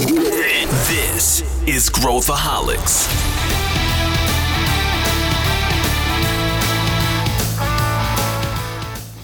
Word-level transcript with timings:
This 0.00 1.44
is 1.66 1.90
Growthaholics. 1.90 3.06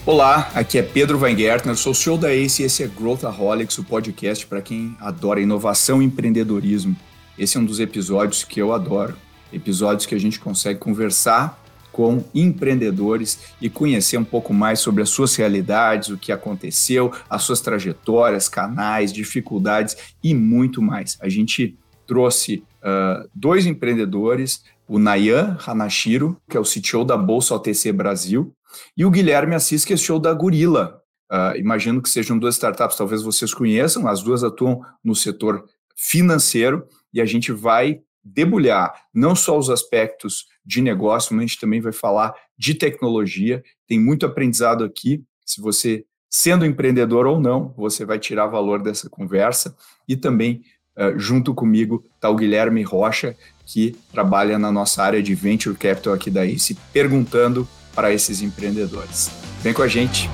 Olá, 0.05 0.51
aqui 0.53 0.77
é 0.77 0.83
Pedro 0.83 1.17
Weingärtner, 1.17 1.75
sou 1.75 1.93
o 1.93 1.95
CEO 1.95 2.15
da 2.15 2.31
ACE 2.31 2.61
e 2.61 2.65
esse 2.67 2.83
é 2.83 2.87
Growthaholics, 2.87 3.79
o 3.79 3.83
podcast 3.83 4.45
para 4.45 4.61
quem 4.61 4.95
adora 4.99 5.41
inovação 5.41 5.99
e 5.99 6.05
empreendedorismo. 6.05 6.95
Esse 7.39 7.57
é 7.57 7.59
um 7.59 7.65
dos 7.65 7.79
episódios 7.79 8.43
que 8.43 8.61
eu 8.61 8.71
adoro, 8.71 9.17
episódios 9.51 10.05
que 10.05 10.13
a 10.13 10.19
gente 10.19 10.39
consegue 10.39 10.77
conversar 10.77 11.59
com 11.97 12.23
empreendedores 12.31 13.55
e 13.59 13.71
conhecer 13.71 14.19
um 14.19 14.23
pouco 14.23 14.53
mais 14.53 14.79
sobre 14.79 15.01
as 15.01 15.09
suas 15.09 15.35
realidades, 15.35 16.09
o 16.09 16.17
que 16.17 16.31
aconteceu, 16.31 17.11
as 17.27 17.41
suas 17.41 17.59
trajetórias, 17.59 18.47
canais, 18.47 19.11
dificuldades 19.11 19.97
e 20.23 20.35
muito 20.35 20.79
mais. 20.79 21.17
A 21.19 21.27
gente 21.27 21.75
trouxe 22.05 22.63
uh, 22.83 23.27
dois 23.33 23.65
empreendedores, 23.65 24.63
o 24.87 24.99
Nayan 24.99 25.57
Hanashiro, 25.65 26.39
que 26.47 26.55
é 26.55 26.59
o 26.59 26.63
CTO 26.63 27.03
da 27.03 27.17
Bolsa 27.17 27.55
OTC 27.55 27.91
Brasil, 27.91 28.53
e 28.95 29.03
o 29.03 29.09
Guilherme 29.09 29.55
Assis, 29.55 29.83
que 29.83 29.91
é 29.91 29.95
o 29.95 29.97
CEO 29.97 30.19
da 30.19 30.31
Gorila. 30.35 31.01
Uh, 31.31 31.57
imagino 31.57 31.99
que 31.99 32.09
sejam 32.11 32.37
duas 32.37 32.53
startups, 32.53 32.95
talvez 32.95 33.23
vocês 33.23 33.55
conheçam, 33.55 34.07
as 34.07 34.21
duas 34.21 34.43
atuam 34.43 34.81
no 35.03 35.15
setor 35.15 35.65
financeiro 35.95 36.85
e 37.11 37.19
a 37.19 37.25
gente 37.25 37.51
vai 37.51 38.01
debulhar 38.23 38.93
não 39.11 39.35
só 39.35 39.57
os 39.57 39.69
aspectos 39.69 40.45
de 40.67 40.81
negócio, 40.81 41.33
mas 41.33 41.45
a 41.45 41.47
gente 41.47 41.59
também 41.59 41.79
vai 41.79 41.93
falar 41.93 42.35
de 42.57 42.73
tecnologia. 42.75 43.63
Tem 43.87 43.97
muito 43.97 44.25
aprendizado 44.25 44.83
aqui. 44.83 45.23
Se 45.45 45.61
você, 45.61 46.03
sendo 46.29 46.65
empreendedor 46.65 47.25
ou 47.25 47.39
não, 47.39 47.73
você 47.77 48.03
vai 48.03 48.19
tirar 48.19 48.47
valor 48.47 48.83
dessa 48.83 49.09
conversa. 49.09 49.73
E 50.05 50.17
também, 50.17 50.61
uh, 50.97 51.17
junto 51.17 51.55
comigo, 51.55 52.03
está 52.15 52.29
o 52.29 52.35
Guilherme 52.35 52.83
Rocha, 52.83 53.33
que 53.65 53.95
trabalha 54.11 54.59
na 54.59 54.71
nossa 54.71 55.01
área 55.01 55.23
de 55.23 55.33
Venture 55.33 55.77
Capital 55.77 56.13
aqui 56.13 56.29
da 56.29 56.45
ICE, 56.45 56.77
perguntando 56.91 57.65
para 57.95 58.11
esses 58.13 58.41
empreendedores. 58.41 59.31
Vem 59.63 59.73
com 59.73 59.81
a 59.81 59.87
gente! 59.87 60.29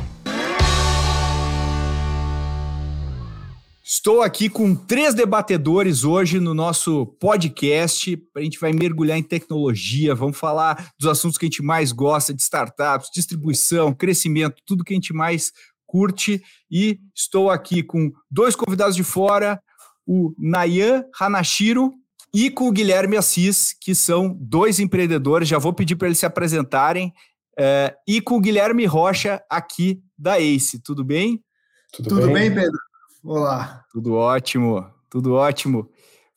Estou 3.95 4.23
aqui 4.23 4.49
com 4.49 4.73
três 4.73 5.13
debatedores 5.13 6.03
hoje 6.03 6.39
no 6.39 6.55
nosso 6.55 7.05
podcast. 7.19 8.19
A 8.35 8.41
gente 8.41 8.59
vai 8.59 8.73
mergulhar 8.73 9.19
em 9.19 9.21
tecnologia, 9.21 10.15
vamos 10.15 10.35
falar 10.35 10.91
dos 10.99 11.07
assuntos 11.07 11.37
que 11.37 11.45
a 11.45 11.47
gente 11.47 11.61
mais 11.61 11.91
gosta, 11.91 12.33
de 12.33 12.41
startups, 12.41 13.11
distribuição, 13.13 13.93
crescimento, 13.93 14.63
tudo 14.65 14.83
que 14.83 14.93
a 14.93 14.95
gente 14.95 15.13
mais 15.13 15.51
curte. 15.85 16.41
E 16.71 16.99
estou 17.15 17.51
aqui 17.51 17.83
com 17.83 18.11
dois 18.31 18.55
convidados 18.55 18.95
de 18.95 19.03
fora, 19.03 19.61
o 20.07 20.33
Nayan 20.39 21.05
Hanashiro 21.21 21.93
e 22.33 22.49
com 22.49 22.67
o 22.67 22.71
Guilherme 22.71 23.15
Assis, 23.15 23.75
que 23.79 23.93
são 23.93 24.35
dois 24.41 24.79
empreendedores. 24.79 25.47
Já 25.47 25.59
vou 25.59 25.71
pedir 25.71 25.97
para 25.97 26.07
eles 26.07 26.17
se 26.17 26.25
apresentarem. 26.25 27.13
É, 27.59 27.95
e 28.07 28.19
com 28.19 28.37
o 28.37 28.41
Guilherme 28.41 28.87
Rocha 28.87 29.39
aqui 29.47 30.01
da 30.17 30.39
ACE. 30.39 30.81
Tudo 30.81 31.03
bem? 31.03 31.43
Tudo, 31.91 32.09
Tudo 32.09 32.25
bem? 32.25 32.49
bem, 32.49 32.55
Pedro? 32.55 32.92
Olá. 33.25 33.85
Tudo 33.89 34.15
ótimo, 34.15 34.85
tudo 35.09 35.35
ótimo. 35.35 35.89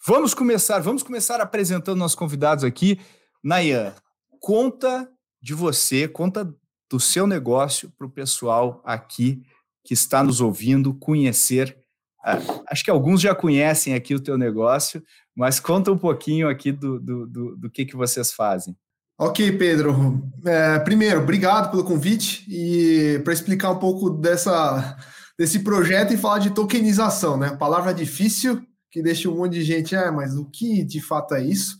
Vamos 0.06 0.32
começar, 0.32 0.78
vamos 0.78 1.02
começar 1.02 1.40
apresentando 1.40 1.98
nossos 1.98 2.14
convidados 2.14 2.62
aqui. 2.62 3.00
Nayan, 3.42 3.92
conta 4.38 5.10
de 5.42 5.52
você, 5.52 6.06
conta 6.06 6.48
do 6.88 7.00
seu 7.00 7.26
negócio 7.26 7.90
para 7.98 8.06
o 8.06 8.10
pessoal 8.10 8.80
aqui 8.84 9.42
que 9.84 9.94
está 9.94 10.22
nos 10.22 10.40
ouvindo 10.40 10.94
conhecer. 10.94 11.76
Uh, 12.24 12.62
acho 12.70 12.84
que 12.84 12.90
alguns 12.90 13.20
já 13.20 13.34
conhecem 13.34 13.92
aqui 13.92 14.14
o 14.14 14.22
teu 14.22 14.38
negócio, 14.38 15.02
mas 15.34 15.58
conta 15.58 15.90
um 15.90 15.98
pouquinho 15.98 16.48
aqui 16.48 16.70
do, 16.70 17.00
do, 17.00 17.26
do, 17.26 17.56
do 17.56 17.68
que, 17.68 17.84
que 17.84 17.96
vocês 17.96 18.32
fazem. 18.32 18.76
Ok, 19.18 19.58
Pedro. 19.58 20.22
É, 20.44 20.78
primeiro, 20.78 21.20
obrigado 21.20 21.72
pelo 21.72 21.82
convite 21.82 22.44
e 22.48 23.18
para 23.24 23.32
explicar 23.32 23.72
um 23.72 23.78
pouco 23.80 24.08
dessa 24.08 24.96
desse 25.38 25.60
projeto 25.60 26.12
e 26.12 26.16
falar 26.16 26.38
de 26.38 26.50
tokenização, 26.50 27.36
né? 27.36 27.56
Palavra 27.56 27.92
difícil 27.92 28.62
que 28.90 29.02
deixa 29.02 29.28
um 29.28 29.36
monte 29.36 29.52
de 29.52 29.62
gente, 29.62 29.94
ah, 29.94 30.10
mas 30.10 30.36
o 30.36 30.46
que 30.46 30.82
de 30.82 31.00
fato 31.00 31.34
é 31.34 31.42
isso? 31.42 31.76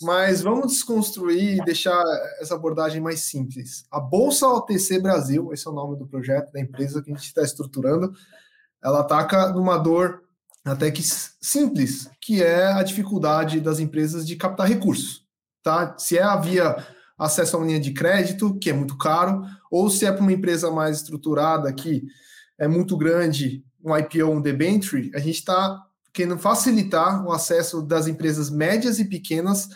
Mas 0.00 0.40
vamos 0.40 0.72
desconstruir 0.72 1.58
e 1.58 1.64
deixar 1.64 2.02
essa 2.40 2.54
abordagem 2.54 3.00
mais 3.00 3.20
simples. 3.20 3.84
A 3.90 3.98
Bolsa 3.98 4.46
OTC 4.46 5.00
Brasil, 5.00 5.52
esse 5.52 5.66
é 5.66 5.70
o 5.70 5.74
nome 5.74 5.98
do 5.98 6.06
projeto, 6.06 6.52
da 6.52 6.60
empresa 6.60 7.02
que 7.02 7.10
a 7.10 7.14
gente 7.14 7.26
está 7.26 7.42
estruturando, 7.42 8.12
ela 8.82 9.00
ataca 9.00 9.50
numa 9.52 9.76
dor 9.76 10.22
até 10.64 10.90
que 10.90 11.02
simples, 11.02 12.08
que 12.20 12.42
é 12.42 12.66
a 12.66 12.82
dificuldade 12.82 13.60
das 13.60 13.78
empresas 13.78 14.26
de 14.26 14.36
captar 14.36 14.68
recursos. 14.68 15.24
Tá? 15.62 15.96
Se 15.98 16.16
é 16.16 16.40
via 16.40 16.76
acesso 17.18 17.56
a 17.56 17.58
uma 17.58 17.66
linha 17.66 17.80
de 17.80 17.92
crédito, 17.92 18.56
que 18.58 18.70
é 18.70 18.72
muito 18.72 18.96
caro, 18.96 19.42
ou 19.70 19.90
se 19.90 20.06
é 20.06 20.12
para 20.12 20.22
uma 20.22 20.32
empresa 20.32 20.70
mais 20.70 20.98
estruturada 20.98 21.72
que 21.72 22.02
é 22.60 22.68
muito 22.68 22.96
grande, 22.96 23.64
um 23.82 23.96
IPO, 23.96 24.30
um 24.30 24.40
debenture, 24.40 25.10
a 25.14 25.18
gente 25.18 25.36
está 25.36 25.82
querendo 26.12 26.38
facilitar 26.38 27.24
o 27.26 27.32
acesso 27.32 27.80
das 27.80 28.06
empresas 28.06 28.50
médias 28.50 28.98
e 28.98 29.06
pequenas 29.06 29.68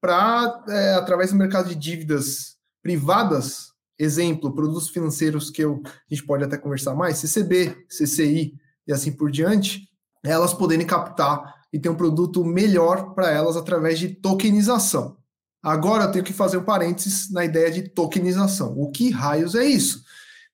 para, 0.00 0.64
é, 0.68 0.94
através 0.94 1.30
do 1.30 1.36
mercado 1.36 1.68
de 1.68 1.74
dívidas 1.74 2.56
privadas, 2.82 3.68
exemplo, 3.98 4.54
produtos 4.54 4.88
financeiros 4.88 5.50
que 5.50 5.62
eu, 5.62 5.82
a 5.84 6.14
gente 6.14 6.26
pode 6.26 6.42
até 6.42 6.56
conversar 6.56 6.94
mais, 6.94 7.18
CCB, 7.18 7.84
CCI 7.88 8.54
e 8.86 8.92
assim 8.92 9.12
por 9.12 9.30
diante, 9.30 9.88
elas 10.24 10.54
poderem 10.54 10.86
captar 10.86 11.54
e 11.70 11.78
ter 11.78 11.90
um 11.90 11.94
produto 11.94 12.44
melhor 12.44 13.14
para 13.14 13.30
elas 13.30 13.56
através 13.56 13.98
de 13.98 14.08
tokenização. 14.08 15.16
Agora 15.62 16.04
eu 16.04 16.12
tenho 16.12 16.24
que 16.24 16.32
fazer 16.32 16.56
um 16.56 16.64
parênteses 16.64 17.30
na 17.30 17.44
ideia 17.44 17.70
de 17.70 17.88
tokenização. 17.90 18.74
O 18.76 18.90
que 18.90 19.10
raios 19.10 19.54
é 19.54 19.64
isso? 19.64 20.02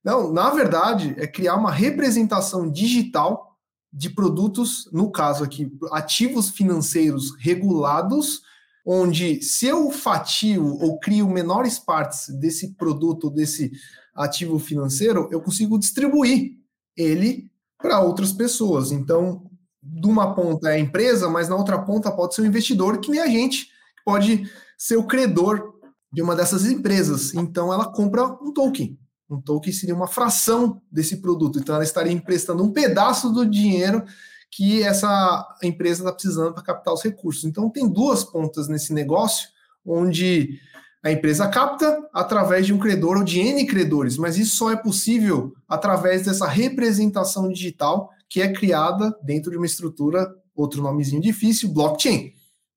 Não, 0.05 0.33
na 0.33 0.51
verdade, 0.51 1.15
é 1.19 1.27
criar 1.27 1.57
uma 1.57 1.71
representação 1.71 2.71
digital 2.71 3.57
de 3.93 4.11
produtos, 4.11 4.89
no 4.93 5.11
caso 5.11 5.43
aqui, 5.43 5.71
ativos 5.91 6.51
financeiros 6.51 7.35
regulados, 7.39 8.43
onde 8.87 9.43
se 9.43 9.67
eu 9.67 9.91
fatio 9.91 10.65
ou 10.79 10.99
crio 10.99 11.29
menores 11.29 11.79
partes 11.79 12.29
desse 12.39 12.75
produto, 12.75 13.31
desse 13.31 13.71
ativo 14.15 14.59
financeiro, 14.59 15.29
eu 15.31 15.41
consigo 15.41 15.79
distribuir 15.79 16.53
ele 16.97 17.51
para 17.77 18.01
outras 18.01 18.33
pessoas. 18.33 18.91
Então, 18.91 19.49
de 19.83 20.07
uma 20.07 20.35
ponta 20.35 20.71
é 20.71 20.75
a 20.75 20.79
empresa, 20.79 21.29
mas 21.29 21.49
na 21.49 21.57
outra 21.57 21.79
ponta 21.79 22.11
pode 22.11 22.35
ser 22.35 22.43
o 22.43 22.47
investidor, 22.47 22.99
que 22.99 23.11
nem 23.11 23.21
a 23.21 23.29
gente, 23.29 23.69
pode 24.05 24.51
ser 24.77 24.97
o 24.97 25.07
credor 25.07 25.75
de 26.13 26.23
uma 26.23 26.35
dessas 26.35 26.67
empresas. 26.67 27.35
Então, 27.35 27.73
ela 27.73 27.91
compra 27.93 28.25
um 28.43 28.53
token. 28.53 28.99
Um 29.29 29.41
token 29.41 29.73
seria 29.73 29.95
uma 29.95 30.07
fração 30.07 30.81
desse 30.91 31.19
produto. 31.19 31.59
Então, 31.59 31.75
ela 31.75 31.85
estaria 31.85 32.13
emprestando 32.13 32.65
um 32.65 32.73
pedaço 32.73 33.31
do 33.31 33.45
dinheiro 33.45 34.05
que 34.51 34.83
essa 34.83 35.47
empresa 35.63 36.01
está 36.01 36.13
precisando 36.13 36.55
para 36.55 36.63
captar 36.63 36.95
os 36.95 37.03
recursos. 37.03 37.45
Então, 37.45 37.69
tem 37.69 37.87
duas 37.87 38.25
pontas 38.25 38.69
nesse 38.69 38.95
negócio, 38.95 39.49
onde 39.85 40.59
a 41.03 41.13
empresa 41.13 41.47
capta 41.49 42.09
através 42.13 42.67
de 42.67 42.73
um 42.73 42.79
credor 42.79 43.19
ou 43.19 43.25
de 43.25 43.41
N 43.41 43.67
credores, 43.67 44.17
mas 44.17 44.37
isso 44.37 44.57
só 44.57 44.71
é 44.71 44.77
possível 44.77 45.55
através 45.69 46.25
dessa 46.25 46.47
representação 46.47 47.49
digital 47.49 48.11
que 48.29 48.43
é 48.43 48.53
criada 48.53 49.17
dentro 49.23 49.51
de 49.51 49.57
uma 49.57 49.67
estrutura, 49.67 50.29
outro 50.55 50.83
nomezinho 50.83 51.23
difícil, 51.23 51.73
blockchain. 51.73 52.33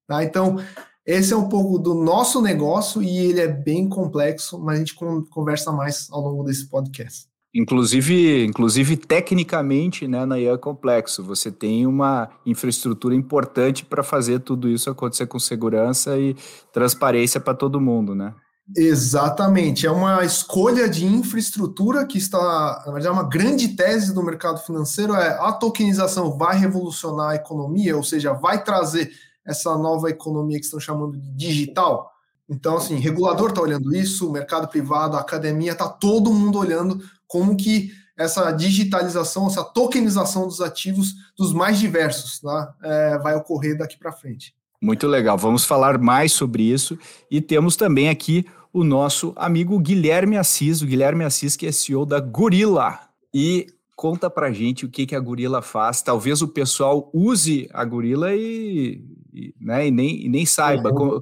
Tá? 0.08 0.24
Então, 0.24 0.58
esse 1.06 1.34
é 1.34 1.38
um 1.38 1.50
pouco 1.50 1.80
do 1.80 1.94
nosso 1.94 2.42
negócio 2.42 3.02
e 3.02 3.18
ele 3.18 3.42
é 3.42 3.48
bem 3.48 3.90
complexo, 3.90 4.60
mas 4.60 4.76
a 4.76 4.80
gente 4.80 4.96
conversa 5.30 5.72
mais 5.72 6.08
ao 6.12 6.22
longo 6.22 6.44
desse 6.44 6.70
podcast. 6.70 7.32
Inclusive, 7.54 8.46
inclusive 8.46 8.96
tecnicamente, 8.96 10.08
né, 10.08 10.26
na 10.26 10.40
IA 10.40 10.54
é 10.54 10.58
complexo. 10.58 11.22
Você 11.24 11.52
tem 11.52 11.86
uma 11.86 12.30
infraestrutura 12.46 13.14
importante 13.14 13.84
para 13.84 14.04
fazer 14.04 14.40
tudo 14.40 14.70
isso 14.70 14.90
acontecer 14.90 15.28
com 15.28 15.38
segurança 15.38 16.18
e 16.18 16.36
transparência 16.72 17.42
para 17.42 17.54
todo 17.54 17.82
mundo, 17.82 18.16
né? 18.16 18.34
Exatamente, 18.78 19.86
é 19.86 19.92
uma 19.92 20.24
escolha 20.24 20.88
de 20.88 21.06
infraestrutura 21.06 22.06
que 22.06 22.18
está, 22.18 22.84
na 22.86 22.94
verdade, 22.94 23.08
é 23.08 23.12
uma 23.12 23.28
grande 23.28 23.70
tese 23.76 24.14
do 24.14 24.24
mercado 24.24 24.60
financeiro 24.60 25.14
é 25.14 25.38
a 25.42 25.52
tokenização 25.52 26.38
vai 26.38 26.58
revolucionar 26.58 27.32
a 27.32 27.36
economia, 27.36 27.98
ou 27.98 28.04
seja, 28.04 28.32
vai 28.32 28.64
trazer 28.64 29.12
essa 29.46 29.78
nova 29.78 30.10
economia 30.10 30.60
que 30.60 30.66
estão 30.66 30.80
chamando 30.80 31.18
de 31.18 31.32
digital. 31.32 32.12
Então, 32.50 32.78
assim, 32.78 32.96
regulador 32.96 33.50
está 33.50 33.62
olhando 33.62 33.96
isso, 33.96 34.28
o 34.28 34.32
mercado 34.32 34.68
privado, 34.68 35.16
a 35.16 35.22
academia, 35.22 35.72
está 35.72 35.88
todo 35.88 36.34
mundo 36.34 36.60
olhando 36.60 37.02
como 37.28 37.56
que 37.56 37.92
essa 38.18 38.52
digitalização, 38.52 39.48
essa 39.48 39.64
tokenização 39.64 40.48
dos 40.48 40.62
ativos 40.62 41.16
dos 41.38 41.54
mais 41.54 41.80
diversos 41.80 42.40
tá? 42.40 42.76
é, 42.84 43.18
vai 43.20 43.36
ocorrer 43.36 43.78
daqui 43.78 43.98
para 43.98 44.12
frente. 44.12 44.54
Muito 44.82 45.08
legal, 45.08 45.38
vamos 45.38 45.64
falar 45.64 45.98
mais 45.98 46.32
sobre 46.32 46.64
isso 46.64 46.98
e 47.30 47.40
temos 47.40 47.76
também 47.76 48.10
aqui 48.10 48.46
o 48.74 48.84
nosso 48.84 49.34
amigo 49.36 49.80
Guilherme 49.80 50.38
Assis, 50.38 50.82
o 50.82 50.88
Guilherme 50.88 51.24
Assis 51.24 51.56
que 51.56 51.68
é 51.68 51.72
CEO 51.72 52.06
da 52.06 52.20
Gorilla. 52.20 53.00
E 53.34 53.68
conta 53.96 54.30
pra 54.30 54.52
gente 54.52 54.86
o 54.86 54.90
que, 54.90 55.06
que 55.06 55.16
a 55.16 55.20
Gorila 55.20 55.62
faz. 55.62 56.02
Talvez 56.02 56.42
o 56.42 56.48
pessoal 56.48 57.10
use 57.14 57.70
a 57.72 57.86
Gorila 57.86 58.34
e, 58.34 59.04
e 59.34 59.54
né, 59.60 59.88
e 59.88 59.92
nem, 59.92 60.26
e 60.26 60.30
nem 60.30 60.46
saiba. 60.46 60.92
Uhum. 60.92 61.22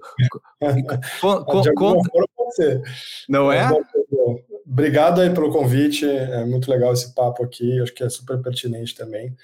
Com, 1.22 1.44
com, 1.46 1.64
conta... 1.76 2.12
Não 3.28 3.52
é? 3.52 3.70
Obrigado 4.66 5.22
aí 5.22 5.30
pelo 5.30 5.52
convite, 5.52 6.06
é 6.06 6.46
muito 6.46 6.70
legal 6.70 6.94
esse 6.94 7.14
papo 7.14 7.44
aqui, 7.44 7.80
acho 7.82 7.94
que 7.94 8.04
é 8.04 8.10
super 8.10 8.42
pertinente 8.42 8.96
também. 8.96 9.36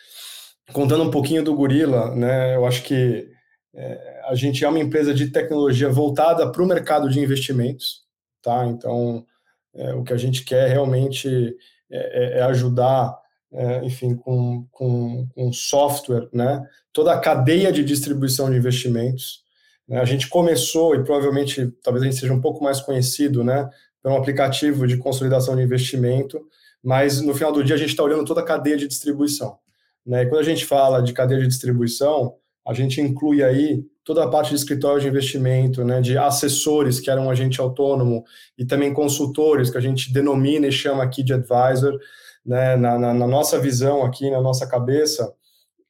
Contando 0.74 1.04
um 1.04 1.12
pouquinho 1.12 1.44
do 1.44 1.56
Gorila, 1.56 2.14
né, 2.16 2.56
eu 2.56 2.66
acho 2.66 2.84
que 2.84 3.28
é, 3.74 4.22
a 4.28 4.36
gente 4.36 4.64
é 4.64 4.70
uma 4.70 4.80
empresa 4.80 5.14
de 5.14 5.28
tecnologia 5.28 5.90
voltada 5.90 6.50
para 6.52 6.64
o 6.64 6.68
mercado 6.68 7.10
de 7.10 7.20
investimentos, 7.20 8.04
tá? 8.42 8.66
Então, 8.66 9.26
é, 9.74 9.94
o 9.94 10.04
que 10.04 10.14
a 10.14 10.18
gente 10.18 10.46
quer 10.46 10.70
realmente 10.70 11.56
é, 11.92 12.38
é, 12.38 12.40
é 12.40 12.42
ajudar, 12.44 13.18
é, 13.56 13.86
enfim, 13.86 14.16
com, 14.16 14.68
com, 14.72 15.28
com, 15.34 15.54
software, 15.54 16.28
né? 16.34 16.62
Toda 16.92 17.14
a 17.14 17.20
cadeia 17.20 17.72
de 17.72 17.84
distribuição 17.84 18.50
de 18.50 18.58
investimentos. 18.58 19.44
Né? 19.88 20.00
A 20.00 20.06
gente 20.06 20.28
começou, 20.28 20.96
e 20.96 21.04
provavelmente 21.04 21.72
talvez 21.82 22.04
a 22.04 22.06
gente 22.06 22.20
seja 22.20 22.34
um 22.34 22.42
pouco 22.42 22.64
mais 22.64 22.82
conhecido, 22.82 23.44
né? 23.44 23.70
Por 24.04 24.12
um 24.12 24.18
aplicativo 24.18 24.86
de 24.86 24.98
consolidação 24.98 25.56
de 25.56 25.64
investimento, 25.64 26.40
mas 26.84 27.22
no 27.22 27.34
final 27.34 27.52
do 27.52 27.64
dia 27.64 27.76
a 27.76 27.80
gente 27.80 27.90
está 27.90 28.04
olhando 28.04 28.26
toda 28.26 28.42
a 28.42 28.46
cadeia 28.46 28.78
de 28.78 28.88
distribuição. 28.88 29.58
Né? 30.06 30.24
E 30.24 30.26
quando 30.28 30.42
a 30.42 30.46
gente 30.46 30.66
fala 30.66 31.02
de 31.02 31.14
cadeia 31.14 31.42
de 31.42 31.48
distribuição, 31.48 32.36
a 32.68 32.74
gente 32.74 33.00
inclui 33.00 33.44
aí 33.44 33.84
toda 34.04 34.24
a 34.24 34.28
parte 34.28 34.50
de 34.50 34.56
escritório 34.56 35.02
de 35.02 35.08
investimento, 35.08 35.84
né, 35.84 36.00
de 36.00 36.18
assessores, 36.18 37.00
que 37.00 37.10
eram 37.10 37.26
um 37.26 37.30
agente 37.30 37.60
autônomo, 37.60 38.24
e 38.58 38.64
também 38.64 38.94
consultores, 38.94 39.70
que 39.70 39.78
a 39.78 39.82
gente 39.82 40.14
denomina 40.14 40.68
e 40.68 40.72
chama 40.72 41.04
aqui 41.04 41.24
de 41.24 41.34
advisor, 41.34 41.98
né, 42.46 42.76
na, 42.76 43.00
na, 43.00 43.14
na 43.14 43.28
nossa 43.28 43.60
visão 43.60 44.04
aqui, 44.04 44.30
na 44.30 44.42
nossa 44.42 44.68
cabeça, 44.68 45.34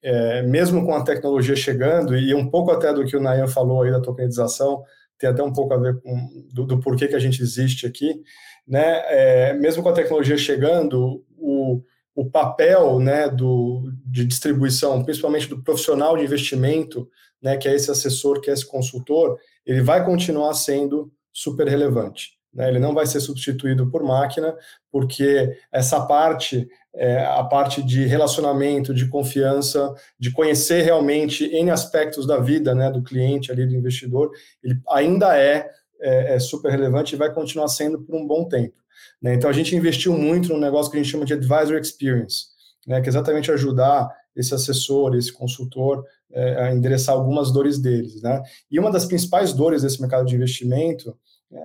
é, 0.02 0.42
mesmo 0.44 0.86
com 0.86 0.94
a 0.94 1.04
tecnologia 1.04 1.56
chegando, 1.56 2.16
e 2.16 2.34
um 2.34 2.50
pouco 2.50 2.72
até 2.72 2.94
do 2.94 3.04
que 3.04 3.18
o 3.18 3.22
Nayan 3.22 3.48
falou 3.48 3.82
aí 3.82 3.92
da 3.92 4.00
tokenização, 4.00 4.84
tem 5.18 5.30
até 5.30 5.42
um 5.42 5.52
pouco 5.52 5.74
a 5.74 5.78
ver 5.78 6.00
com 6.02 6.30
do, 6.54 6.66
do 6.66 6.80
porquê 6.80 7.08
que 7.08 7.16
a 7.16 7.20
gente 7.20 7.42
existe 7.42 7.86
aqui, 7.86 8.22
né, 8.68 9.02
é, 9.08 9.54
mesmo 9.54 9.82
com 9.84 9.90
a 9.90 9.94
tecnologia 9.94 10.38
chegando, 10.38 11.24
o, 11.38 11.82
o 12.16 12.30
papel 12.30 13.00
né, 13.00 13.30
do, 13.30 13.92
de 14.06 14.26
distribuição, 14.26 15.04
principalmente 15.04 15.50
do 15.50 15.62
profissional 15.62 16.16
de 16.16 16.24
investimento, 16.24 17.10
né, 17.42 17.58
que 17.58 17.68
é 17.68 17.76
esse 17.76 17.92
assessor, 17.92 18.40
que 18.42 18.50
é 18.50 18.54
esse 18.54 18.66
consultor, 18.66 19.38
ele 19.66 19.82
vai 19.82 20.06
continuar 20.06 20.54
sendo 20.54 21.12
super 21.34 21.68
relevante. 21.68 22.35
Né? 22.56 22.70
Ele 22.70 22.80
não 22.80 22.94
vai 22.94 23.06
ser 23.06 23.20
substituído 23.20 23.92
por 23.92 24.02
máquina, 24.02 24.56
porque 24.90 25.56
essa 25.72 26.06
parte, 26.06 26.68
é, 26.96 27.24
a 27.26 27.44
parte 27.44 27.84
de 27.84 28.06
relacionamento, 28.06 28.94
de 28.94 29.08
confiança, 29.10 29.94
de 30.18 30.32
conhecer 30.32 30.82
realmente 30.82 31.46
em 31.46 31.70
aspectos 31.70 32.26
da 32.26 32.40
vida 32.40 32.74
né, 32.74 32.90
do 32.90 33.04
cliente 33.04 33.52
ali, 33.52 33.68
do 33.68 33.76
investidor, 33.76 34.32
ele 34.64 34.80
ainda 34.90 35.38
é, 35.38 35.70
é, 36.00 36.36
é 36.36 36.40
super 36.40 36.72
relevante 36.72 37.14
e 37.14 37.18
vai 37.18 37.34
continuar 37.34 37.68
sendo 37.68 38.02
por 38.02 38.16
um 38.16 38.26
bom 38.26 38.48
tempo. 38.48 38.76
Né? 39.22 39.34
Então, 39.34 39.50
a 39.50 39.54
gente 39.54 39.76
investiu 39.76 40.14
muito 40.14 40.54
no 40.54 40.60
negócio 40.60 40.90
que 40.90 40.98
a 40.98 41.04
gente 41.04 41.12
chama 41.12 41.26
de 41.26 41.34
Advisor 41.34 41.78
Experience, 41.78 42.46
né? 42.88 43.02
que 43.02 43.08
é 43.08 43.10
exatamente 43.10 43.52
ajudar 43.52 44.10
esse 44.34 44.54
assessor, 44.54 45.16
esse 45.16 45.32
consultor 45.32 46.04
é, 46.32 46.64
a 46.64 46.74
endereçar 46.74 47.16
algumas 47.16 47.52
dores 47.52 47.80
deles. 47.80 48.22
Né? 48.22 48.42
E 48.72 48.80
uma 48.80 48.92
das 48.92 49.06
principais 49.06 49.54
dores 49.54 49.82
desse 49.82 50.00
mercado 50.00 50.26
de 50.26 50.36
investimento 50.36 51.18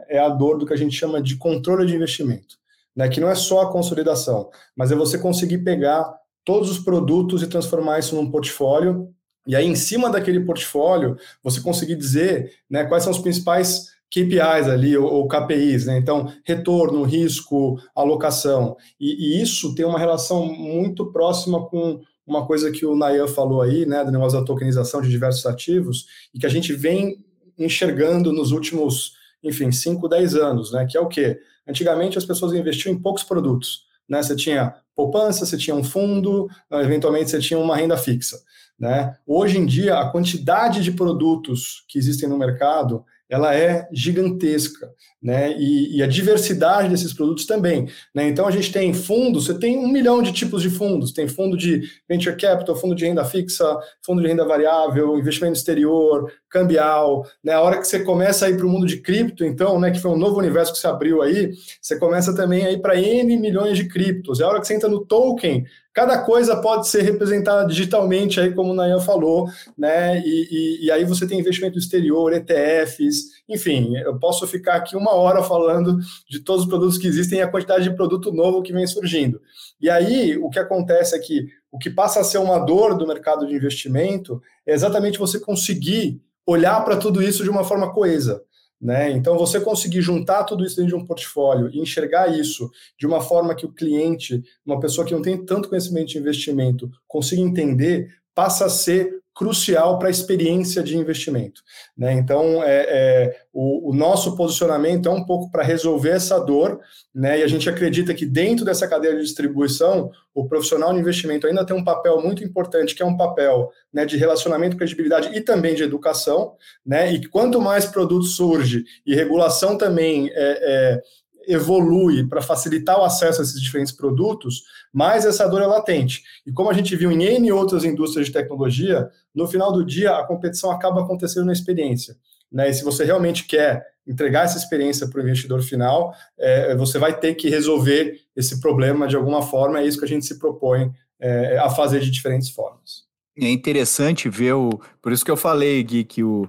é 0.08 0.18
a 0.18 0.28
dor 0.28 0.58
do 0.58 0.66
que 0.66 0.72
a 0.72 0.76
gente 0.76 0.94
chama 0.94 1.22
de 1.22 1.36
controle 1.36 1.86
de 1.86 1.94
investimento, 1.94 2.56
né? 2.94 3.08
que 3.08 3.20
não 3.20 3.28
é 3.28 3.34
só 3.34 3.62
a 3.62 3.72
consolidação, 3.72 4.50
mas 4.76 4.92
é 4.92 4.94
você 4.94 5.18
conseguir 5.18 5.58
pegar 5.58 6.12
todos 6.44 6.70
os 6.70 6.78
produtos 6.78 7.42
e 7.42 7.46
transformar 7.46 7.98
isso 7.98 8.14
num 8.14 8.30
portfólio 8.30 9.12
e 9.46 9.56
aí, 9.56 9.66
em 9.66 9.74
cima 9.74 10.10
daquele 10.10 10.40
portfólio, 10.40 11.16
você 11.42 11.60
conseguir 11.60 11.96
dizer 11.96 12.52
né, 12.68 12.84
quais 12.84 13.02
são 13.02 13.12
os 13.12 13.18
principais 13.18 13.88
KPIs 14.10 14.68
ali, 14.68 14.96
ou, 14.96 15.26
KPIs, 15.26 15.86
né? 15.86 15.96
Então, 15.96 16.32
retorno, 16.44 17.02
risco, 17.02 17.80
alocação. 17.94 18.76
E, 18.98 19.38
e, 19.38 19.42
isso 19.42 19.74
tem 19.74 19.86
uma 19.86 19.98
relação 19.98 20.46
muito 20.46 21.10
próxima 21.12 21.66
com 21.66 22.00
uma 22.26 22.46
coisa 22.46 22.70
que 22.70 22.84
o 22.84 22.94
Nayan 22.94 23.26
falou 23.26 23.62
aí, 23.62 23.86
né, 23.86 24.04
do 24.04 24.12
negócio 24.12 24.38
da 24.38 24.44
tokenização 24.44 25.00
de 25.00 25.08
diversos 25.08 25.46
ativos, 25.46 26.06
e 26.34 26.38
que 26.38 26.46
a 26.46 26.50
gente 26.50 26.72
vem 26.72 27.24
enxergando 27.58 28.32
nos 28.32 28.52
últimos, 28.52 29.14
enfim, 29.42 29.72
5, 29.72 30.08
10 30.08 30.34
anos, 30.34 30.72
né? 30.72 30.86
Que 30.88 30.96
é 30.96 31.00
o 31.00 31.08
quê? 31.08 31.40
Antigamente 31.66 32.18
as 32.18 32.24
pessoas 32.24 32.52
investiam 32.52 32.92
em 32.92 32.98
poucos 32.98 33.22
produtos. 33.22 33.84
Né? 34.08 34.22
Você 34.22 34.34
tinha 34.34 34.74
poupança, 34.94 35.46
você 35.46 35.56
tinha 35.56 35.74
um 35.74 35.84
fundo, 35.84 36.48
eventualmente 36.72 37.30
você 37.30 37.38
tinha 37.38 37.58
uma 37.58 37.76
renda 37.76 37.96
fixa. 37.96 38.38
Né? 38.78 39.16
Hoje 39.26 39.58
em 39.58 39.64
dia, 39.64 39.98
a 39.98 40.10
quantidade 40.10 40.82
de 40.82 40.90
produtos 40.90 41.84
que 41.88 41.98
existem 41.98 42.28
no 42.28 42.36
mercado 42.36 43.04
ela 43.30 43.54
é 43.54 43.88
gigantesca, 43.92 44.90
né? 45.22 45.52
E, 45.56 45.96
e, 45.96 46.02
a 46.02 46.06
diversidade 46.06 46.88
desses 46.88 47.12
produtos 47.12 47.46
também, 47.46 47.86
né? 48.12 48.28
Então 48.28 48.46
a 48.46 48.50
gente 48.50 48.72
tem 48.72 48.92
fundos, 48.92 49.46
você 49.46 49.56
tem 49.56 49.78
um 49.78 49.86
milhão 49.86 50.20
de 50.20 50.32
tipos 50.32 50.62
de 50.62 50.68
fundos, 50.68 51.12
tem 51.12 51.28
fundo 51.28 51.56
de 51.56 51.82
venture 52.08 52.36
capital, 52.36 52.74
fundo 52.74 52.94
de 52.94 53.06
renda 53.06 53.24
fixa, 53.24 53.64
fundo 54.04 54.20
de 54.20 54.26
renda 54.26 54.44
variável, 54.44 55.16
investimento 55.16 55.56
exterior, 55.56 56.32
cambial, 56.48 57.24
né? 57.42 57.52
A 57.52 57.60
hora 57.60 57.78
que 57.78 57.86
você 57.86 58.00
começa 58.00 58.46
a 58.46 58.50
ir 58.50 58.56
para 58.56 58.66
o 58.66 58.68
mundo 58.68 58.86
de 58.86 58.96
cripto, 58.96 59.44
então, 59.44 59.78
né? 59.78 59.92
Que 59.92 60.00
foi 60.00 60.10
um 60.10 60.18
novo 60.18 60.36
universo 60.36 60.72
que 60.72 60.78
se 60.80 60.86
abriu 60.88 61.22
aí, 61.22 61.52
você 61.80 61.96
começa 61.98 62.34
também 62.34 62.66
a 62.66 62.72
ir 62.72 62.80
para 62.82 63.00
N 63.00 63.36
milhões 63.38 63.76
de 63.78 63.86
criptos. 63.88 64.40
É 64.40 64.44
a 64.44 64.48
hora 64.48 64.60
que 64.60 64.66
você 64.66 64.74
entra 64.74 64.88
no 64.88 65.06
token, 65.06 65.64
Cada 65.92 66.22
coisa 66.22 66.56
pode 66.60 66.86
ser 66.86 67.02
representada 67.02 67.66
digitalmente, 67.66 68.40
aí 68.40 68.54
como 68.54 68.70
o 68.70 68.74
Nayan 68.74 69.00
falou, 69.00 69.48
né? 69.76 70.20
E, 70.24 70.48
e, 70.50 70.86
e, 70.86 70.90
aí 70.90 71.04
você 71.04 71.26
tem 71.26 71.40
investimento 71.40 71.78
exterior, 71.78 72.32
ETFs, 72.32 73.42
enfim, 73.48 73.96
eu 73.96 74.16
posso 74.16 74.46
ficar 74.46 74.76
aqui 74.76 74.96
uma 74.96 75.12
hora 75.12 75.42
falando 75.42 75.98
de 76.28 76.38
todos 76.40 76.62
os 76.62 76.68
produtos 76.68 76.96
que 76.96 77.08
existem 77.08 77.40
e 77.40 77.42
a 77.42 77.48
quantidade 77.48 77.82
de 77.82 77.96
produto 77.96 78.32
novo 78.32 78.62
que 78.62 78.72
vem 78.72 78.86
surgindo. 78.86 79.40
E 79.80 79.90
aí 79.90 80.38
o 80.38 80.48
que 80.48 80.60
acontece 80.60 81.16
é 81.16 81.18
que 81.18 81.46
o 81.72 81.78
que 81.78 81.90
passa 81.90 82.20
a 82.20 82.24
ser 82.24 82.38
uma 82.38 82.58
dor 82.58 82.96
do 82.96 83.06
mercado 83.06 83.46
de 83.46 83.54
investimento 83.54 84.40
é 84.64 84.72
exatamente 84.72 85.18
você 85.18 85.40
conseguir 85.40 86.20
olhar 86.46 86.84
para 86.84 86.96
tudo 86.96 87.22
isso 87.22 87.42
de 87.42 87.50
uma 87.50 87.64
forma 87.64 87.92
coesa. 87.92 88.42
Né? 88.80 89.10
Então, 89.10 89.36
você 89.36 89.60
conseguir 89.60 90.00
juntar 90.00 90.44
tudo 90.44 90.64
isso 90.64 90.76
dentro 90.76 90.96
de 90.96 91.02
um 91.02 91.04
portfólio 91.04 91.68
e 91.70 91.80
enxergar 91.80 92.28
isso 92.28 92.70
de 92.98 93.06
uma 93.06 93.20
forma 93.20 93.54
que 93.54 93.66
o 93.66 93.72
cliente, 93.72 94.42
uma 94.64 94.80
pessoa 94.80 95.06
que 95.06 95.12
não 95.12 95.20
tem 95.20 95.44
tanto 95.44 95.68
conhecimento 95.68 96.08
de 96.08 96.18
investimento, 96.18 96.90
consiga 97.06 97.42
entender, 97.42 98.08
passa 98.34 98.64
a 98.64 98.70
ser 98.70 99.20
crucial 99.40 99.98
para 99.98 100.08
a 100.08 100.10
experiência 100.10 100.82
de 100.82 100.98
investimento. 100.98 101.62
Né? 101.96 102.12
Então, 102.12 102.62
é, 102.62 102.84
é 102.88 103.40
o, 103.50 103.88
o, 103.88 103.94
nosso 103.94 104.36
posicionamento 104.36 105.08
é 105.08 105.10
um 105.10 105.24
pouco 105.24 105.50
para 105.50 105.62
resolver 105.62 106.10
essa 106.10 106.38
dor, 106.38 106.78
né? 107.14 107.40
e 107.40 107.42
a 107.42 107.46
gente 107.46 107.66
acredita 107.66 108.12
que 108.12 108.26
dentro 108.26 108.66
dessa 108.66 108.86
cadeia 108.86 109.16
de 109.16 109.22
distribuição, 109.22 110.10
o 110.34 110.46
profissional 110.46 110.92
de 110.92 111.00
investimento 111.00 111.46
ainda 111.46 111.64
tem 111.64 111.74
um 111.74 111.82
papel 111.82 112.20
muito 112.20 112.44
importante, 112.44 112.94
que 112.94 113.02
é 113.02 113.06
um 113.06 113.16
papel 113.16 113.70
né, 113.90 114.04
de 114.04 114.18
relacionamento, 114.18 114.76
credibilidade 114.76 115.30
e 115.34 115.40
também 115.40 115.74
de 115.74 115.84
educação, 115.84 116.52
né? 116.84 117.10
e 117.10 117.26
quanto 117.26 117.62
mais 117.62 117.86
produto 117.86 118.26
surge 118.26 118.84
e 119.06 119.14
regulação 119.14 119.78
também 119.78 120.28
é, 120.34 120.34
é 120.34 121.02
evolui 121.46 122.26
para 122.26 122.42
facilitar 122.42 122.98
o 122.98 123.04
acesso 123.04 123.40
a 123.40 123.44
esses 123.44 123.60
diferentes 123.60 123.92
produtos, 123.92 124.62
mais 124.92 125.24
essa 125.24 125.48
dor 125.48 125.62
é 125.62 125.66
latente. 125.66 126.22
E 126.46 126.52
como 126.52 126.70
a 126.70 126.72
gente 126.72 126.94
viu 126.96 127.10
em 127.10 127.22
N 127.22 127.52
outras 127.52 127.84
indústrias 127.84 128.26
de 128.26 128.32
tecnologia, 128.32 129.08
no 129.34 129.46
final 129.46 129.72
do 129.72 129.84
dia 129.84 130.16
a 130.16 130.26
competição 130.26 130.70
acaba 130.70 131.02
acontecendo 131.02 131.46
na 131.46 131.52
experiência. 131.52 132.16
Né? 132.50 132.70
E 132.70 132.74
se 132.74 132.84
você 132.84 133.04
realmente 133.04 133.46
quer 133.46 133.86
entregar 134.06 134.44
essa 134.44 134.58
experiência 134.58 135.08
para 135.08 135.20
o 135.20 135.22
investidor 135.22 135.62
final, 135.62 136.12
é, 136.38 136.74
você 136.74 136.98
vai 136.98 137.18
ter 137.18 137.34
que 137.34 137.48
resolver 137.48 138.18
esse 138.34 138.60
problema 138.60 139.06
de 139.06 139.16
alguma 139.16 139.42
forma, 139.42 139.78
é 139.78 139.86
isso 139.86 139.98
que 139.98 140.04
a 140.04 140.08
gente 140.08 140.26
se 140.26 140.38
propõe 140.38 140.92
é, 141.20 141.58
a 141.58 141.70
fazer 141.70 142.00
de 142.00 142.10
diferentes 142.10 142.50
formas. 142.50 143.08
É 143.38 143.48
interessante 143.48 144.28
ver 144.28 144.54
o. 144.54 144.70
Por 145.00 145.12
isso 145.12 145.24
que 145.24 145.30
eu 145.30 145.36
falei, 145.36 145.82
Gui, 145.82 146.04
que 146.04 146.22
o, 146.22 146.48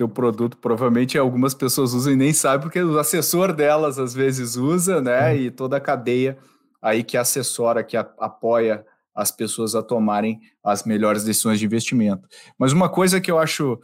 teu 0.00 0.08
produto 0.08 0.56
provavelmente 0.56 1.18
algumas 1.18 1.52
pessoas 1.52 1.92
usam 1.92 2.14
e 2.14 2.16
nem 2.16 2.32
sabem, 2.32 2.62
porque 2.62 2.82
o 2.82 2.98
assessor 2.98 3.52
delas 3.52 3.98
às 3.98 4.14
vezes 4.14 4.56
usa, 4.56 4.98
né? 5.02 5.30
Uhum. 5.30 5.36
E 5.36 5.50
toda 5.50 5.76
a 5.76 5.80
cadeia 5.80 6.38
aí 6.80 7.04
que 7.04 7.18
assessora, 7.18 7.84
que 7.84 7.98
a, 7.98 8.00
apoia 8.18 8.82
as 9.14 9.30
pessoas 9.30 9.74
a 9.74 9.82
tomarem 9.82 10.40
as 10.64 10.84
melhores 10.84 11.22
decisões 11.22 11.58
de 11.58 11.66
investimento. 11.66 12.26
Mas 12.58 12.72
uma 12.72 12.88
coisa 12.88 13.20
que 13.20 13.30
eu 13.30 13.38
acho 13.38 13.78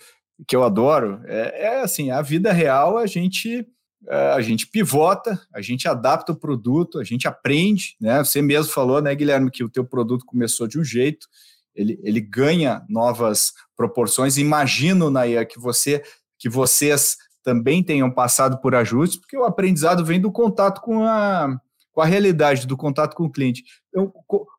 que 0.48 0.56
eu 0.56 0.64
adoro 0.64 1.20
é, 1.26 1.66
é 1.66 1.80
assim, 1.82 2.10
a 2.10 2.22
vida 2.22 2.50
real 2.50 2.96
a 2.96 3.06
gente 3.06 3.66
é, 4.08 4.30
a 4.30 4.40
gente 4.40 4.66
pivota, 4.66 5.38
a 5.52 5.60
gente 5.60 5.86
adapta 5.86 6.32
o 6.32 6.36
produto, 6.36 6.98
a 6.98 7.04
gente 7.04 7.28
aprende, 7.28 7.94
né? 8.00 8.24
Você 8.24 8.40
mesmo 8.40 8.72
falou, 8.72 9.02
né, 9.02 9.14
Guilherme, 9.14 9.50
que 9.50 9.64
o 9.64 9.68
teu 9.68 9.84
produto 9.84 10.24
começou 10.24 10.66
de 10.66 10.78
um 10.78 10.84
jeito, 10.84 11.26
ele, 11.74 12.00
ele 12.02 12.20
ganha 12.22 12.82
novas 12.88 13.52
proporções. 13.76 14.36
Imagino, 14.36 15.10
Naya, 15.10 15.44
que 15.44 15.58
você 15.58 16.02
que 16.38 16.48
vocês 16.48 17.16
também 17.42 17.82
tenham 17.82 18.10
passado 18.10 18.58
por 18.60 18.74
ajustes, 18.74 19.18
porque 19.18 19.36
o 19.36 19.44
aprendizado 19.44 20.04
vem 20.04 20.20
do 20.20 20.30
contato 20.30 20.80
com 20.80 21.04
a, 21.04 21.58
com 21.92 22.00
a 22.00 22.04
realidade 22.04 22.66
do 22.66 22.76
contato 22.76 23.14
com 23.14 23.24
o 23.24 23.30
cliente. 23.30 23.64
Então, 23.88 24.12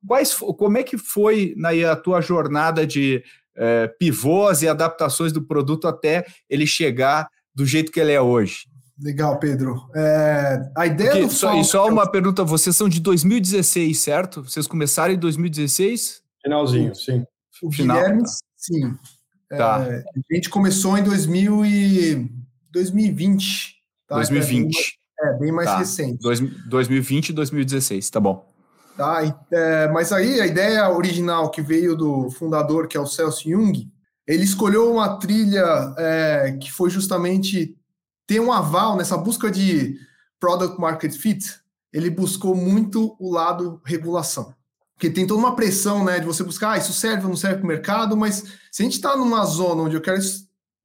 quais, 0.08 0.34
como 0.34 0.78
é 0.78 0.84
que 0.84 0.98
foi 0.98 1.54
na 1.58 1.70
a 1.92 1.96
tua 1.96 2.22
jornada 2.22 2.88
de 2.88 3.24
é, 3.56 3.88
pivôs 3.88 4.62
e 4.62 4.68
adaptações 4.68 5.32
do 5.32 5.42
produto 5.42 5.88
até 5.88 6.26
ele 6.50 6.66
chegar 6.66 7.28
do 7.54 7.66
jeito 7.66 7.92
que 7.92 8.00
ele 8.00 8.14
é 8.14 8.22
hoje? 8.22 8.68
Legal, 9.00 9.38
Pedro. 9.38 9.88
É, 9.96 10.60
a 10.76 10.88
ideia 10.88 11.12
Porque, 11.12 11.28
do 11.28 11.32
só, 11.32 11.54
E 11.60 11.64
só 11.64 11.88
uma 11.88 12.10
pergunta, 12.10 12.44
vocês 12.44 12.76
são 12.76 12.90
de 12.90 13.00
2016, 13.00 14.00
certo? 14.00 14.44
Vocês 14.44 14.66
começaram 14.66 15.14
em 15.14 15.20
2016? 15.20 16.24
Finalzinho, 16.42 16.96
sim. 16.96 17.24
O 17.62 17.72
Final, 17.72 17.98
Guilherme, 17.98 18.24
tá. 18.24 18.30
Sim. 18.68 18.98
Tá. 19.50 19.86
É, 19.88 20.04
a 20.32 20.36
gente 20.36 20.50
começou 20.50 20.98
em 20.98 21.04
2000 21.04 21.66
e 21.66 22.32
2020. 22.72 23.76
Tá? 24.08 24.16
2020. 24.16 25.00
É, 25.20 25.34
bem 25.40 25.52
mais 25.52 25.70
tá. 25.70 25.78
recente. 25.78 26.20
2020 26.68 27.30
e 27.30 27.34
2016, 27.34 28.10
tá 28.10 28.20
bom. 28.20 28.48
Tá, 28.96 29.22
é, 29.52 29.88
mas 29.90 30.12
aí 30.12 30.42
a 30.42 30.48
ideia 30.48 30.90
original 30.90 31.52
que 31.52 31.62
veio 31.62 31.96
do 31.96 32.32
fundador, 32.32 32.88
que 32.88 32.98
é 32.98 33.00
o 33.00 33.06
Celso 33.06 33.48
Jung, 33.50 33.88
ele 34.28 34.44
escolheu 34.44 34.92
uma 34.92 35.18
trilha 35.18 35.94
é, 35.98 36.58
que 36.60 36.72
foi 36.72 36.90
justamente 36.90 37.78
ter 38.26 38.40
um 38.40 38.52
aval 38.52 38.98
nessa 38.98 39.16
busca 39.16 39.50
de 39.50 39.98
product 40.40 40.80
market 40.80 41.14
fit. 41.14 41.60
Ele 41.94 42.10
buscou 42.10 42.56
muito 42.56 43.16
o 43.20 43.32
lado 43.32 43.82
regulação. 43.86 44.54
Porque 44.98 45.12
tem 45.12 45.28
toda 45.28 45.40
uma 45.40 45.56
pressão 45.56 46.04
né, 46.04 46.20
de 46.20 46.26
você 46.26 46.44
buscar, 46.44 46.72
ah, 46.72 46.78
isso 46.80 46.92
serve 46.92 47.22
ou 47.22 47.30
não 47.30 47.38
serve 47.38 47.58
para 47.58 47.66
o 47.66 47.68
mercado, 47.68 48.18
mas 48.18 48.44
se 48.72 48.82
a 48.82 48.84
gente 48.84 48.96
está 48.96 49.16
numa 49.16 49.46
zona 49.46 49.84
onde 49.84 49.96
eu 49.96 50.02
quero 50.02 50.20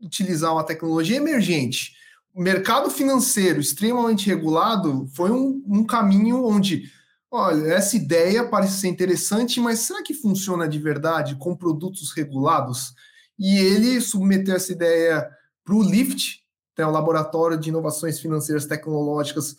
utilizar 0.02 0.52
uma 0.52 0.64
tecnologia 0.64 1.16
emergente, 1.16 1.92
o 2.34 2.42
mercado 2.42 2.90
financeiro 2.90 3.58
extremamente 3.58 4.26
regulado 4.26 5.08
foi 5.14 5.30
um, 5.30 5.62
um 5.66 5.82
caminho 5.82 6.44
onde, 6.44 6.92
olha, 7.30 7.72
essa 7.72 7.96
ideia 7.96 8.46
parece 8.46 8.80
ser 8.80 8.88
interessante, 8.88 9.58
mas 9.58 9.78
será 9.78 10.02
que 10.02 10.12
funciona 10.12 10.68
de 10.68 10.78
verdade 10.78 11.36
com 11.36 11.56
produtos 11.56 12.12
regulados? 12.12 12.92
E 13.38 13.56
ele 13.56 13.98
submeteu 13.98 14.54
essa 14.54 14.72
ideia 14.72 15.26
para 15.64 15.74
o 15.74 15.82
LIFT, 15.82 16.42
que 16.76 16.82
é 16.82 16.86
o 16.86 16.90
Laboratório 16.90 17.58
de 17.58 17.70
Inovações 17.70 18.20
Financeiras 18.20 18.66
Tecnológicas 18.66 19.56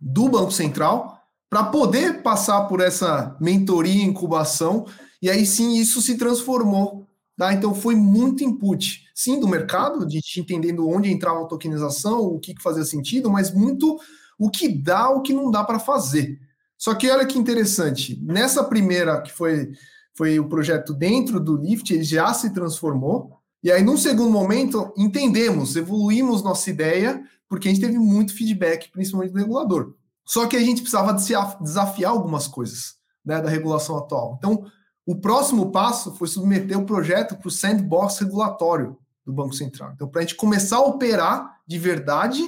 do 0.00 0.28
Banco 0.28 0.52
Central, 0.52 1.15
para 1.56 1.64
poder 1.64 2.22
passar 2.22 2.66
por 2.66 2.82
essa 2.82 3.34
mentoria 3.40 4.02
e 4.02 4.06
incubação, 4.06 4.84
e 5.22 5.30
aí 5.30 5.46
sim 5.46 5.78
isso 5.78 6.02
se 6.02 6.18
transformou. 6.18 7.06
Tá? 7.34 7.54
Então 7.54 7.74
foi 7.74 7.94
muito 7.94 8.44
input, 8.44 9.06
sim, 9.14 9.40
do 9.40 9.48
mercado, 9.48 10.06
de 10.06 10.20
entendendo 10.38 10.86
onde 10.86 11.10
entrava 11.10 11.40
a 11.40 11.46
tokenização, 11.46 12.26
o 12.26 12.38
que, 12.38 12.52
que 12.52 12.62
fazia 12.62 12.84
sentido, 12.84 13.30
mas 13.30 13.54
muito 13.54 13.98
o 14.38 14.50
que 14.50 14.68
dá, 14.68 15.08
o 15.08 15.22
que 15.22 15.32
não 15.32 15.50
dá 15.50 15.64
para 15.64 15.78
fazer. 15.78 16.38
Só 16.76 16.94
que 16.94 17.08
olha 17.08 17.24
que 17.24 17.38
interessante, 17.38 18.20
nessa 18.22 18.62
primeira, 18.62 19.22
que 19.22 19.32
foi, 19.32 19.72
foi 20.14 20.38
o 20.38 20.50
projeto 20.50 20.92
dentro 20.92 21.40
do 21.40 21.56
Lift, 21.56 21.90
ele 21.90 22.04
já 22.04 22.34
se 22.34 22.52
transformou, 22.52 23.32
e 23.64 23.72
aí, 23.72 23.82
num 23.82 23.96
segundo 23.96 24.30
momento, 24.30 24.92
entendemos, 24.94 25.74
evoluímos 25.74 26.42
nossa 26.42 26.68
ideia, 26.68 27.24
porque 27.48 27.66
a 27.66 27.72
gente 27.72 27.80
teve 27.80 27.98
muito 27.98 28.34
feedback, 28.34 28.90
principalmente 28.92 29.32
do 29.32 29.38
regulador. 29.38 29.94
Só 30.26 30.46
que 30.46 30.56
a 30.56 30.60
gente 30.60 30.82
precisava 30.82 31.16
desafiar 31.60 32.10
algumas 32.10 32.48
coisas 32.48 32.96
né, 33.24 33.40
da 33.40 33.48
regulação 33.48 33.96
atual. 33.96 34.36
Então, 34.38 34.66
o 35.06 35.14
próximo 35.14 35.70
passo 35.70 36.12
foi 36.16 36.26
submeter 36.26 36.76
o 36.76 36.84
projeto 36.84 37.36
para 37.36 37.46
o 37.46 37.50
sandbox 37.50 38.18
regulatório 38.18 38.98
do 39.24 39.32
Banco 39.32 39.54
Central. 39.54 39.92
Então, 39.94 40.08
para 40.08 40.20
a 40.20 40.24
gente 40.24 40.34
começar 40.34 40.78
a 40.78 40.84
operar 40.84 41.60
de 41.66 41.78
verdade, 41.78 42.42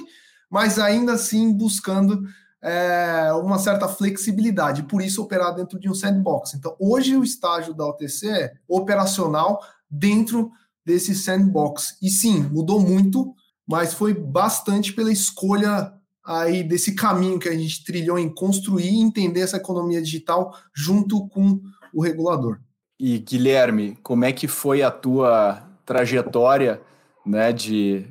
mas 0.49 0.77
ainda 0.77 1.13
assim 1.13 1.53
buscando 1.53 2.21
é, 2.61 3.31
uma 3.33 3.57
certa 3.57 3.87
flexibilidade, 3.87 4.83
por 4.83 5.01
isso 5.01 5.21
operar 5.21 5.55
dentro 5.55 5.79
de 5.79 5.89
um 5.89 5.93
sandbox. 5.93 6.53
Então, 6.53 6.75
hoje 6.77 7.15
o 7.15 7.23
estágio 7.23 7.73
da 7.73 7.85
OTC 7.85 8.29
é 8.29 8.53
operacional 8.67 9.61
dentro 9.89 10.51
desse 10.85 11.15
sandbox. 11.15 11.97
E 12.01 12.09
sim, 12.09 12.41
mudou 12.41 12.79
muito, 12.79 13.33
mas 13.65 13.93
foi 13.93 14.13
bastante 14.13 14.91
pela 14.91 15.11
escolha 15.11 15.93
aí 16.29 16.63
desse 16.63 16.93
caminho 16.93 17.39
que 17.39 17.49
a 17.49 17.57
gente 17.57 17.83
trilhou 17.83 18.19
em 18.19 18.29
construir 18.29 18.87
e 18.87 19.01
entender 19.01 19.39
essa 19.39 19.57
economia 19.57 19.99
digital 19.99 20.55
junto 20.71 21.27
com 21.29 21.59
o 21.91 22.03
regulador. 22.03 22.59
E 22.99 23.17
Guilherme, 23.17 23.97
como 24.03 24.25
é 24.25 24.31
que 24.31 24.47
foi 24.47 24.83
a 24.83 24.91
tua 24.91 25.63
trajetória, 25.83 26.79
né, 27.25 27.51
de 27.51 28.05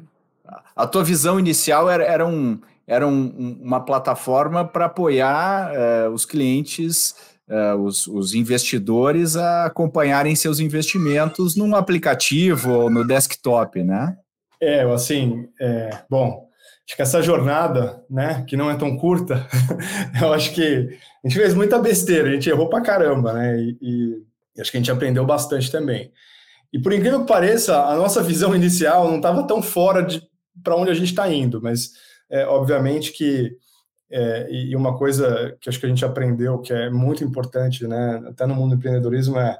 a 0.75 0.87
tua 0.87 1.05
visão 1.05 1.39
inicial 1.39 1.89
era, 1.89 2.05
era, 2.05 2.27
um, 2.27 2.59
era 2.87 3.07
um, 3.07 3.59
uma 3.63 3.85
plataforma 3.85 4.65
para 4.65 4.87
apoiar 4.87 5.71
uh, 5.73 6.11
os 6.11 6.25
clientes, 6.25 7.15
uh, 7.49 7.77
os, 7.77 8.07
os, 8.07 8.35
investidores 8.35 9.37
a 9.37 9.67
acompanharem 9.67 10.35
seus 10.35 10.59
investimentos 10.59 11.55
num 11.55 11.77
aplicativo 11.77 12.73
ou 12.73 12.91
no 12.91 13.07
desktop, 13.07 13.83
né? 13.83 14.17
É, 14.61 14.83
assim, 14.83 15.49
é, 15.61 15.91
bom, 16.09 16.48
acho 16.89 16.97
que 16.97 17.03
essa 17.03 17.21
jornada, 17.21 18.03
né, 18.09 18.45
que 18.49 18.57
não 18.57 18.71
é 18.71 18.75
tão 18.75 18.97
curta, 18.97 19.47
eu 20.23 20.33
acho 20.33 20.55
que 20.55 20.99
a 21.23 21.29
gente 21.29 21.39
fez 21.39 21.53
muita 21.53 21.79
besteira, 21.79 22.31
a 22.31 22.33
gente 22.33 22.49
errou 22.49 22.71
pra 22.71 22.81
caramba, 22.81 23.35
né, 23.35 23.61
e, 23.61 23.77
e 24.57 24.61
acho 24.61 24.71
que 24.71 24.79
a 24.79 24.81
gente 24.81 24.91
aprendeu 24.91 25.27
bastante 25.27 25.71
também. 25.71 26.11
E 26.73 26.79
por 26.79 26.95
incrível 26.95 27.21
que 27.21 27.27
pareça, 27.27 27.77
a 27.85 27.95
nossa 27.95 28.23
visão 28.23 28.57
inicial 28.57 29.07
não 29.07 29.17
estava 29.17 29.47
tão 29.47 29.61
fora 29.61 30.03
de 30.03 30.27
para 30.65 30.77
onde 30.77 30.91
a 30.91 30.95
gente 30.95 31.11
está 31.11 31.31
indo, 31.31 31.61
mas 31.63 31.93
é, 32.31 32.47
obviamente 32.47 33.13
que 33.13 33.53
é, 34.11 34.49
e 34.51 34.75
uma 34.75 34.97
coisa 34.97 35.57
que 35.61 35.69
acho 35.69 35.79
que 35.79 35.85
a 35.85 35.89
gente 35.89 36.05
aprendeu 36.05 36.59
que 36.59 36.73
é 36.73 36.89
muito 36.89 37.23
importante, 37.23 37.87
né, 37.87 38.23
até 38.27 38.47
no 38.47 38.55
mundo 38.55 38.71
do 38.71 38.77
empreendedorismo 38.77 39.39
é, 39.39 39.59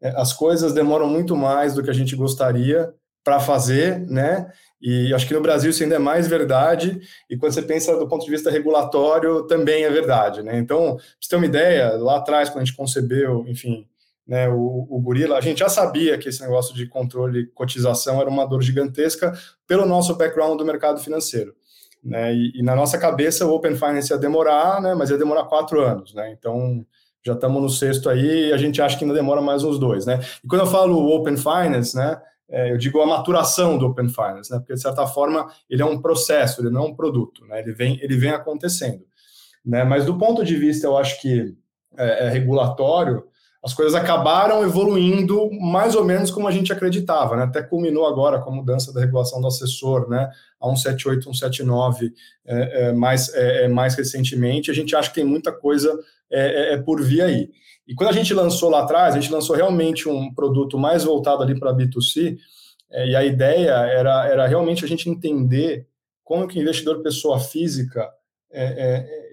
é 0.00 0.08
as 0.16 0.32
coisas 0.32 0.72
demoram 0.72 1.08
muito 1.08 1.36
mais 1.36 1.74
do 1.74 1.82
que 1.82 1.90
a 1.90 1.94
gente 1.94 2.16
gostaria 2.16 2.90
para 3.22 3.38
fazer, 3.38 4.00
né? 4.06 4.50
E 4.80 5.12
acho 5.12 5.28
que 5.28 5.34
no 5.34 5.42
Brasil 5.42 5.70
isso 5.70 5.82
ainda 5.82 5.96
é 5.96 5.98
mais 5.98 6.26
verdade, 6.26 7.00
e 7.28 7.36
quando 7.36 7.52
você 7.52 7.60
pensa 7.60 7.94
do 7.98 8.08
ponto 8.08 8.24
de 8.24 8.30
vista 8.30 8.50
regulatório, 8.50 9.42
também 9.46 9.84
é 9.84 9.90
verdade, 9.90 10.42
né? 10.42 10.58
Então, 10.58 10.96
para 10.96 11.04
você 11.20 11.28
ter 11.28 11.36
uma 11.36 11.44
ideia, 11.44 11.96
lá 11.96 12.16
atrás, 12.16 12.48
quando 12.48 12.62
a 12.62 12.64
gente 12.64 12.76
concebeu, 12.76 13.44
enfim, 13.46 13.86
né, 14.26 14.48
o, 14.48 14.86
o 14.88 15.00
Gorila, 15.00 15.36
a 15.36 15.40
gente 15.40 15.58
já 15.58 15.68
sabia 15.68 16.16
que 16.16 16.28
esse 16.28 16.40
negócio 16.40 16.74
de 16.74 16.86
controle 16.86 17.40
e 17.40 17.46
cotização 17.46 18.20
era 18.20 18.30
uma 18.30 18.46
dor 18.46 18.62
gigantesca 18.62 19.32
pelo 19.66 19.84
nosso 19.84 20.14
background 20.14 20.56
do 20.56 20.64
mercado 20.64 21.00
financeiro. 21.00 21.54
Né, 22.02 22.32
e, 22.32 22.60
e 22.60 22.62
na 22.62 22.74
nossa 22.74 22.96
cabeça 22.96 23.44
o 23.44 23.52
Open 23.52 23.74
Finance 23.74 24.10
ia 24.10 24.18
demorar, 24.18 24.80
né, 24.80 24.94
mas 24.94 25.10
ia 25.10 25.18
demorar 25.18 25.44
quatro 25.44 25.82
anos. 25.82 26.14
Né, 26.14 26.34
então, 26.38 26.86
já 27.22 27.34
estamos 27.34 27.60
no 27.60 27.68
sexto 27.68 28.08
aí 28.08 28.48
e 28.48 28.52
a 28.52 28.56
gente 28.56 28.80
acha 28.80 28.96
que 28.96 29.04
ainda 29.04 29.14
demora 29.14 29.42
mais 29.42 29.62
uns 29.62 29.78
dois. 29.78 30.06
Né. 30.06 30.20
E 30.42 30.48
quando 30.48 30.62
eu 30.62 30.66
falo 30.66 31.14
Open 31.14 31.36
Finance, 31.36 31.94
né, 31.94 32.18
eu 32.50 32.76
digo 32.76 33.00
a 33.00 33.06
maturação 33.06 33.78
do 33.78 33.86
Open 33.86 34.08
Finance, 34.08 34.50
né? 34.50 34.58
porque 34.58 34.74
de 34.74 34.80
certa 34.80 35.06
forma 35.06 35.46
ele 35.68 35.82
é 35.82 35.84
um 35.84 36.00
processo, 36.00 36.60
ele 36.60 36.70
não 36.70 36.84
é 36.84 36.86
um 36.88 36.94
produto, 36.94 37.44
né? 37.46 37.60
ele, 37.60 37.72
vem, 37.72 37.98
ele 38.02 38.16
vem 38.16 38.30
acontecendo. 38.30 39.04
Né? 39.64 39.84
Mas 39.84 40.04
do 40.04 40.18
ponto 40.18 40.44
de 40.44 40.56
vista, 40.56 40.86
eu 40.86 40.96
acho 40.96 41.20
que 41.20 41.54
é, 41.96 42.26
é 42.26 42.28
regulatório, 42.28 43.24
as 43.62 43.74
coisas 43.74 43.94
acabaram 43.94 44.64
evoluindo 44.64 45.50
mais 45.60 45.94
ou 45.94 46.04
menos 46.04 46.30
como 46.30 46.48
a 46.48 46.50
gente 46.50 46.72
acreditava, 46.72 47.36
né? 47.36 47.42
até 47.44 47.62
culminou 47.62 48.06
agora 48.06 48.40
com 48.40 48.50
a 48.50 48.54
mudança 48.54 48.92
da 48.92 49.00
regulação 49.00 49.40
do 49.40 49.46
assessor, 49.46 50.08
né? 50.08 50.30
a 50.60 50.66
178, 50.66 51.24
179, 51.24 52.12
é, 52.46 52.88
é, 52.88 52.92
mais, 52.92 53.32
é, 53.34 53.64
é, 53.64 53.68
mais 53.68 53.94
recentemente, 53.94 54.70
a 54.70 54.74
gente 54.74 54.96
acha 54.96 55.10
que 55.10 55.16
tem 55.16 55.24
muita 55.24 55.52
coisa 55.52 55.92
é, 56.30 56.74
é, 56.74 56.76
por 56.78 57.02
vir 57.02 57.22
aí. 57.22 57.50
E 57.86 57.94
quando 57.94 58.10
a 58.10 58.14
gente 58.14 58.32
lançou 58.32 58.70
lá 58.70 58.82
atrás, 58.82 59.14
a 59.14 59.20
gente 59.20 59.32
lançou 59.32 59.54
realmente 59.54 60.08
um 60.08 60.32
produto 60.32 60.78
mais 60.78 61.04
voltado 61.04 61.42
ali 61.42 61.58
para 61.58 61.74
B2C, 61.74 62.38
é, 62.90 63.08
e 63.08 63.16
a 63.16 63.24
ideia 63.24 63.72
era, 63.72 64.26
era 64.26 64.46
realmente 64.46 64.84
a 64.84 64.88
gente 64.88 65.08
entender 65.08 65.86
como 66.24 66.46
que 66.48 66.58
o 66.58 66.62
investidor 66.62 67.02
pessoa 67.02 67.38
física 67.38 68.08
é, 68.50 68.64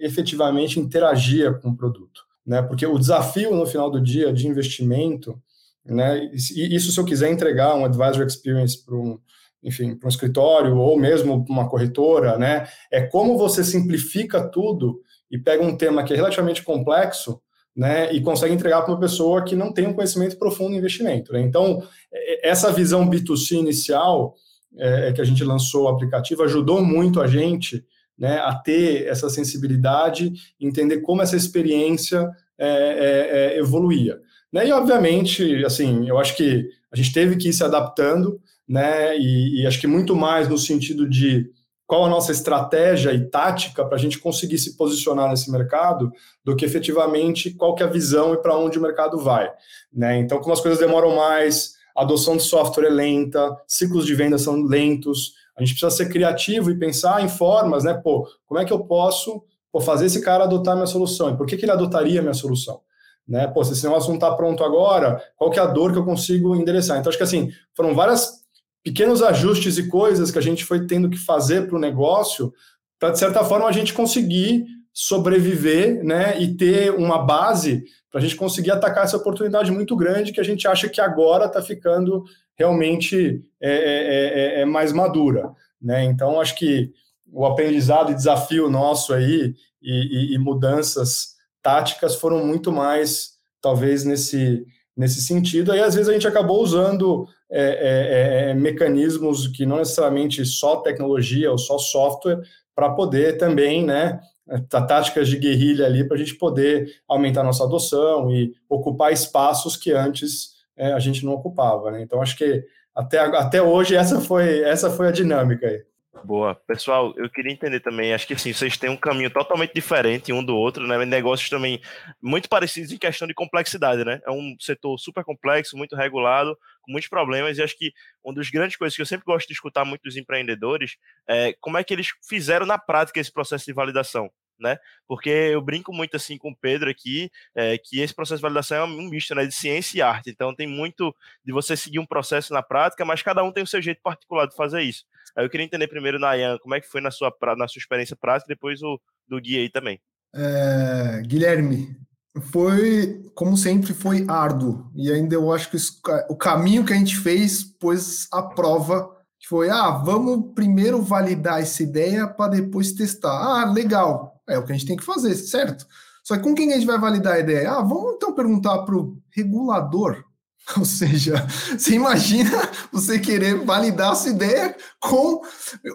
é, 0.00 0.06
efetivamente 0.06 0.78
interagia 0.78 1.52
com 1.52 1.70
o 1.70 1.76
produto. 1.76 2.27
Né? 2.48 2.62
Porque 2.62 2.86
o 2.86 2.98
desafio 2.98 3.54
no 3.54 3.66
final 3.66 3.90
do 3.90 4.00
dia 4.00 4.32
de 4.32 4.48
investimento, 4.48 5.38
né, 5.84 6.30
isso 6.32 6.90
se 6.90 6.98
eu 6.98 7.04
quiser 7.04 7.30
entregar 7.30 7.74
um 7.74 7.84
advisor 7.84 8.26
experience 8.26 8.82
para 8.82 8.96
um, 8.96 9.18
enfim, 9.62 9.94
para 9.94 10.06
um 10.06 10.08
escritório 10.08 10.74
ou 10.78 10.98
mesmo 10.98 11.44
para 11.44 11.52
uma 11.52 11.68
corretora, 11.68 12.38
né, 12.38 12.66
é 12.90 13.02
como 13.02 13.36
você 13.36 13.62
simplifica 13.62 14.48
tudo 14.48 15.02
e 15.30 15.36
pega 15.36 15.62
um 15.62 15.76
tema 15.76 16.02
que 16.02 16.14
é 16.14 16.16
relativamente 16.16 16.62
complexo 16.62 17.38
né, 17.76 18.10
e 18.14 18.20
consegue 18.22 18.54
entregar 18.54 18.80
para 18.80 18.94
uma 18.94 19.00
pessoa 19.00 19.44
que 19.44 19.54
não 19.54 19.70
tem 19.70 19.86
um 19.86 19.92
conhecimento 19.92 20.38
profundo 20.38 20.72
em 20.72 20.78
investimento. 20.78 21.34
Né? 21.34 21.42
Então, 21.42 21.82
é, 22.10 22.48
essa 22.48 22.72
visão 22.72 23.08
B2C 23.08 23.58
inicial 23.58 24.34
é, 24.74 25.08
é, 25.08 25.12
que 25.12 25.20
a 25.20 25.24
gente 25.24 25.44
lançou 25.44 25.84
o 25.84 25.88
aplicativo 25.88 26.42
ajudou 26.44 26.82
muito 26.82 27.20
a 27.20 27.26
gente 27.26 27.84
né, 28.18 28.38
a 28.38 28.54
ter 28.54 29.06
essa 29.06 29.30
sensibilidade, 29.30 30.32
entender 30.60 31.00
como 31.02 31.22
essa 31.22 31.36
experiência 31.36 32.28
é, 32.58 32.66
é, 32.66 33.56
é, 33.56 33.58
evoluía. 33.58 34.18
Né? 34.52 34.68
E, 34.68 34.72
obviamente, 34.72 35.64
assim, 35.64 36.08
eu 36.08 36.18
acho 36.18 36.36
que 36.36 36.68
a 36.90 36.96
gente 36.96 37.12
teve 37.12 37.36
que 37.36 37.48
ir 37.48 37.52
se 37.52 37.62
adaptando, 37.62 38.40
né, 38.68 39.16
e, 39.16 39.62
e 39.62 39.66
acho 39.66 39.80
que 39.80 39.86
muito 39.86 40.16
mais 40.16 40.48
no 40.48 40.58
sentido 40.58 41.08
de 41.08 41.50
qual 41.86 42.04
a 42.04 42.08
nossa 42.08 42.32
estratégia 42.32 43.14
e 43.14 43.30
tática 43.30 43.82
para 43.82 43.96
a 43.96 43.98
gente 43.98 44.18
conseguir 44.18 44.58
se 44.58 44.76
posicionar 44.76 45.30
nesse 45.30 45.50
mercado, 45.50 46.12
do 46.44 46.54
que 46.54 46.64
efetivamente 46.64 47.50
qual 47.50 47.74
que 47.74 47.82
é 47.82 47.86
a 47.86 47.90
visão 47.90 48.34
e 48.34 48.42
para 48.42 48.58
onde 48.58 48.78
o 48.78 48.82
mercado 48.82 49.18
vai. 49.18 49.50
Né? 49.90 50.18
Então, 50.18 50.38
como 50.38 50.52
as 50.52 50.60
coisas 50.60 50.78
demoram 50.78 51.16
mais, 51.16 51.78
a 51.96 52.02
adoção 52.02 52.36
de 52.36 52.42
software 52.42 52.88
é 52.88 52.90
lenta, 52.90 53.56
ciclos 53.66 54.04
de 54.04 54.14
venda 54.14 54.36
são 54.36 54.62
lentos, 54.62 55.32
a 55.58 55.64
gente 55.64 55.78
precisa 55.78 55.90
ser 55.90 56.08
criativo 56.08 56.70
e 56.70 56.78
pensar 56.78 57.22
em 57.22 57.28
formas, 57.28 57.84
né? 57.84 57.94
Pô, 57.94 58.28
como 58.46 58.60
é 58.60 58.64
que 58.64 58.72
eu 58.72 58.80
posso 58.84 59.42
pô, 59.72 59.80
fazer 59.80 60.06
esse 60.06 60.20
cara 60.20 60.44
adotar 60.44 60.76
minha 60.76 60.86
solução? 60.86 61.30
E 61.30 61.36
por 61.36 61.46
que, 61.46 61.56
que 61.56 61.64
ele 61.64 61.72
adotaria 61.72 62.22
minha 62.22 62.34
solução? 62.34 62.80
Né? 63.26 63.46
Pô, 63.48 63.64
se 63.64 63.72
esse 63.72 63.84
negócio 63.84 64.08
não 64.08 64.14
está 64.14 64.30
pronto 64.34 64.62
agora, 64.62 65.22
qual 65.36 65.50
que 65.50 65.58
é 65.58 65.62
a 65.62 65.66
dor 65.66 65.92
que 65.92 65.98
eu 65.98 66.04
consigo 66.04 66.54
endereçar? 66.54 66.98
Então, 66.98 67.10
acho 67.10 67.18
que 67.18 67.24
assim, 67.24 67.50
foram 67.74 67.94
várias 67.94 68.44
pequenos 68.82 69.22
ajustes 69.22 69.76
e 69.76 69.88
coisas 69.88 70.30
que 70.30 70.38
a 70.38 70.42
gente 70.42 70.64
foi 70.64 70.86
tendo 70.86 71.10
que 71.10 71.18
fazer 71.18 71.66
para 71.66 71.76
o 71.76 71.80
negócio 71.80 72.52
para, 72.98 73.10
de 73.10 73.18
certa 73.18 73.44
forma, 73.44 73.66
a 73.66 73.72
gente 73.72 73.92
conseguir 73.92 74.66
sobreviver 75.00 76.02
né, 76.02 76.36
e 76.40 76.56
ter 76.56 76.92
uma 76.92 77.24
base 77.24 77.84
para 78.10 78.18
a 78.18 78.20
gente 78.20 78.34
conseguir 78.34 78.72
atacar 78.72 79.04
essa 79.04 79.16
oportunidade 79.16 79.70
muito 79.70 79.94
grande 79.94 80.32
que 80.32 80.40
a 80.40 80.44
gente 80.44 80.66
acha 80.66 80.88
que 80.88 81.00
agora 81.00 81.44
está 81.44 81.62
ficando 81.62 82.24
realmente 82.56 83.40
é 83.60 83.70
é, 83.70 83.76
é, 83.76 84.58
é, 84.58 84.60
é, 84.62 84.64
mais 84.64 84.92
madura. 84.92 85.52
Né? 85.80 86.02
Então, 86.02 86.40
acho 86.40 86.56
que 86.56 86.90
o 87.32 87.46
aprendizado 87.46 88.10
e 88.10 88.14
desafio 88.16 88.68
nosso 88.68 89.14
aí 89.14 89.54
e, 89.80 90.32
e, 90.32 90.34
e 90.34 90.38
mudanças 90.38 91.36
táticas 91.62 92.16
foram 92.16 92.44
muito 92.44 92.72
mais, 92.72 93.34
talvez, 93.60 94.02
nesse, 94.02 94.66
nesse 94.96 95.22
sentido. 95.22 95.70
Aí, 95.70 95.80
às 95.80 95.94
vezes, 95.94 96.08
a 96.08 96.12
gente 96.12 96.26
acabou 96.26 96.60
usando 96.60 97.24
é, 97.48 97.62
é, 97.62 98.50
é, 98.50 98.54
mecanismos 98.54 99.46
que 99.46 99.64
não 99.64 99.76
necessariamente 99.76 100.44
só 100.44 100.78
tecnologia 100.78 101.52
ou 101.52 101.58
só 101.58 101.78
software 101.78 102.40
para 102.74 102.90
poder 102.90 103.38
também, 103.38 103.84
né, 103.84 104.18
táticas 104.68 105.28
de 105.28 105.36
guerrilha 105.36 105.86
ali 105.86 106.06
para 106.06 106.16
a 106.16 106.18
gente 106.18 106.34
poder 106.34 107.00
aumentar 107.06 107.42
nossa 107.42 107.64
adoção 107.64 108.30
e 108.30 108.54
ocupar 108.68 109.12
espaços 109.12 109.76
que 109.76 109.92
antes 109.92 110.56
é, 110.76 110.92
a 110.92 110.98
gente 110.98 111.24
não 111.24 111.32
ocupava. 111.32 111.90
Né? 111.90 112.02
Então, 112.02 112.22
acho 112.22 112.36
que 112.36 112.64
até, 112.94 113.18
até 113.18 113.62
hoje 113.62 113.94
essa 113.94 114.20
foi, 114.20 114.60
essa 114.62 114.90
foi 114.90 115.08
a 115.08 115.12
dinâmica 115.12 115.66
aí. 115.66 115.82
Boa. 116.24 116.54
Pessoal, 116.54 117.14
eu 117.16 117.30
queria 117.30 117.52
entender 117.52 117.80
também, 117.80 118.12
acho 118.12 118.26
que 118.26 118.34
assim, 118.34 118.52
vocês 118.52 118.76
têm 118.76 118.90
um 118.90 118.96
caminho 118.96 119.30
totalmente 119.30 119.72
diferente 119.72 120.32
um 120.32 120.44
do 120.44 120.56
outro, 120.56 120.86
né? 120.86 121.04
Negócios 121.04 121.48
também 121.48 121.80
muito 122.20 122.48
parecidos 122.48 122.92
em 122.92 122.98
questão 122.98 123.28
de 123.28 123.34
complexidade, 123.34 124.04
né? 124.04 124.20
É 124.26 124.30
um 124.30 124.56
setor 124.58 124.98
super 124.98 125.24
complexo, 125.24 125.76
muito 125.76 125.94
regulado, 125.94 126.58
com 126.88 126.92
muitos 126.92 127.10
problemas, 127.10 127.58
e 127.58 127.62
acho 127.62 127.76
que 127.76 127.92
uma 128.24 128.34
das 128.34 128.48
grandes 128.48 128.76
coisas 128.76 128.96
que 128.96 129.02
eu 129.02 129.06
sempre 129.06 129.26
gosto 129.26 129.46
de 129.46 129.52
escutar 129.52 129.84
muito 129.84 130.02
dos 130.02 130.16
empreendedores 130.16 130.96
é 131.28 131.52
como 131.60 131.76
é 131.76 131.84
que 131.84 131.92
eles 131.92 132.12
fizeram 132.26 132.64
na 132.64 132.78
prática 132.78 133.20
esse 133.20 133.30
processo 133.30 133.66
de 133.66 133.74
validação 133.74 134.30
né? 134.60 134.76
Porque 135.06 135.30
eu 135.30 135.60
brinco 135.62 135.92
muito 135.92 136.16
assim 136.16 136.36
com 136.36 136.50
o 136.50 136.56
Pedro 136.56 136.90
aqui, 136.90 137.30
é, 137.54 137.78
que 137.78 138.00
esse 138.00 138.14
processo 138.14 138.38
de 138.38 138.42
validação 138.42 138.78
é 138.78 138.84
um 138.84 139.08
misto 139.08 139.34
né, 139.34 139.46
de 139.46 139.54
ciência 139.54 139.98
e 139.98 140.02
arte. 140.02 140.30
Então 140.30 140.54
tem 140.54 140.66
muito 140.66 141.14
de 141.44 141.52
você 141.52 141.76
seguir 141.76 141.98
um 141.98 142.06
processo 142.06 142.52
na 142.52 142.62
prática, 142.62 143.04
mas 143.04 143.22
cada 143.22 143.42
um 143.44 143.52
tem 143.52 143.62
o 143.62 143.66
seu 143.66 143.80
jeito 143.80 144.00
particular 144.02 144.46
de 144.46 144.56
fazer 144.56 144.82
isso. 144.82 145.04
Eu 145.36 145.48
queria 145.48 145.64
entender 145.64 145.86
primeiro, 145.86 146.18
Nayan, 146.18 146.58
como 146.58 146.74
é 146.74 146.80
que 146.80 146.88
foi 146.88 147.00
na 147.00 147.10
sua, 147.10 147.32
na 147.56 147.68
sua 147.68 147.78
experiência 147.78 148.16
prática, 148.16 148.48
depois 148.48 148.82
o 148.82 149.00
do 149.28 149.40
Gui 149.40 149.58
aí 149.58 149.68
também. 149.68 150.00
É, 150.34 151.22
Guilherme, 151.24 151.96
foi, 152.40 153.22
como 153.34 153.56
sempre, 153.56 153.92
foi 153.92 154.24
árduo. 154.28 154.90
E 154.94 155.10
ainda 155.10 155.34
eu 155.34 155.52
acho 155.52 155.70
que 155.70 155.76
isso, 155.76 156.00
o 156.28 156.36
caminho 156.36 156.84
que 156.84 156.92
a 156.92 156.96
gente 156.96 157.16
fez 157.16 157.62
pôs 157.62 158.26
a 158.32 158.42
prova 158.42 159.18
foi, 159.48 159.70
ah, 159.70 159.92
vamos 159.92 160.52
primeiro 160.54 161.00
validar 161.00 161.58
essa 161.60 161.82
ideia 161.82 162.28
para 162.28 162.50
depois 162.50 162.92
testar. 162.92 163.32
Ah, 163.32 163.64
legal. 163.64 164.42
É 164.46 164.58
o 164.58 164.64
que 164.64 164.72
a 164.72 164.74
gente 164.74 164.86
tem 164.86 164.96
que 164.96 165.04
fazer, 165.04 165.34
certo? 165.34 165.86
Só 166.22 166.36
que 166.36 166.42
com 166.42 166.54
quem 166.54 166.70
a 166.70 166.74
gente 166.74 166.86
vai 166.86 166.98
validar 166.98 167.34
a 167.34 167.38
ideia? 167.38 167.70
Ah, 167.72 167.80
vamos 167.80 168.16
então 168.16 168.34
perguntar 168.34 168.78
para 168.80 168.94
o 168.94 169.16
regulador. 169.30 170.22
Ou 170.76 170.84
seja, 170.84 171.46
você 171.78 171.94
imagina 171.94 172.50
você 172.92 173.18
querer 173.18 173.64
validar 173.64 174.12
a 174.12 174.14
sua 174.14 174.32
ideia 174.32 174.76
com 175.00 175.40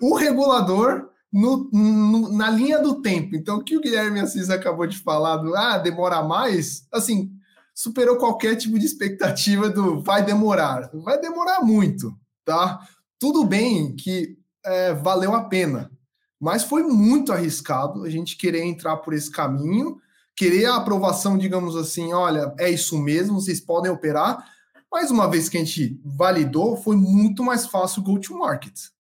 o 0.02 0.16
regulador 0.16 1.10
no, 1.34 1.68
no, 1.74 2.32
na 2.32 2.48
linha 2.52 2.80
do 2.80 3.02
tempo. 3.02 3.36
Então, 3.36 3.58
o 3.58 3.64
que 3.64 3.76
o 3.76 3.82
Guilherme 3.82 4.20
Assis 4.20 4.52
acabou 4.52 4.86
de 4.86 5.00
falar 5.00 5.38
do 5.38 5.56
ah, 5.56 5.80
demora 5.80 6.22
mais, 6.22 6.86
assim, 6.94 7.32
superou 7.74 8.18
qualquer 8.18 8.56
tipo 8.56 8.78
de 8.78 8.86
expectativa 8.86 9.68
do 9.68 10.00
vai 10.00 10.24
demorar. 10.24 10.92
Vai 10.94 11.20
demorar 11.20 11.62
muito, 11.62 12.16
tá? 12.46 12.88
Tudo 13.18 13.44
bem 13.44 13.96
que 13.96 14.38
é, 14.64 14.94
valeu 14.94 15.34
a 15.34 15.46
pena, 15.46 15.92
mas 16.40 16.64
foi 16.64 16.84
muito 16.84 17.34
arriscado 17.34 18.04
a 18.04 18.10
gente 18.10 18.38
querer 18.38 18.64
entrar 18.64 18.98
por 18.98 19.14
esse 19.14 19.32
caminho, 19.32 19.98
querer 20.36 20.66
a 20.66 20.76
aprovação, 20.76 21.36
digamos 21.36 21.76
assim, 21.76 22.14
olha, 22.14 22.54
é 22.60 22.70
isso 22.70 22.98
mesmo, 23.00 23.42
vocês 23.42 23.60
podem 23.60 23.92
operar. 23.92 24.46
Mas 24.92 25.10
uma 25.10 25.28
vez 25.28 25.50
que 25.50 25.58
a 25.58 25.60
gente 25.60 26.00
validou, 26.06 26.78
foi 26.78 26.96
muito 26.96 27.44
mais 27.44 27.66
fácil 27.66 28.02
o 28.02 28.06
go-to-market. 28.06 28.93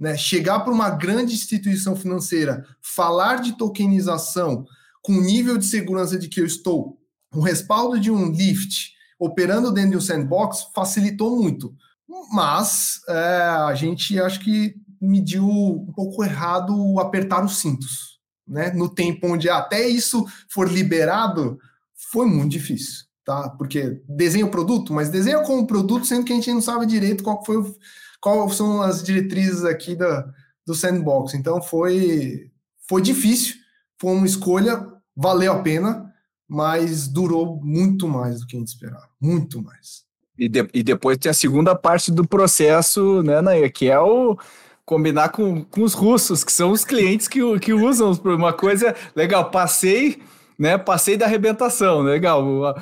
Né? 0.00 0.16
Chegar 0.16 0.60
para 0.60 0.72
uma 0.72 0.88
grande 0.88 1.34
instituição 1.34 1.94
financeira, 1.94 2.64
falar 2.80 3.42
de 3.42 3.58
tokenização 3.58 4.64
com 5.02 5.20
nível 5.20 5.58
de 5.58 5.66
segurança 5.66 6.18
de 6.18 6.28
que 6.28 6.40
eu 6.40 6.46
estou, 6.46 6.98
com 7.30 7.40
respaldo 7.40 8.00
de 8.00 8.10
um 8.10 8.32
lift, 8.32 8.92
operando 9.18 9.70
dentro 9.70 9.90
de 9.90 9.96
um 9.98 10.00
sandbox, 10.00 10.68
facilitou 10.74 11.36
muito. 11.36 11.74
Mas 12.32 13.00
é, 13.08 13.14
a 13.68 13.74
gente 13.74 14.18
acho 14.18 14.40
que 14.40 14.74
mediu 15.00 15.46
um 15.46 15.92
pouco 15.94 16.24
errado 16.24 16.74
o 16.76 16.98
apertar 16.98 17.44
os 17.44 17.58
cintos, 17.58 18.18
né? 18.46 18.70
No 18.72 18.88
tempo 18.88 19.26
onde 19.28 19.48
até 19.48 19.88
isso 19.88 20.26
for 20.48 20.70
liberado, 20.70 21.58
foi 22.10 22.26
muito 22.26 22.50
difícil, 22.50 23.04
tá? 23.24 23.48
Porque 23.50 24.02
desenha 24.08 24.44
o 24.44 24.50
produto, 24.50 24.92
mas 24.92 25.08
desenha 25.08 25.40
como 25.42 25.66
produto, 25.66 26.06
sendo 26.06 26.24
que 26.24 26.32
a 26.32 26.36
gente 26.36 26.52
não 26.52 26.60
sabe 26.60 26.84
direito 26.84 27.22
qual 27.22 27.44
foi 27.44 27.58
o, 27.58 27.74
qual 28.20 28.48
são 28.50 28.82
as 28.82 29.02
diretrizes 29.02 29.64
aqui 29.64 29.96
da, 29.96 30.28
do 30.66 30.74
sandbox. 30.74 31.34
Então 31.34 31.60
foi 31.60 32.50
foi 32.88 33.00
difícil, 33.00 33.54
foi 34.00 34.12
uma 34.12 34.26
escolha, 34.26 34.84
valeu 35.16 35.52
a 35.52 35.62
pena, 35.62 36.12
mas 36.48 37.06
durou 37.06 37.60
muito 37.62 38.08
mais 38.08 38.40
do 38.40 38.46
que 38.46 38.56
a 38.56 38.58
gente 38.58 38.68
esperava, 38.68 39.08
muito 39.20 39.62
mais. 39.62 40.02
E, 40.36 40.48
de, 40.48 40.68
e 40.74 40.82
depois 40.82 41.18
tem 41.18 41.30
a 41.30 41.34
segunda 41.34 41.76
parte 41.76 42.10
do 42.10 42.26
processo, 42.26 43.22
né, 43.22 43.40
Nair, 43.40 43.72
que 43.72 43.88
é 43.88 44.00
o 44.00 44.36
combinar 44.84 45.28
com, 45.28 45.62
com 45.62 45.82
os 45.82 45.94
russos, 45.94 46.42
que 46.42 46.50
são 46.50 46.72
os 46.72 46.84
clientes 46.84 47.28
que, 47.28 47.40
que 47.60 47.72
usam 47.72 48.10
uma 48.24 48.52
coisa 48.52 48.96
legal. 49.14 49.48
Passei, 49.48 50.20
né? 50.60 50.76
Passei 50.76 51.16
da 51.16 51.24
arrebentação, 51.24 52.02
legal. 52.02 52.76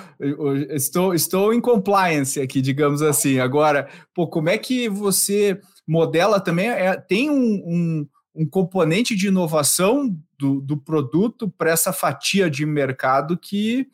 estou, 0.71 1.15
estou 1.15 1.55
em 1.55 1.61
compliance 1.61 2.41
aqui, 2.41 2.61
digamos 2.61 3.03
assim. 3.03 3.39
Agora, 3.39 3.89
pô, 4.13 4.27
como 4.27 4.49
é 4.49 4.59
que 4.59 4.89
você 4.89 5.61
modela 5.87 6.41
também? 6.41 6.69
É, 6.69 6.97
tem 6.97 7.31
um, 7.31 7.37
um, 7.37 8.07
um 8.35 8.45
componente 8.45 9.15
de 9.15 9.29
inovação 9.29 10.13
do, 10.37 10.61
do 10.61 10.77
produto 10.77 11.49
para 11.57 11.71
essa 11.71 11.93
fatia 11.93 12.51
de 12.51 12.67
mercado 12.67 13.39
que 13.39 13.87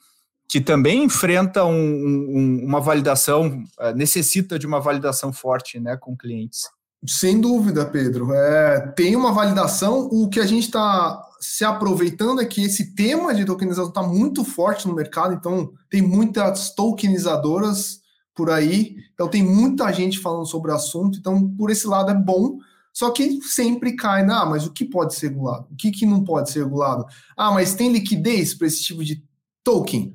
que 0.46 0.60
também 0.60 1.02
enfrenta 1.02 1.64
um, 1.64 1.74
um, 1.74 2.64
uma 2.64 2.78
validação, 2.78 3.64
eh, 3.80 3.94
necessita 3.94 4.56
de 4.56 4.66
uma 4.66 4.78
validação 4.78 5.32
forte 5.32 5.80
né, 5.80 5.96
com 5.96 6.16
clientes. 6.16 6.68
Sem 7.04 7.40
dúvida, 7.40 7.84
Pedro. 7.86 8.32
É, 8.32 8.92
tem 8.94 9.16
uma 9.16 9.32
validação. 9.32 10.06
O 10.12 10.28
que 10.28 10.38
a 10.38 10.46
gente 10.46 10.64
está 10.64 11.20
se 11.44 11.62
aproveitando 11.62 12.40
é 12.40 12.46
que 12.46 12.64
esse 12.64 12.94
tema 12.94 13.34
de 13.34 13.44
tokenização 13.44 13.90
está 13.90 14.02
muito 14.02 14.42
forte 14.42 14.88
no 14.88 14.94
mercado, 14.94 15.34
então 15.34 15.72
tem 15.90 16.00
muitas 16.00 16.74
tokenizadoras 16.74 18.00
por 18.34 18.50
aí, 18.50 18.96
então 19.12 19.28
tem 19.28 19.42
muita 19.42 19.92
gente 19.92 20.18
falando 20.18 20.46
sobre 20.46 20.70
o 20.70 20.74
assunto, 20.74 21.18
então 21.18 21.46
por 21.54 21.70
esse 21.70 21.86
lado 21.86 22.10
é 22.10 22.14
bom, 22.14 22.56
só 22.94 23.10
que 23.10 23.42
sempre 23.42 23.94
cai 23.94 24.24
na, 24.24 24.40
ah, 24.40 24.46
mas 24.46 24.66
o 24.66 24.72
que 24.72 24.86
pode 24.86 25.14
ser 25.14 25.28
regulado? 25.28 25.68
O 25.70 25.76
que, 25.76 25.90
que 25.90 26.06
não 26.06 26.24
pode 26.24 26.50
ser 26.50 26.64
regulado? 26.64 27.04
Ah, 27.36 27.52
mas 27.52 27.74
tem 27.74 27.92
liquidez 27.92 28.54
para 28.54 28.66
esse 28.66 28.82
tipo 28.82 29.04
de 29.04 29.22
token? 29.62 30.14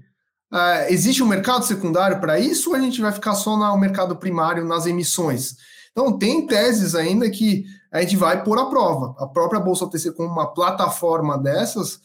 Uh, 0.51 0.89
existe 0.89 1.21
um 1.21 1.27
mercado 1.27 1.63
secundário 1.63 2.19
para 2.19 2.39
isso 2.39 2.71
ou 2.71 2.75
a 2.75 2.79
gente 2.79 2.99
vai 2.99 3.11
ficar 3.11 3.35
só 3.35 3.55
no 3.55 3.77
mercado 3.77 4.15
primário, 4.15 4.65
nas 4.65 4.87
emissões? 4.87 5.55
Então, 5.91 6.17
tem 6.17 6.47
teses 6.47 6.95
ainda 6.95 7.29
que 7.29 7.65
a 7.91 8.01
gente 8.01 8.15
vai 8.15 8.43
pôr 8.43 8.57
à 8.59 8.65
prova. 8.65 9.15
A 9.17 9.27
própria 9.27 9.59
Bolsa 9.59 9.85
OTC, 9.85 10.11
como 10.11 10.29
uma 10.29 10.53
plataforma 10.53 11.37
dessas, 11.37 11.99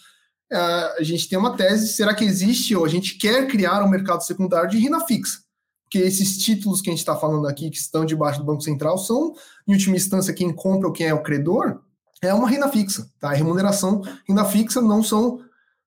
é, 0.50 0.56
a 0.98 1.02
gente 1.02 1.28
tem 1.28 1.38
uma 1.38 1.56
tese: 1.56 1.88
será 1.88 2.14
que 2.14 2.24
existe 2.24 2.74
ou 2.74 2.84
a 2.84 2.88
gente 2.88 3.18
quer 3.18 3.46
criar 3.46 3.82
um 3.82 3.88
mercado 3.88 4.22
secundário 4.22 4.70
de 4.70 4.78
renda 4.78 5.00
fixa? 5.00 5.42
Porque 5.84 5.98
esses 5.98 6.38
títulos 6.38 6.80
que 6.80 6.88
a 6.88 6.92
gente 6.92 7.00
está 7.00 7.14
falando 7.14 7.46
aqui, 7.46 7.70
que 7.70 7.76
estão 7.76 8.04
debaixo 8.04 8.40
do 8.40 8.46
Banco 8.46 8.62
Central, 8.62 8.98
são, 8.98 9.34
em 9.66 9.72
última 9.74 9.96
instância, 9.96 10.34
quem 10.34 10.52
compra 10.52 10.88
ou 10.88 10.92
quem 10.92 11.06
é 11.06 11.14
o 11.14 11.22
credor, 11.22 11.80
é 12.22 12.32
uma 12.32 12.48
renda 12.48 12.68
fixa. 12.68 13.08
Tá? 13.20 13.30
A 13.30 13.34
remuneração, 13.34 14.02
renda 14.26 14.44
fixa, 14.44 14.80
não 14.80 15.02
são 15.02 15.40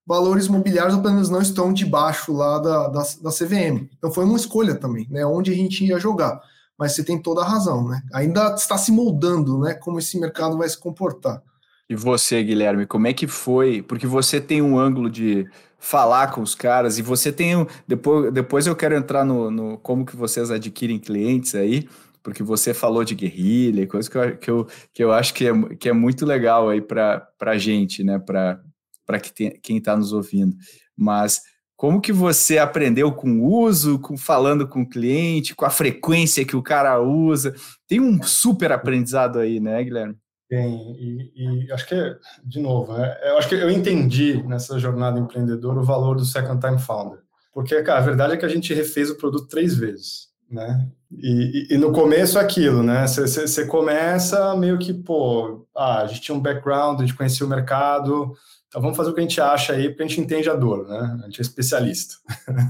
valores 0.06 0.46
imobiliários, 0.46 0.96
ou 0.96 1.02
pelo 1.02 1.16
menos 1.16 1.30
não 1.30 1.42
estão 1.42 1.74
debaixo 1.74 2.32
lá 2.32 2.60
da, 2.60 2.88
da, 2.88 3.04
da 3.22 3.32
CVM. 3.32 3.90
Então 3.98 4.12
foi 4.12 4.24
uma 4.24 4.38
escolha 4.38 4.76
também, 4.76 5.06
né? 5.10 5.26
Onde 5.26 5.52
a 5.52 5.56
gente 5.56 5.84
ia 5.84 6.00
jogar 6.00 6.42
mas 6.78 6.94
você 6.94 7.04
tem 7.04 7.22
toda 7.22 7.42
a 7.42 7.48
razão, 7.48 7.88
né? 7.88 8.02
Ainda 8.14 8.54
está 8.54 8.78
se 8.78 8.92
moldando, 8.92 9.60
né? 9.60 9.74
Como 9.74 10.00
esse 10.00 10.20
mercado 10.20 10.58
vai 10.58 10.70
se 10.70 10.78
comportar. 10.78 11.42
E 11.90 11.96
você, 11.96 12.44
Guilherme, 12.44 12.86
como 12.86 13.08
é 13.08 13.14
que 13.14 13.28
foi? 13.28 13.82
Porque 13.82 14.06
você 14.06 14.42
tem 14.42 14.62
um 14.62 14.78
ângulo 14.78 15.10
de 15.10 15.48
falar 15.80 16.32
com 16.32 16.42
os 16.42 16.54
caras 16.54 16.98
e 16.98 17.02
você 17.02 17.32
tem 17.32 17.56
um, 17.56 17.66
depois, 17.88 18.34
depois 18.34 18.68
eu 18.68 18.76
quero 18.76 18.96
entrar 18.96 19.24
no, 19.24 19.50
no 19.50 19.78
como 19.78 20.06
que 20.06 20.16
vocês 20.16 20.52
adquirem 20.52 21.00
clientes 21.00 21.56
aí, 21.56 21.88
porque 22.22 22.44
você 22.44 22.74
falou 22.74 23.06
de 23.06 23.16
guerrilha, 23.16 23.88
coisa 23.88 24.10
que 24.10 24.18
eu, 24.18 24.38
que 24.38 24.52
eu, 24.52 24.68
que 24.94 25.04
eu 25.04 25.12
acho 25.14 25.34
que 25.34 25.48
é, 25.48 25.76
que 25.76 25.88
é 25.88 25.94
muito 25.94 26.26
legal 26.26 26.68
aí 26.68 26.82
para 26.82 27.26
a 27.40 27.58
gente, 27.58 28.04
né? 28.04 28.20
Para 28.20 29.20
que 29.22 29.52
quem 29.62 29.78
está 29.78 29.96
nos 29.96 30.12
ouvindo. 30.12 30.56
Mas 30.96 31.42
como 31.78 32.02
que 32.02 32.12
você 32.12 32.58
aprendeu 32.58 33.12
com 33.12 33.40
o 33.40 33.62
uso, 33.62 34.00
com 34.00 34.18
falando 34.18 34.68
com 34.68 34.82
o 34.82 34.90
cliente, 34.90 35.56
com 35.56 35.64
a 35.64 35.70
frequência 35.70 36.44
que 36.44 36.56
o 36.56 36.64
cara 36.64 37.00
usa? 37.00 37.54
Tem 37.88 38.02
um 38.02 38.22
super 38.24 38.72
aprendizado 38.72 39.38
aí, 39.38 39.60
né, 39.60 39.84
Guilherme? 39.84 40.16
Tem, 40.50 40.96
e, 40.98 41.32
e, 41.36 41.72
acho 41.72 41.86
que, 41.86 41.96
de 42.44 42.60
novo, 42.60 42.94
né, 42.94 43.16
eu 43.26 43.38
acho 43.38 43.48
que 43.48 43.56
eu 43.56 43.70
entendi 43.70 44.42
nessa 44.44 44.80
jornada 44.80 45.20
empreendedora 45.20 45.80
o 45.80 45.84
valor 45.84 46.16
do 46.16 46.26
Second 46.26 46.60
Time 46.60 46.80
Founder. 46.80 47.20
Porque, 47.54 47.82
cara, 47.84 48.00
a 48.00 48.04
verdade 48.04 48.34
é 48.34 48.38
que 48.38 48.46
a 48.46 48.50
gente 48.50 48.74
refez 48.74 49.12
o 49.12 49.18
produto 49.18 49.48
três 49.48 49.76
vezes, 49.76 50.30
né? 50.50 50.88
E, 51.12 51.68
e, 51.72 51.76
e 51.76 51.78
no 51.78 51.92
começo 51.92 52.40
aquilo, 52.40 52.82
né? 52.82 53.06
Você 53.08 53.66
começa 53.66 54.56
meio 54.56 54.80
que, 54.80 54.94
pô, 54.94 55.68
ah, 55.76 56.02
a 56.02 56.08
gente 56.08 56.22
tinha 56.22 56.36
um 56.36 56.42
background, 56.42 57.00
a 57.00 57.06
gente 57.06 57.16
conhecia 57.16 57.46
o 57.46 57.50
mercado, 57.50 58.34
então 58.68 58.82
vamos 58.82 58.98
fazer 58.98 59.12
o 59.12 59.14
que 59.14 59.20
a 59.20 59.24
gente 59.24 59.40
acha 59.40 59.74
aí, 59.74 59.90
porque 59.90 60.04
a 60.04 60.08
gente 60.08 60.22
entende 60.22 60.50
a 60.50 60.56
dor, 60.56 60.88
né? 60.88 61.20
A 61.24 61.26
gente 61.26 61.40
é 61.40 61.42
especialista. 61.42 62.16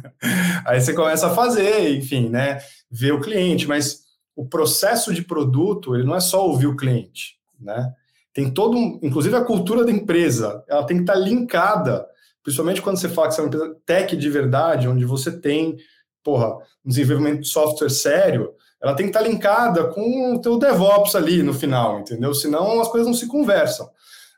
aí 0.65 0.79
você 0.79 0.93
começa 0.93 1.27
a 1.27 1.35
fazer, 1.35 1.95
enfim, 1.95 2.29
né? 2.29 2.59
Ver 2.89 3.13
o 3.13 3.21
cliente, 3.21 3.67
mas 3.67 4.05
o 4.35 4.45
processo 4.47 5.13
de 5.13 5.23
produto, 5.23 5.95
ele 5.95 6.05
não 6.05 6.15
é 6.15 6.19
só 6.19 6.45
ouvir 6.47 6.67
o 6.67 6.75
cliente 6.75 7.37
né? 7.59 7.93
Tem 8.33 8.51
todo 8.51 8.77
um, 8.77 8.99
inclusive 9.01 9.35
a 9.35 9.43
cultura 9.43 9.83
da 9.83 9.91
empresa, 9.91 10.63
ela 10.67 10.85
tem 10.85 10.97
que 10.97 11.03
estar 11.03 11.15
linkada, 11.15 12.05
principalmente 12.43 12.81
quando 12.81 12.97
você 12.97 13.09
fala 13.09 13.27
que 13.27 13.35
você 13.35 13.41
é 13.41 13.43
uma 13.43 13.47
empresa 13.47 13.77
tech 13.85 14.15
de 14.15 14.29
verdade, 14.29 14.87
onde 14.87 15.05
você 15.05 15.31
tem, 15.31 15.77
porra, 16.23 16.55
um 16.85 16.89
desenvolvimento 16.89 17.41
de 17.41 17.47
software 17.47 17.89
sério, 17.89 18.53
ela 18.81 18.93
tem 18.93 19.07
que 19.07 19.17
estar 19.17 19.27
linkada 19.27 19.85
com 19.85 20.35
o 20.35 20.41
teu 20.41 20.59
DevOps 20.59 21.15
ali 21.15 21.41
no 21.41 21.53
final, 21.53 21.99
entendeu? 21.99 22.33
Senão 22.33 22.79
as 22.79 22.87
coisas 22.87 23.07
não 23.07 23.15
se 23.15 23.27
conversam, 23.27 23.89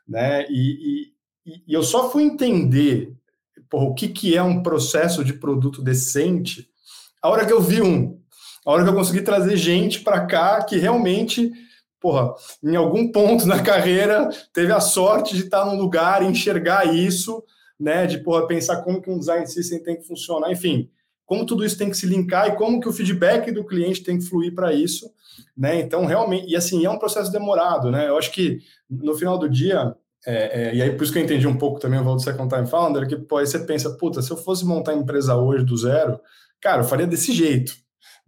né? 0.08 0.46
E, 0.48 1.12
e, 1.46 1.62
eu 1.68 1.82
só 1.82 2.10
fui 2.10 2.22
entender 2.22 3.14
porra, 3.68 3.84
o 3.84 3.94
que, 3.94 4.08
que 4.08 4.36
é 4.36 4.42
um 4.42 4.62
processo 4.62 5.24
de 5.24 5.32
produto 5.32 5.82
decente 5.82 6.68
a 7.22 7.28
hora 7.28 7.46
que 7.46 7.52
eu 7.52 7.60
vi 7.60 7.82
um, 7.82 8.18
a 8.64 8.70
hora 8.70 8.82
que 8.82 8.90
eu 8.90 8.94
consegui 8.94 9.22
trazer 9.22 9.56
gente 9.56 10.00
para 10.00 10.26
cá 10.26 10.62
que 10.64 10.76
realmente 10.76 11.52
porra, 12.00 12.34
em 12.64 12.74
algum 12.74 13.12
ponto 13.12 13.44
na 13.46 13.62
carreira 13.62 14.30
teve 14.52 14.72
a 14.72 14.80
sorte 14.80 15.36
de 15.36 15.44
estar 15.44 15.64
num 15.64 15.78
lugar 15.78 16.22
enxergar 16.22 16.92
isso, 16.94 17.44
né? 17.78 18.06
De 18.06 18.18
porra, 18.18 18.46
pensar 18.46 18.82
como 18.82 19.00
que 19.00 19.10
um 19.10 19.18
design 19.18 19.46
system 19.46 19.82
tem 19.82 19.96
que 19.96 20.06
funcionar, 20.06 20.50
enfim, 20.50 20.90
como 21.26 21.46
tudo 21.46 21.64
isso 21.64 21.78
tem 21.78 21.90
que 21.90 21.96
se 21.96 22.06
linkar 22.06 22.48
e 22.48 22.56
como 22.56 22.80
que 22.80 22.88
o 22.88 22.92
feedback 22.92 23.52
do 23.52 23.64
cliente 23.64 24.02
tem 24.02 24.18
que 24.18 24.24
fluir 24.24 24.54
para 24.54 24.72
isso, 24.72 25.10
né? 25.56 25.78
Então, 25.80 26.04
realmente, 26.04 26.48
e 26.48 26.56
assim, 26.56 26.84
é 26.84 26.90
um 26.90 26.98
processo 26.98 27.30
demorado, 27.30 27.90
né? 27.90 28.08
Eu 28.08 28.18
acho 28.18 28.32
que 28.32 28.58
no 28.88 29.14
final 29.14 29.38
do 29.38 29.48
dia, 29.48 29.94
é, 30.26 30.68
é, 30.68 30.74
e 30.74 30.82
aí 30.82 30.90
por 30.94 31.04
isso 31.04 31.12
que 31.12 31.18
eu 31.18 31.22
entendi 31.22 31.46
um 31.46 31.56
pouco 31.56 31.80
também 31.80 31.98
o 31.98 32.04
valor 32.04 32.16
do 32.16 32.22
Second 32.22 32.48
Time 32.54 32.66
Founder, 32.66 33.08
que 33.08 33.16
pô, 33.16 33.38
aí 33.38 33.46
você 33.46 33.58
pensa, 33.58 33.90
puta, 33.96 34.20
se 34.20 34.30
eu 34.30 34.36
fosse 34.36 34.64
montar 34.64 34.94
empresa 34.94 35.34
hoje 35.34 35.64
do 35.64 35.76
zero, 35.76 36.20
cara, 36.60 36.82
eu 36.82 36.86
faria 36.86 37.06
desse 37.06 37.32
jeito, 37.32 37.72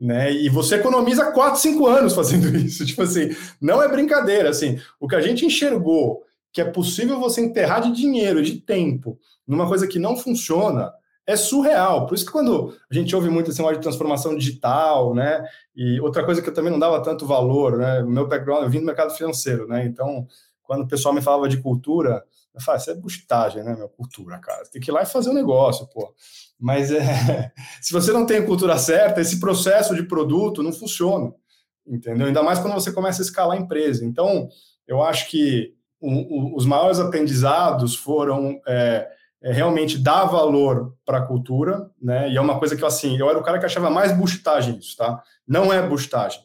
né? 0.01 0.33
E 0.33 0.49
você 0.49 0.77
economiza 0.77 1.33
4, 1.33 1.61
5 1.61 1.87
anos 1.87 2.15
fazendo 2.15 2.49
isso. 2.57 2.87
Tipo 2.87 3.03
assim, 3.03 3.31
não 3.61 3.83
é 3.83 3.89
brincadeira. 3.89 4.49
Assim, 4.49 4.81
o 4.99 5.07
que 5.07 5.15
a 5.15 5.21
gente 5.21 5.45
enxergou 5.45 6.23
que 6.53 6.61
é 6.61 6.65
possível 6.65 7.19
você 7.19 7.41
enterrar 7.41 7.81
de 7.81 7.93
dinheiro, 7.93 8.43
de 8.43 8.61
tempo, 8.61 9.19
numa 9.47 9.67
coisa 9.67 9.87
que 9.87 9.99
não 9.99 10.17
funciona, 10.17 10.93
é 11.27 11.35
surreal. 11.35 12.07
Por 12.07 12.15
isso 12.15 12.27
que 12.27 12.33
quando 12.33 12.77
a 12.91 12.95
gente 12.95 13.15
ouve 13.17 13.31
muito 13.31 13.51
assim, 13.51 13.67
de 13.67 13.81
transformação 13.81 14.37
digital, 14.37 15.15
né? 15.15 15.43
E 15.75 16.01
outra 16.01 16.25
coisa 16.25 16.43
que 16.43 16.49
eu 16.49 16.55
também 16.55 16.71
não 16.71 16.79
dava 16.79 17.03
tanto 17.03 17.27
valor, 17.27 17.79
né? 17.79 18.03
Meu 18.03 18.29
background, 18.29 18.65
eu 18.65 18.71
vim 18.71 18.81
do 18.81 18.87
mercado 18.87 19.15
financeiro, 19.15 19.67
né? 19.67 19.87
Então, 19.87 20.27
quando 20.63 20.83
o 20.83 20.89
pessoal 20.89 21.15
me 21.15 21.23
falava 21.23 21.49
de 21.49 21.61
cultura, 21.61 22.25
eu 22.55 22.61
falava, 22.61 22.83
isso 22.83 22.91
é 22.91 22.95
bustagem, 22.95 23.65
né, 23.65 23.75
meu? 23.75 23.89
Cultura, 23.89 24.39
cara. 24.39 24.65
Tem 24.71 24.81
que 24.81 24.91
ir 24.91 24.93
lá 24.93 25.03
e 25.03 25.07
fazer 25.07 25.31
o 25.31 25.33
um 25.33 25.35
negócio, 25.35 25.87
pô. 25.87 26.15
Mas 26.59 26.93
é, 26.93 27.53
se 27.81 27.93
você 27.93 28.13
não 28.13 28.27
tem 28.27 28.39
a 28.39 28.47
cultura 28.47 28.77
certa, 28.79 29.21
esse 29.21 29.41
processo 29.41 29.95
de 29.95 30.03
produto 30.03 30.63
não 30.63 30.73
funciona, 30.73 31.33
entendeu? 31.87 32.27
Ainda 32.27 32.43
mais 32.43 32.59
quando 32.59 32.75
você 32.75 32.93
começa 32.93 33.23
a 33.23 33.25
escalar 33.25 33.57
a 33.57 33.61
empresa. 33.61 34.05
Então, 34.05 34.49
eu 34.87 35.03
acho 35.03 35.29
que 35.29 35.75
o, 36.01 36.11
o, 36.11 36.57
os 36.57 36.67
maiores 36.67 36.99
aprendizados 36.99 37.97
foram 37.97 38.61
é, 38.67 39.09
é 39.43 39.53
realmente 39.53 39.99
dar 39.99 40.25
valor 40.25 40.95
para 41.05 41.19
a 41.19 41.27
cultura, 41.27 41.91
né? 42.01 42.31
E 42.31 42.37
é 42.37 42.41
uma 42.41 42.59
coisa 42.59 42.77
que 42.77 42.85
assim, 42.85 43.19
eu 43.19 43.29
era 43.29 43.39
o 43.39 43.43
cara 43.43 43.59
que 43.59 43.67
achava 43.67 43.91
mais 43.91 44.13
bustagem 44.13 44.79
isso, 44.79 44.97
tá? 44.97 45.23
Não 45.47 45.73
é 45.73 45.87
bustagem. 45.87 46.41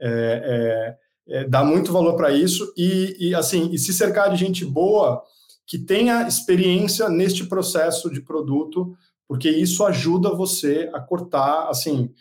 É, 0.00 0.08
é, 0.44 0.96
é 1.30 1.44
dá 1.44 1.64
muito 1.64 1.92
valor 1.92 2.16
para 2.16 2.32
isso 2.32 2.72
e, 2.76 3.16
e, 3.18 3.34
assim, 3.34 3.70
e 3.72 3.78
se 3.78 3.92
cercar 3.94 4.30
de 4.30 4.36
gente 4.36 4.64
boa 4.64 5.22
que 5.66 5.78
tenha 5.78 6.26
experiência 6.26 7.08
neste 7.08 7.44
processo 7.44 8.10
de 8.10 8.20
produto, 8.20 8.96
porque 9.28 9.48
isso 9.48 9.84
ajuda 9.86 10.34
você 10.34 10.90
a 10.92 10.98
cortar, 10.98 11.68
assim, 11.68 12.12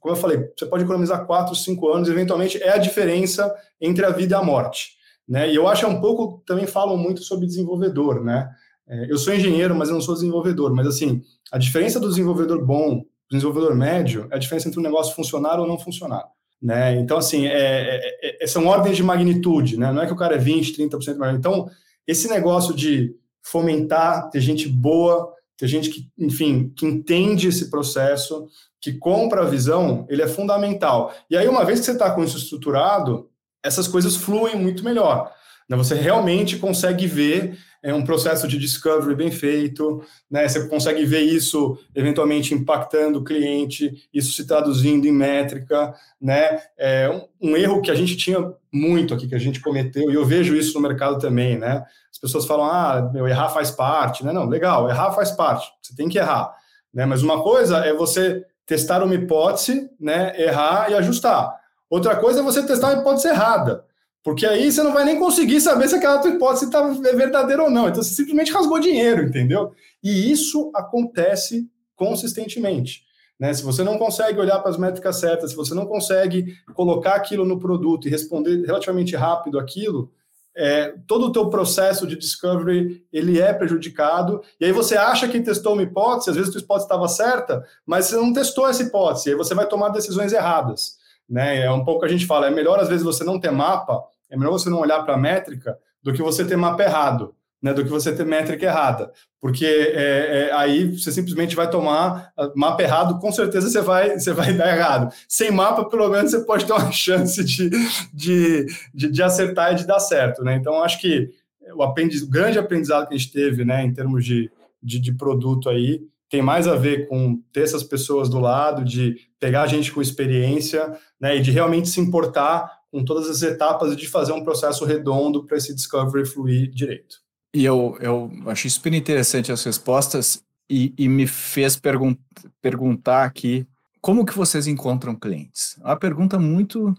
como 0.00 0.14
eu 0.14 0.18
falei, 0.18 0.50
você 0.56 0.64
pode 0.64 0.84
economizar 0.84 1.26
4, 1.26 1.54
5 1.54 1.88
anos, 1.88 2.08
eventualmente 2.08 2.56
é 2.62 2.70
a 2.70 2.78
diferença 2.78 3.54
entre 3.78 4.04
a 4.06 4.10
vida 4.10 4.34
e 4.34 4.38
a 4.38 4.42
morte. 4.42 4.96
Né? 5.28 5.52
E 5.52 5.54
eu 5.54 5.68
acho 5.68 5.84
é 5.84 5.88
um 5.88 6.00
pouco, 6.00 6.42
também 6.46 6.66
falam 6.66 6.96
muito 6.96 7.22
sobre 7.22 7.46
desenvolvedor, 7.46 8.24
né? 8.24 8.48
É, 8.88 9.10
eu 9.10 9.18
sou 9.18 9.34
engenheiro, 9.34 9.74
mas 9.74 9.88
eu 9.88 9.94
não 9.94 10.00
sou 10.00 10.14
desenvolvedor, 10.14 10.72
mas 10.72 10.86
assim, 10.86 11.20
a 11.50 11.58
diferença 11.58 11.98
do 11.98 12.08
desenvolvedor 12.08 12.64
bom, 12.64 13.00
do 13.00 13.32
desenvolvedor 13.32 13.74
médio, 13.74 14.28
é 14.30 14.36
a 14.36 14.38
diferença 14.38 14.68
entre 14.68 14.78
um 14.78 14.82
negócio 14.82 15.14
funcionar 15.14 15.58
ou 15.58 15.66
não 15.66 15.76
funcionar. 15.76 16.24
Né? 16.66 16.98
Então, 16.98 17.18
assim, 17.18 17.46
é, 17.46 18.00
é, 18.20 18.38
é 18.42 18.46
são 18.48 18.66
ordens 18.66 18.96
de 18.96 19.02
magnitude, 19.04 19.78
né? 19.78 19.92
Não 19.92 20.02
é 20.02 20.06
que 20.06 20.12
o 20.12 20.16
cara 20.16 20.34
é 20.34 20.38
20, 20.38 20.76
30% 20.76 21.16
mais. 21.16 21.36
Então, 21.36 21.70
esse 22.04 22.28
negócio 22.28 22.74
de 22.74 23.14
fomentar, 23.40 24.28
ter 24.30 24.40
gente 24.40 24.68
boa, 24.68 25.32
ter 25.56 25.68
gente 25.68 25.88
que, 25.88 26.10
enfim, 26.18 26.72
que 26.76 26.84
entende 26.84 27.46
esse 27.46 27.70
processo, 27.70 28.48
que 28.80 28.94
compra 28.94 29.42
a 29.42 29.48
visão, 29.48 30.04
ele 30.10 30.22
é 30.22 30.26
fundamental. 30.26 31.14
E 31.30 31.36
aí, 31.36 31.46
uma 31.46 31.64
vez 31.64 31.78
que 31.78 31.86
você 31.86 31.92
está 31.92 32.10
com 32.10 32.24
isso 32.24 32.36
estruturado, 32.36 33.30
essas 33.62 33.86
coisas 33.86 34.16
fluem 34.16 34.56
muito 34.56 34.82
melhor. 34.82 35.32
Né? 35.68 35.76
Você 35.76 35.94
realmente 35.94 36.56
consegue 36.56 37.06
ver 37.06 37.56
é 37.86 37.94
um 37.94 38.02
processo 38.02 38.48
de 38.48 38.58
discovery 38.58 39.14
bem 39.14 39.30
feito, 39.30 40.02
né? 40.28 40.48
Você 40.48 40.66
consegue 40.66 41.04
ver 41.06 41.20
isso 41.20 41.78
eventualmente 41.94 42.52
impactando 42.52 43.20
o 43.20 43.24
cliente, 43.24 44.08
isso 44.12 44.32
se 44.32 44.44
traduzindo 44.44 45.06
em 45.06 45.12
métrica, 45.12 45.94
né? 46.20 46.60
É 46.76 47.08
um, 47.08 47.50
um, 47.50 47.56
erro 47.56 47.80
que 47.80 47.88
a 47.88 47.94
gente 47.94 48.16
tinha 48.16 48.52
muito 48.72 49.14
aqui, 49.14 49.28
que 49.28 49.36
a 49.36 49.38
gente 49.38 49.60
cometeu, 49.60 50.10
e 50.10 50.14
eu 50.14 50.24
vejo 50.24 50.56
isso 50.56 50.74
no 50.74 50.80
mercado 50.80 51.20
também, 51.20 51.56
né? 51.56 51.84
As 52.10 52.18
pessoas 52.18 52.44
falam, 52.44 52.66
ah, 52.66 53.08
meu, 53.14 53.28
errar 53.28 53.50
faz 53.50 53.70
parte, 53.70 54.24
né? 54.24 54.32
Não, 54.32 54.48
legal, 54.48 54.90
errar 54.90 55.12
faz 55.12 55.30
parte, 55.30 55.70
você 55.80 55.94
tem 55.94 56.08
que 56.08 56.18
errar, 56.18 56.52
né? 56.92 57.06
Mas 57.06 57.22
uma 57.22 57.40
coisa 57.40 57.86
é 57.86 57.94
você 57.94 58.44
testar 58.66 59.00
uma 59.04 59.14
hipótese, 59.14 59.88
né? 60.00 60.34
Errar 60.36 60.90
e 60.90 60.94
ajustar. 60.94 61.54
Outra 61.88 62.16
coisa 62.16 62.40
é 62.40 62.42
você 62.42 62.66
testar 62.66 62.94
uma 62.94 63.00
hipótese 63.00 63.28
errada. 63.28 63.84
Porque 64.26 64.44
aí 64.44 64.72
você 64.72 64.82
não 64.82 64.92
vai 64.92 65.04
nem 65.04 65.20
conseguir 65.20 65.60
saber 65.60 65.86
se 65.86 65.94
aquela 65.94 66.18
tua 66.18 66.32
hipótese 66.32 66.64
está 66.64 66.82
verdadeira 66.82 67.62
ou 67.62 67.70
não. 67.70 67.86
Então 67.86 68.02
você 68.02 68.12
simplesmente 68.12 68.50
rasgou 68.50 68.80
dinheiro, 68.80 69.22
entendeu? 69.22 69.72
E 70.02 70.32
isso 70.32 70.68
acontece 70.74 71.70
consistentemente. 71.94 73.04
Né? 73.38 73.54
Se 73.54 73.62
você 73.62 73.84
não 73.84 73.96
consegue 73.96 74.40
olhar 74.40 74.58
para 74.58 74.72
as 74.72 74.76
métricas 74.76 75.20
certas, 75.20 75.52
se 75.52 75.56
você 75.56 75.74
não 75.74 75.86
consegue 75.86 76.56
colocar 76.74 77.14
aquilo 77.14 77.44
no 77.44 77.60
produto 77.60 78.08
e 78.08 78.10
responder 78.10 78.66
relativamente 78.66 79.14
rápido 79.14 79.60
aquilo, 79.60 80.10
é, 80.56 80.92
todo 81.06 81.26
o 81.26 81.32
teu 81.32 81.48
processo 81.48 82.04
de 82.04 82.16
discovery 82.16 83.06
ele 83.12 83.40
é 83.40 83.52
prejudicado. 83.52 84.42
E 84.58 84.64
aí 84.64 84.72
você 84.72 84.96
acha 84.96 85.28
que 85.28 85.40
testou 85.40 85.74
uma 85.74 85.84
hipótese, 85.84 86.30
às 86.30 86.36
vezes 86.36 86.48
a 86.50 86.52
tua 86.54 86.62
hipótese 86.62 86.86
estava 86.86 87.06
certa, 87.06 87.64
mas 87.86 88.06
você 88.06 88.16
não 88.16 88.32
testou 88.32 88.66
essa 88.66 88.82
hipótese. 88.82 89.30
Aí 89.30 89.36
você 89.36 89.54
vai 89.54 89.68
tomar 89.68 89.90
decisões 89.90 90.32
erradas. 90.32 90.96
Né? 91.30 91.60
É 91.60 91.70
um 91.70 91.84
pouco 91.84 92.00
que 92.00 92.06
a 92.06 92.10
gente 92.10 92.26
fala, 92.26 92.48
é 92.48 92.50
melhor 92.50 92.80
às 92.80 92.88
vezes 92.88 93.04
você 93.04 93.22
não 93.22 93.38
ter 93.38 93.52
mapa 93.52 94.02
é 94.36 94.38
melhor 94.38 94.52
você 94.52 94.70
não 94.70 94.80
olhar 94.80 95.02
para 95.02 95.14
a 95.14 95.18
métrica 95.18 95.78
do 96.02 96.12
que 96.12 96.22
você 96.22 96.44
ter 96.44 96.56
mapa 96.56 96.82
errado, 96.82 97.34
né, 97.60 97.72
do 97.72 97.82
que 97.82 97.90
você 97.90 98.14
ter 98.14 98.24
métrica 98.24 98.66
errada, 98.66 99.10
porque 99.40 99.64
é, 99.64 100.48
é, 100.48 100.52
aí 100.52 100.96
você 100.96 101.10
simplesmente 101.10 101.56
vai 101.56 101.68
tomar 101.68 102.32
mapa 102.54 102.82
errado, 102.82 103.18
com 103.18 103.32
certeza 103.32 103.68
você 103.68 103.80
vai, 103.80 104.18
você 104.18 104.32
vai 104.32 104.52
dar 104.52 104.76
errado. 104.76 105.12
Sem 105.28 105.50
mapa, 105.50 105.84
pelo 105.88 106.08
menos 106.08 106.30
você 106.30 106.44
pode 106.44 106.64
ter 106.66 106.72
uma 106.72 106.92
chance 106.92 107.42
de, 107.44 107.70
de, 108.12 108.66
de, 108.94 109.10
de 109.10 109.22
acertar 109.22 109.72
e 109.72 109.76
de 109.76 109.86
dar 109.86 110.00
certo. 110.00 110.44
Né? 110.44 110.54
Então, 110.56 110.82
acho 110.82 111.00
que 111.00 111.30
o, 111.74 111.82
aprendiz, 111.82 112.22
o 112.22 112.30
grande 112.30 112.58
aprendizado 112.58 113.08
que 113.08 113.14
a 113.14 113.16
gente 113.16 113.32
teve 113.32 113.64
né, 113.64 113.84
em 113.84 113.92
termos 113.92 114.24
de, 114.24 114.50
de, 114.82 115.00
de 115.00 115.12
produto 115.12 115.68
aí 115.68 116.00
tem 116.28 116.42
mais 116.42 116.66
a 116.66 116.74
ver 116.74 117.08
com 117.08 117.40
ter 117.52 117.60
essas 117.60 117.84
pessoas 117.84 118.28
do 118.28 118.40
lado, 118.40 118.84
de 118.84 119.16
pegar 119.38 119.62
a 119.62 119.66
gente 119.66 119.92
com 119.92 120.02
experiência 120.02 120.92
né, 121.20 121.36
e 121.36 121.40
de 121.40 121.50
realmente 121.50 121.88
se 121.88 122.00
importar 122.00 122.75
com 122.96 123.04
todas 123.04 123.28
as 123.28 123.42
etapas 123.42 123.94
de 123.94 124.08
fazer 124.08 124.32
um 124.32 124.42
processo 124.42 124.86
redondo 124.86 125.44
para 125.44 125.58
esse 125.58 125.74
discovery 125.74 126.24
fluir 126.24 126.70
direito. 126.70 127.16
E 127.54 127.62
eu, 127.62 127.94
eu 128.00 128.30
achei 128.46 128.70
super 128.70 128.94
interessante 128.94 129.52
as 129.52 129.62
respostas 129.62 130.42
e, 130.70 130.94
e 130.96 131.06
me 131.06 131.26
fez 131.26 131.76
pergun 131.76 132.16
perguntar 132.62 133.24
aqui 133.24 133.66
como 134.00 134.24
que 134.24 134.34
vocês 134.34 134.66
encontram 134.66 135.14
clientes? 135.14 135.76
Uma 135.80 135.96
pergunta 135.96 136.38
muito 136.38 136.94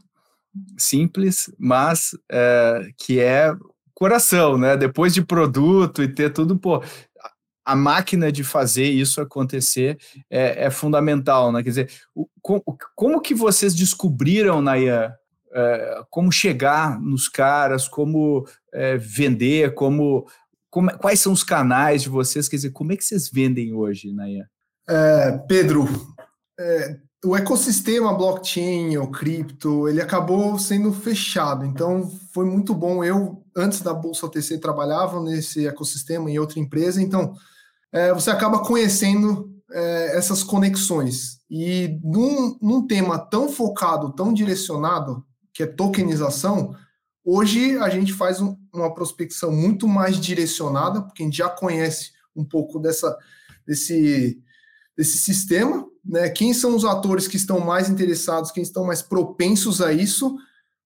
simples, 0.77 1.51
mas 1.57 2.11
é, 2.31 2.91
que 2.95 3.19
é 3.19 3.55
coração, 3.95 4.55
né? 4.55 4.77
Depois 4.77 5.15
de 5.15 5.25
produto 5.25 6.03
e 6.03 6.07
ter 6.07 6.31
tudo, 6.31 6.55
pô, 6.59 6.83
a 7.65 7.75
máquina 7.75 8.31
de 8.31 8.43
fazer 8.43 8.85
isso 8.85 9.19
acontecer 9.19 9.97
é, 10.29 10.65
é 10.65 10.69
fundamental, 10.69 11.51
né? 11.51 11.63
Quer 11.63 11.69
dizer, 11.69 11.91
o, 12.13 12.27
como, 12.39 12.63
como, 12.95 13.19
que 13.19 13.33
vocês 13.33 13.73
descobriram, 13.73 14.61
Nayan, 14.61 15.11
é, 15.57 16.03
como 16.11 16.31
chegar 16.31 17.01
nos 17.01 17.27
caras, 17.27 17.87
como 17.87 18.47
é, 18.71 18.95
vender, 18.95 19.73
como, 19.73 20.27
como, 20.69 20.95
quais 20.99 21.19
são 21.19 21.33
os 21.33 21.43
canais 21.43 22.03
de 22.03 22.09
vocês? 22.09 22.47
Quer 22.47 22.57
dizer, 22.57 22.69
como 22.69 22.91
é 22.91 22.95
que 22.95 23.03
vocês 23.03 23.27
vendem 23.27 23.73
hoje, 23.73 24.13
Nayan? 24.13 24.45
É, 24.87 25.31
Pedro, 25.47 25.87
é, 26.59 26.97
o 27.25 27.35
ecossistema 27.35 28.13
blockchain 28.13 28.97
ou 28.97 29.09
cripto, 29.09 29.87
ele 29.87 29.99
acabou 29.99 30.59
sendo 30.59 30.93
fechado. 30.93 31.65
Então, 31.65 32.07
foi 32.31 32.45
muito 32.45 32.75
bom. 32.75 33.03
Eu, 33.03 33.43
antes 33.55 33.81
da 33.81 33.95
Bolsa 33.95 34.27
OTC, 34.27 34.59
trabalhava 34.59 35.19
nesse 35.21 35.65
ecossistema 35.65 36.29
em 36.29 36.37
outra 36.37 36.59
empresa. 36.59 37.01
Então, 37.01 37.33
é, 37.91 38.13
você 38.13 38.29
acaba 38.29 38.59
conhecendo 38.59 39.51
é, 39.71 40.15
essas 40.15 40.43
conexões. 40.43 41.39
E 41.49 41.99
num, 42.03 42.57
num 42.61 42.85
tema 42.85 43.17
tão 43.17 43.49
focado, 43.49 44.13
tão 44.13 44.31
direcionado, 44.31 45.25
que 45.57 45.63
é 45.63 45.65
tokenização, 45.65 46.75
hoje 47.25 47.79
a 47.79 47.89
gente 47.89 48.13
faz 48.13 48.39
um, 48.39 48.55
uma 48.71 48.93
prospecção 48.93 49.51
muito 49.51 49.87
mais 49.87 50.19
direcionada, 50.19 51.01
porque 51.01 51.23
a 51.23 51.25
gente 51.25 51.37
já 51.39 51.49
conhece 51.49 52.11
um 52.35 52.45
pouco 52.45 52.77
dessa, 52.77 53.17
desse, 53.65 54.39
desse 54.95 55.17
sistema, 55.17 55.83
né? 56.05 56.29
Quem 56.29 56.53
são 56.53 56.75
os 56.75 56.85
atores 56.85 57.27
que 57.27 57.37
estão 57.37 57.59
mais 57.59 57.89
interessados, 57.89 58.51
quem 58.51 58.61
estão 58.61 58.85
mais 58.85 59.01
propensos 59.01 59.81
a 59.81 59.91
isso, 59.91 60.37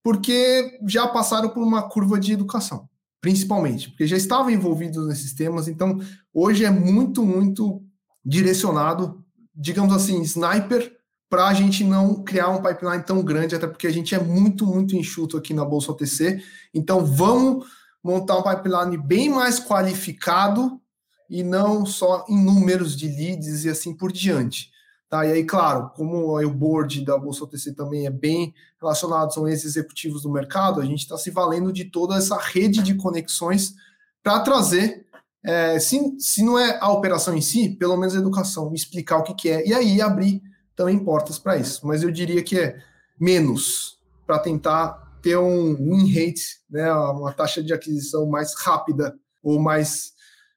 porque 0.01 0.79
já 0.87 1.05
passaram 1.05 1.49
por 1.49 1.61
uma 1.61 1.89
curva 1.89 2.17
de 2.17 2.31
educação, 2.31 2.87
principalmente, 3.19 3.89
porque 3.89 4.07
já 4.07 4.15
estavam 4.15 4.51
envolvidos 4.51 5.05
nesses 5.05 5.33
temas, 5.33 5.67
então 5.67 5.99
hoje 6.33 6.63
é 6.63 6.71
muito, 6.71 7.25
muito 7.25 7.83
direcionado, 8.23 9.21
digamos 9.53 9.93
assim, 9.93 10.21
sniper, 10.21 10.97
para 11.31 11.47
a 11.47 11.53
gente 11.53 11.85
não 11.85 12.21
criar 12.25 12.49
um 12.49 12.61
pipeline 12.61 13.01
tão 13.03 13.23
grande, 13.23 13.55
até 13.55 13.65
porque 13.65 13.87
a 13.87 13.91
gente 13.91 14.13
é 14.13 14.19
muito, 14.19 14.65
muito 14.65 14.97
enxuto 14.97 15.37
aqui 15.37 15.53
na 15.53 15.63
Bolsa 15.63 15.93
OTC. 15.93 16.43
Então 16.73 17.05
vamos 17.05 17.65
montar 18.03 18.37
um 18.37 18.43
pipeline 18.43 18.97
bem 18.97 19.29
mais 19.29 19.57
qualificado 19.57 20.77
e 21.29 21.41
não 21.41 21.85
só 21.85 22.25
em 22.27 22.35
números 22.37 22.97
de 22.97 23.07
leads 23.07 23.63
e 23.63 23.69
assim 23.69 23.95
por 23.95 24.11
diante. 24.11 24.71
Tá? 25.09 25.25
E 25.25 25.31
aí, 25.31 25.45
claro, 25.45 25.89
como 25.95 26.37
o 26.37 26.49
board 26.53 27.05
da 27.05 27.17
Bolsa 27.17 27.45
OTC 27.45 27.75
também 27.75 28.05
é 28.05 28.11
bem 28.11 28.53
relacionado, 28.81 29.33
são 29.33 29.47
esses 29.47 29.63
executivos 29.63 30.23
do 30.23 30.29
mercado, 30.29 30.81
a 30.81 30.85
gente 30.85 30.99
está 30.99 31.17
se 31.17 31.31
valendo 31.31 31.71
de 31.71 31.85
toda 31.85 32.17
essa 32.17 32.37
rede 32.37 32.83
de 32.83 32.95
conexões 32.95 33.73
para 34.21 34.41
trazer, 34.41 35.05
é, 35.45 35.79
se, 35.79 36.13
se 36.19 36.43
não 36.43 36.59
é 36.59 36.77
a 36.81 36.91
operação 36.91 37.33
em 37.33 37.41
si, 37.41 37.69
pelo 37.69 37.95
menos 37.95 38.17
a 38.17 38.19
educação, 38.19 38.73
explicar 38.73 39.19
o 39.19 39.23
que, 39.23 39.33
que 39.33 39.49
é, 39.49 39.65
e 39.65 39.73
aí 39.73 40.01
abrir 40.01 40.50
também 40.75 40.99
portas 40.99 41.37
para 41.37 41.57
isso. 41.57 41.85
Mas 41.85 42.03
eu 42.03 42.11
diria 42.11 42.43
que 42.43 42.59
é 42.59 42.77
menos 43.19 43.99
para 44.25 44.39
tentar 44.39 45.17
ter 45.21 45.37
um 45.37 45.75
win 45.75 46.11
rate, 46.13 46.59
né, 46.69 46.91
uma 46.91 47.31
taxa 47.31 47.63
de 47.63 47.73
aquisição 47.73 48.27
mais 48.27 48.55
rápida 48.55 49.15
ou 49.43 49.59
mais 49.59 50.13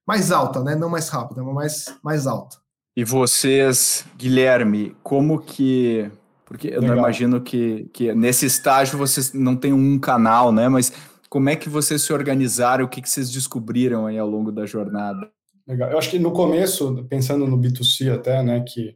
mais 0.07 0.31
alta, 0.31 0.62
né? 0.62 0.74
Não 0.74 0.88
mais 0.88 1.09
rápida, 1.09 1.42
mas 1.42 1.55
mais, 1.55 1.98
mais 2.03 2.27
alta. 2.27 2.57
E 2.96 3.05
vocês, 3.05 4.05
Guilherme, 4.16 4.94
como 5.03 5.40
que. 5.40 6.11
Porque 6.44 6.68
eu 6.68 6.83
não 6.83 6.96
imagino 6.96 7.40
que, 7.40 7.88
que 7.92 8.14
nesse 8.14 8.46
estágio 8.46 8.98
vocês 8.98 9.33
não 9.33 9.57
têm 9.57 9.72
um 9.72 9.98
canal, 9.98 10.53
né? 10.53 10.68
Mas 10.68 10.92
como 11.29 11.48
é 11.48 11.57
que 11.57 11.68
vocês 11.68 12.03
se 12.03 12.12
organizaram? 12.12 12.85
O 12.85 12.88
que, 12.88 13.00
que 13.00 13.09
vocês 13.09 13.31
descobriram 13.31 14.07
aí 14.07 14.18
ao 14.18 14.29
longo 14.29 14.53
da 14.53 14.66
jornada? 14.66 15.29
Legal. 15.66 15.90
Eu 15.90 15.98
acho 15.98 16.11
que 16.11 16.18
no 16.18 16.31
começo, 16.31 17.05
pensando 17.09 17.46
no 17.46 17.59
B2C 17.59 18.14
até, 18.14 18.42
né, 18.42 18.61
que 18.61 18.94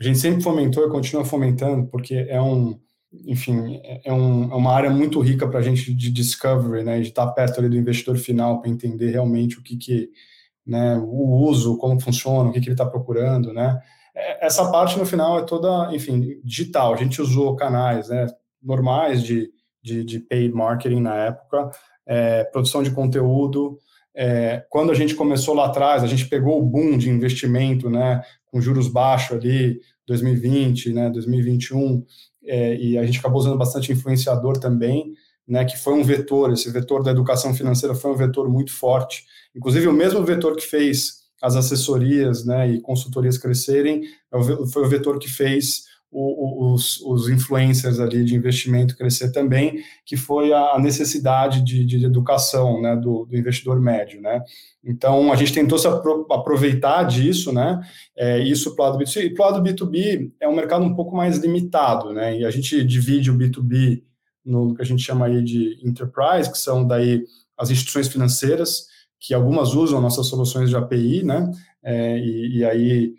a 0.00 0.04
gente 0.04 0.18
sempre 0.18 0.42
fomentou 0.42 0.86
e 0.86 0.90
continua 0.90 1.24
fomentando, 1.24 1.86
porque 1.88 2.14
é 2.28 2.40
um, 2.40 2.78
enfim, 3.26 3.80
é, 4.04 4.12
um, 4.12 4.52
é 4.52 4.54
uma 4.54 4.72
área 4.72 4.90
muito 4.90 5.20
rica 5.20 5.48
para 5.48 5.58
a 5.58 5.62
gente 5.62 5.92
de 5.94 6.10
discovery, 6.10 6.84
né, 6.84 7.00
de 7.00 7.08
estar 7.08 7.26
perto 7.28 7.58
ali 7.58 7.68
do 7.68 7.76
investidor 7.76 8.16
final 8.16 8.60
para 8.60 8.70
entender 8.70 9.10
realmente 9.10 9.58
o 9.58 9.62
que, 9.62 9.76
que 9.76 10.10
né, 10.66 10.96
o 10.98 11.46
uso, 11.46 11.78
como 11.78 12.00
funciona, 12.00 12.50
o 12.50 12.52
que, 12.52 12.60
que 12.60 12.66
ele 12.66 12.74
está 12.74 12.86
procurando, 12.86 13.52
né? 13.52 13.80
É, 14.14 14.46
essa 14.46 14.70
parte 14.70 14.98
no 14.98 15.06
final 15.06 15.38
é 15.38 15.44
toda, 15.44 15.94
enfim, 15.94 16.40
digital. 16.44 16.92
A 16.92 16.96
gente 16.96 17.22
usou 17.22 17.56
canais, 17.56 18.08
né, 18.08 18.26
normais 18.62 19.22
de, 19.22 19.50
de, 19.82 20.04
de 20.04 20.20
paid 20.20 20.52
marketing 20.52 21.00
na 21.00 21.14
época, 21.14 21.70
é, 22.06 22.44
produção 22.44 22.82
de 22.82 22.90
conteúdo. 22.90 23.78
É, 24.14 24.66
quando 24.68 24.90
a 24.90 24.94
gente 24.94 25.14
começou 25.14 25.54
lá 25.54 25.66
atrás, 25.66 26.02
a 26.02 26.06
gente 26.06 26.28
pegou 26.28 26.60
o 26.60 26.66
boom 26.66 26.98
de 26.98 27.08
investimento, 27.08 27.88
né, 27.88 28.20
com 28.50 28.60
juros 28.60 28.88
baixos 28.88 29.36
ali, 29.36 29.80
2020, 30.06 30.92
né, 30.92 31.10
2021, 31.10 32.04
é, 32.44 32.76
e 32.76 32.98
a 32.98 33.04
gente 33.04 33.18
acabou 33.18 33.40
usando 33.40 33.58
bastante 33.58 33.92
influenciador 33.92 34.58
também, 34.58 35.12
né, 35.46 35.64
que 35.64 35.78
foi 35.78 35.94
um 35.94 36.02
vetor, 36.04 36.52
esse 36.52 36.70
vetor 36.70 37.02
da 37.02 37.10
educação 37.10 37.54
financeira 37.54 37.94
foi 37.94 38.10
um 38.10 38.16
vetor 38.16 38.48
muito 38.48 38.72
forte. 38.72 39.24
Inclusive, 39.54 39.86
o 39.88 39.92
mesmo 39.92 40.22
vetor 40.24 40.56
que 40.56 40.66
fez 40.66 41.18
as 41.42 41.56
assessorias 41.56 42.44
né, 42.44 42.70
e 42.70 42.80
consultorias 42.80 43.38
crescerem 43.38 44.02
é 44.32 44.66
foi 44.72 44.82
o 44.82 44.88
vetor 44.88 45.18
que 45.18 45.28
fez 45.28 45.84
os, 46.10 47.00
os, 47.02 47.28
influencers 47.28 48.00
ali 48.00 48.24
de 48.24 48.34
investimento 48.34 48.96
crescer 48.96 49.30
também, 49.30 49.82
que 50.06 50.16
foi 50.16 50.52
a 50.52 50.78
necessidade 50.78 51.62
de, 51.62 51.84
de 51.84 52.04
educação 52.04 52.80
né, 52.80 52.96
do, 52.96 53.26
do, 53.26 53.36
investidor 53.36 53.78
médio. 53.80 54.20
Né? 54.20 54.42
Então, 54.82 55.30
a 55.30 55.36
gente 55.36 55.52
tentou 55.52 55.78
se 55.78 55.86
aproveitar 55.86 57.04
disso, 57.04 57.52
né? 57.52 57.80
É, 58.16 58.38
isso 58.38 58.74
para 58.74 58.84
o 58.84 58.88
lado 58.90 59.04
B2C. 59.04 59.24
E 59.24 59.34
para 59.34 59.46
o 59.46 59.50
lado 59.50 59.62
B2B 59.62 60.32
é 60.40 60.48
um 60.48 60.56
mercado 60.56 60.84
um 60.84 60.94
pouco 60.94 61.14
mais 61.14 61.36
limitado, 61.38 62.12
né? 62.12 62.38
E 62.38 62.44
a 62.44 62.50
gente 62.50 62.82
divide 62.84 63.30
o 63.30 63.36
B2B 63.36 64.02
no 64.44 64.74
que 64.74 64.80
a 64.80 64.84
gente 64.84 65.02
chama 65.02 65.26
aí 65.26 65.42
de 65.42 65.78
enterprise, 65.84 66.50
que 66.50 66.58
são 66.58 66.86
daí 66.86 67.24
as 67.56 67.70
instituições 67.70 68.08
financeiras, 68.08 68.86
que 69.20 69.34
algumas 69.34 69.74
usam 69.74 70.00
nossas 70.00 70.26
soluções 70.26 70.70
de 70.70 70.76
API, 70.76 71.22
né? 71.22 71.50
É, 71.82 72.18
e, 72.18 72.58
e, 72.58 72.64
aí, 72.64 73.14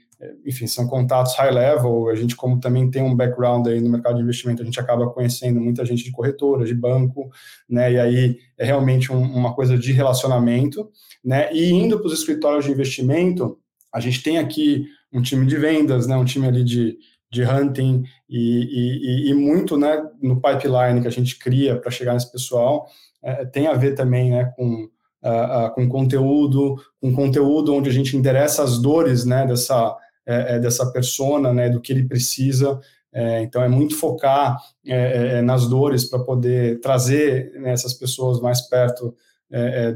enfim, 0.45 0.67
são 0.67 0.87
contatos 0.87 1.35
high 1.35 1.51
level. 1.51 2.09
A 2.09 2.15
gente, 2.15 2.35
como 2.35 2.59
também 2.59 2.89
tem 2.89 3.01
um 3.01 3.15
background 3.15 3.67
aí 3.67 3.79
no 3.79 3.89
mercado 3.89 4.17
de 4.17 4.21
investimento, 4.21 4.61
a 4.61 4.65
gente 4.65 4.79
acaba 4.79 5.09
conhecendo 5.09 5.59
muita 5.59 5.85
gente 5.85 6.03
de 6.03 6.11
corretora, 6.11 6.65
de 6.65 6.73
banco, 6.73 7.29
né? 7.69 7.91
E 7.93 7.99
aí 7.99 8.37
é 8.57 8.65
realmente 8.65 9.11
um, 9.11 9.21
uma 9.21 9.53
coisa 9.53 9.77
de 9.77 9.91
relacionamento, 9.91 10.89
né? 11.23 11.51
E 11.53 11.71
indo 11.71 11.97
para 11.97 12.07
os 12.07 12.13
escritórios 12.13 12.65
de 12.65 12.71
investimento, 12.71 13.57
a 13.93 13.99
gente 13.99 14.21
tem 14.21 14.37
aqui 14.37 14.85
um 15.11 15.21
time 15.21 15.45
de 15.45 15.57
vendas, 15.57 16.07
né? 16.07 16.15
Um 16.15 16.25
time 16.25 16.47
ali 16.47 16.63
de 16.63 16.97
de 17.31 17.43
hunting 17.43 18.03
e, 18.27 19.27
e, 19.27 19.29
e, 19.29 19.33
muito 19.35 19.77
né, 19.77 20.03
no 20.19 20.41
pipeline 20.41 20.99
que 20.99 21.07
a 21.07 21.11
gente 21.11 21.37
cria 21.37 21.79
para 21.79 21.91
chegar 21.91 22.15
nesse 22.15 22.31
pessoal 22.31 22.87
é, 23.21 23.45
tem 23.45 23.67
a 23.67 23.73
ver 23.73 23.93
também 23.93 24.31
né, 24.31 24.51
com, 24.55 24.85
uh, 25.23 25.67
uh, 25.67 25.73
com 25.73 25.87
conteúdo, 25.87 26.75
com 26.99 27.13
conteúdo 27.13 27.73
onde 27.73 27.89
a 27.89 27.93
gente 27.93 28.15
endereça 28.15 28.63
as 28.63 28.79
dores 28.79 29.25
né, 29.25 29.45
dessa, 29.45 29.95
é, 30.29 30.55
é 30.55 30.59
dessa 30.59 30.91
persona, 30.91 31.53
né, 31.53 31.69
do 31.69 31.81
que 31.81 31.91
ele 31.91 32.07
precisa. 32.07 32.79
É, 33.11 33.41
então, 33.41 33.63
é 33.63 33.67
muito 33.67 33.95
focar 33.95 34.57
é, 34.85 35.37
é, 35.37 35.41
nas 35.41 35.67
dores 35.67 36.05
para 36.05 36.19
poder 36.19 36.79
trazer 36.79 37.51
né, 37.59 37.71
essas 37.71 37.93
pessoas 37.93 38.39
mais 38.39 38.61
perto 38.61 39.15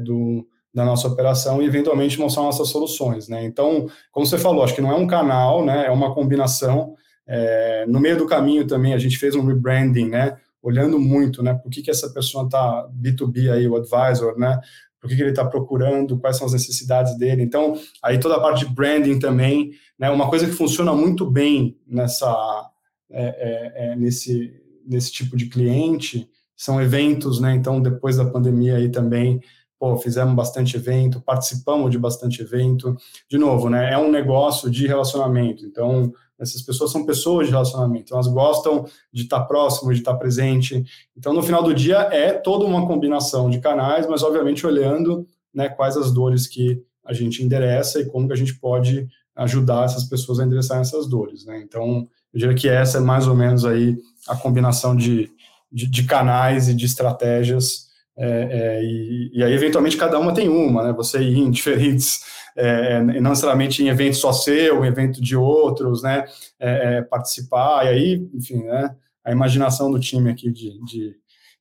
do, 0.02 0.44
da 0.74 0.84
nossa 0.84 1.06
operação 1.06 1.62
e 1.62 1.64
eventualmente 1.64 2.18
mostrar 2.18 2.42
nossas 2.42 2.70
soluções, 2.70 3.28
né? 3.28 3.44
Então, 3.44 3.86
como 4.10 4.26
você 4.26 4.36
falou, 4.36 4.64
acho 4.64 4.74
que 4.74 4.80
não 4.80 4.90
é 4.90 4.96
um 4.96 5.06
canal, 5.06 5.64
né? 5.64 5.86
É 5.86 5.92
uma 5.92 6.12
combinação 6.12 6.96
é, 7.26 7.86
no 7.86 8.00
meio 8.00 8.18
do 8.18 8.26
caminho 8.26 8.66
também 8.66 8.92
a 8.92 8.98
gente 8.98 9.18
fez 9.18 9.34
um 9.34 9.44
rebranding, 9.44 10.08
né? 10.08 10.36
Olhando 10.62 10.98
muito, 10.98 11.42
né? 11.42 11.54
Por 11.54 11.70
que, 11.70 11.82
que 11.82 11.90
essa 11.90 12.10
pessoa 12.10 12.44
está 12.44 12.88
B2B 12.88 13.50
aí, 13.50 13.68
o 13.68 13.76
advisor, 13.76 14.38
né? 14.38 14.60
Que, 15.08 15.16
que 15.16 15.22
ele 15.22 15.30
está 15.30 15.44
procurando, 15.44 16.18
quais 16.18 16.36
são 16.36 16.46
as 16.46 16.52
necessidades 16.52 17.16
dele. 17.16 17.42
Então, 17.42 17.78
aí 18.02 18.18
toda 18.18 18.36
a 18.36 18.40
parte 18.40 18.66
de 18.66 18.74
branding 18.74 19.18
também, 19.18 19.72
né? 19.98 20.10
Uma 20.10 20.28
coisa 20.28 20.46
que 20.46 20.52
funciona 20.52 20.92
muito 20.92 21.30
bem 21.30 21.78
nessa, 21.86 22.70
é, 23.10 23.24
é, 23.24 23.72
é, 23.92 23.96
nesse, 23.96 24.52
nesse 24.86 25.12
tipo 25.12 25.36
de 25.36 25.46
cliente 25.46 26.28
são 26.56 26.80
eventos, 26.80 27.40
né? 27.40 27.54
Então, 27.54 27.80
depois 27.80 28.16
da 28.16 28.24
pandemia 28.24 28.76
aí 28.76 28.88
também, 28.88 29.40
pô, 29.78 29.96
fizemos 29.96 30.34
bastante 30.34 30.76
evento, 30.76 31.20
participamos 31.20 31.90
de 31.90 31.98
bastante 31.98 32.40
evento. 32.40 32.96
De 33.28 33.36
novo, 33.36 33.68
né? 33.68 33.92
É 33.92 33.98
um 33.98 34.10
negócio 34.10 34.70
de 34.70 34.86
relacionamento. 34.86 35.64
Então, 35.64 36.12
Essas 36.44 36.62
pessoas 36.62 36.92
são 36.92 37.04
pessoas 37.04 37.46
de 37.46 37.52
relacionamento, 37.52 38.14
elas 38.14 38.28
gostam 38.28 38.86
de 39.12 39.22
estar 39.22 39.40
próximo, 39.44 39.92
de 39.92 39.98
estar 39.98 40.14
presente. 40.14 40.84
Então, 41.16 41.32
no 41.32 41.42
final 41.42 41.62
do 41.62 41.74
dia, 41.74 42.08
é 42.12 42.32
toda 42.32 42.64
uma 42.64 42.86
combinação 42.86 43.50
de 43.50 43.58
canais, 43.58 44.06
mas 44.06 44.22
obviamente 44.22 44.66
olhando 44.66 45.26
né, 45.52 45.68
quais 45.68 45.96
as 45.96 46.12
dores 46.12 46.46
que 46.46 46.82
a 47.04 47.12
gente 47.12 47.42
endereça 47.42 48.00
e 48.00 48.06
como 48.06 48.26
que 48.26 48.32
a 48.32 48.36
gente 48.36 48.54
pode 48.54 49.08
ajudar 49.36 49.84
essas 49.84 50.04
pessoas 50.04 50.38
a 50.38 50.44
endereçar 50.44 50.80
essas 50.80 51.08
dores. 51.08 51.44
Né? 51.44 51.60
Então, 51.62 52.08
eu 52.32 52.38
diria 52.38 52.54
que 52.54 52.68
essa 52.68 52.98
é 52.98 53.00
mais 53.00 53.26
ou 53.26 53.34
menos 53.34 53.64
aí 53.64 53.96
a 54.28 54.36
combinação 54.36 54.96
de, 54.96 55.30
de, 55.70 55.86
de 55.88 56.04
canais 56.04 56.68
e 56.68 56.74
de 56.74 56.86
estratégias 56.86 57.84
é, 58.16 58.26
é, 58.26 58.84
e, 58.84 59.30
e, 59.34 59.42
aí, 59.42 59.52
eventualmente, 59.52 59.96
cada 59.96 60.18
uma 60.18 60.32
tem 60.32 60.48
uma, 60.48 60.84
né? 60.84 60.92
Você 60.92 61.20
ir 61.20 61.38
em 61.38 61.50
diferentes, 61.50 62.20
é, 62.56 63.02
não 63.02 63.30
necessariamente 63.30 63.82
em 63.82 63.88
evento 63.88 64.16
só 64.16 64.32
seu, 64.32 64.84
em 64.84 64.88
evento 64.88 65.20
de 65.20 65.36
outros, 65.36 66.02
né? 66.02 66.24
É, 66.58 66.98
é, 66.98 67.02
participar, 67.02 67.84
e 67.84 67.88
aí, 67.88 68.30
enfim, 68.32 68.62
né? 68.64 68.94
A 69.24 69.32
imaginação 69.32 69.90
do 69.90 69.98
time 69.98 70.30
aqui 70.30 70.50
de, 70.50 70.78
de, 70.84 71.16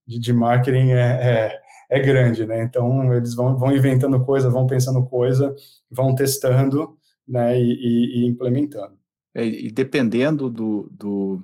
de, 0.06 0.20
de 0.20 0.34
marketing 0.34 0.92
é, 0.92 1.60
é, 1.90 2.00
grande, 2.00 2.46
né? 2.46 2.64
Então, 2.64 3.14
eles 3.14 3.34
vão, 3.34 3.58
vão 3.58 3.76
inventando 3.76 4.24
coisa, 4.24 4.50
vão 4.50 4.68
pensando 4.68 5.04
coisa, 5.06 5.56
vão 5.90 6.14
testando, 6.14 6.98
né? 7.28 7.60
E, 7.60 7.74
e, 7.74 8.22
e 8.22 8.28
implementando. 8.28 8.94
e 9.36 9.72
dependendo 9.72 10.50
do, 10.50 10.90
do, 10.92 11.42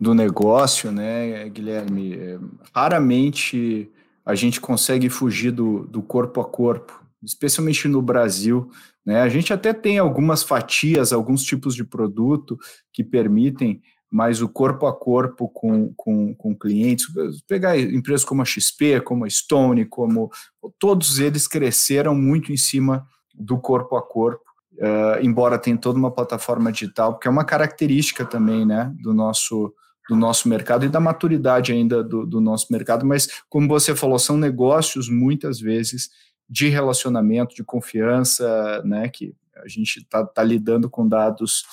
do 0.00 0.14
negócio, 0.14 0.90
né, 0.90 1.48
Guilherme, 1.48 2.40
raramente 2.74 3.88
a 4.24 4.34
gente 4.34 4.60
consegue 4.60 5.08
fugir 5.08 5.50
do, 5.52 5.86
do 5.86 6.02
corpo 6.02 6.40
a 6.40 6.44
corpo, 6.44 7.02
especialmente 7.22 7.86
no 7.88 8.02
Brasil. 8.02 8.70
Né? 9.04 9.20
A 9.20 9.28
gente 9.28 9.52
até 9.52 9.72
tem 9.72 9.98
algumas 9.98 10.42
fatias, 10.42 11.12
alguns 11.12 11.42
tipos 11.42 11.74
de 11.74 11.84
produto 11.84 12.58
que 12.92 13.04
permitem, 13.04 13.80
mas 14.10 14.42
o 14.42 14.48
corpo 14.48 14.86
a 14.86 14.92
corpo 14.92 15.48
com, 15.48 15.92
com, 15.96 16.34
com 16.34 16.54
clientes, 16.54 17.06
pegar 17.48 17.78
empresas 17.78 18.24
como 18.24 18.42
a 18.42 18.44
XP, 18.44 19.00
como 19.00 19.24
a 19.24 19.30
Stone, 19.30 19.86
como 19.86 20.30
todos 20.78 21.18
eles 21.18 21.48
cresceram 21.48 22.14
muito 22.14 22.52
em 22.52 22.56
cima 22.56 23.06
do 23.34 23.58
corpo 23.58 23.96
a 23.96 24.02
corpo. 24.02 24.42
Uh, 24.74 25.22
embora 25.22 25.58
tenha 25.58 25.76
toda 25.76 25.98
uma 25.98 26.10
plataforma 26.10 26.72
digital, 26.72 27.12
porque 27.12 27.28
é 27.28 27.30
uma 27.30 27.44
característica 27.44 28.24
também 28.24 28.64
né, 28.64 28.92
do 29.02 29.12
nosso 29.12 29.72
do 30.08 30.16
nosso 30.16 30.48
mercado 30.48 30.84
e 30.84 30.88
da 30.88 30.98
maturidade 30.98 31.72
ainda 31.72 32.02
do, 32.02 32.26
do 32.26 32.40
nosso 32.40 32.66
mercado, 32.70 33.06
mas 33.06 33.28
como 33.48 33.68
você 33.68 33.94
falou, 33.94 34.18
são 34.18 34.36
negócios 34.36 35.08
muitas 35.08 35.60
vezes 35.60 36.10
de 36.52 36.68
relacionamento, 36.68 37.54
de 37.54 37.64
confiança, 37.64 38.82
né, 38.84 39.08
que 39.08 39.34
a 39.56 39.66
gente 39.66 40.00
está 40.00 40.22
tá 40.22 40.42
lidando 40.42 40.90
com 40.90 41.08
dados 41.08 41.64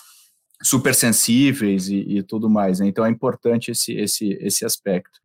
super 0.64 0.96
sensíveis 0.96 1.90
e, 1.90 1.98
e 1.98 2.24
tudo 2.24 2.50
mais, 2.50 2.80
né? 2.80 2.88
então 2.88 3.06
é 3.06 3.10
importante 3.10 3.72
esse, 3.72 3.92
esse, 3.92 4.38
esse 4.40 4.64
aspecto. 4.64 5.20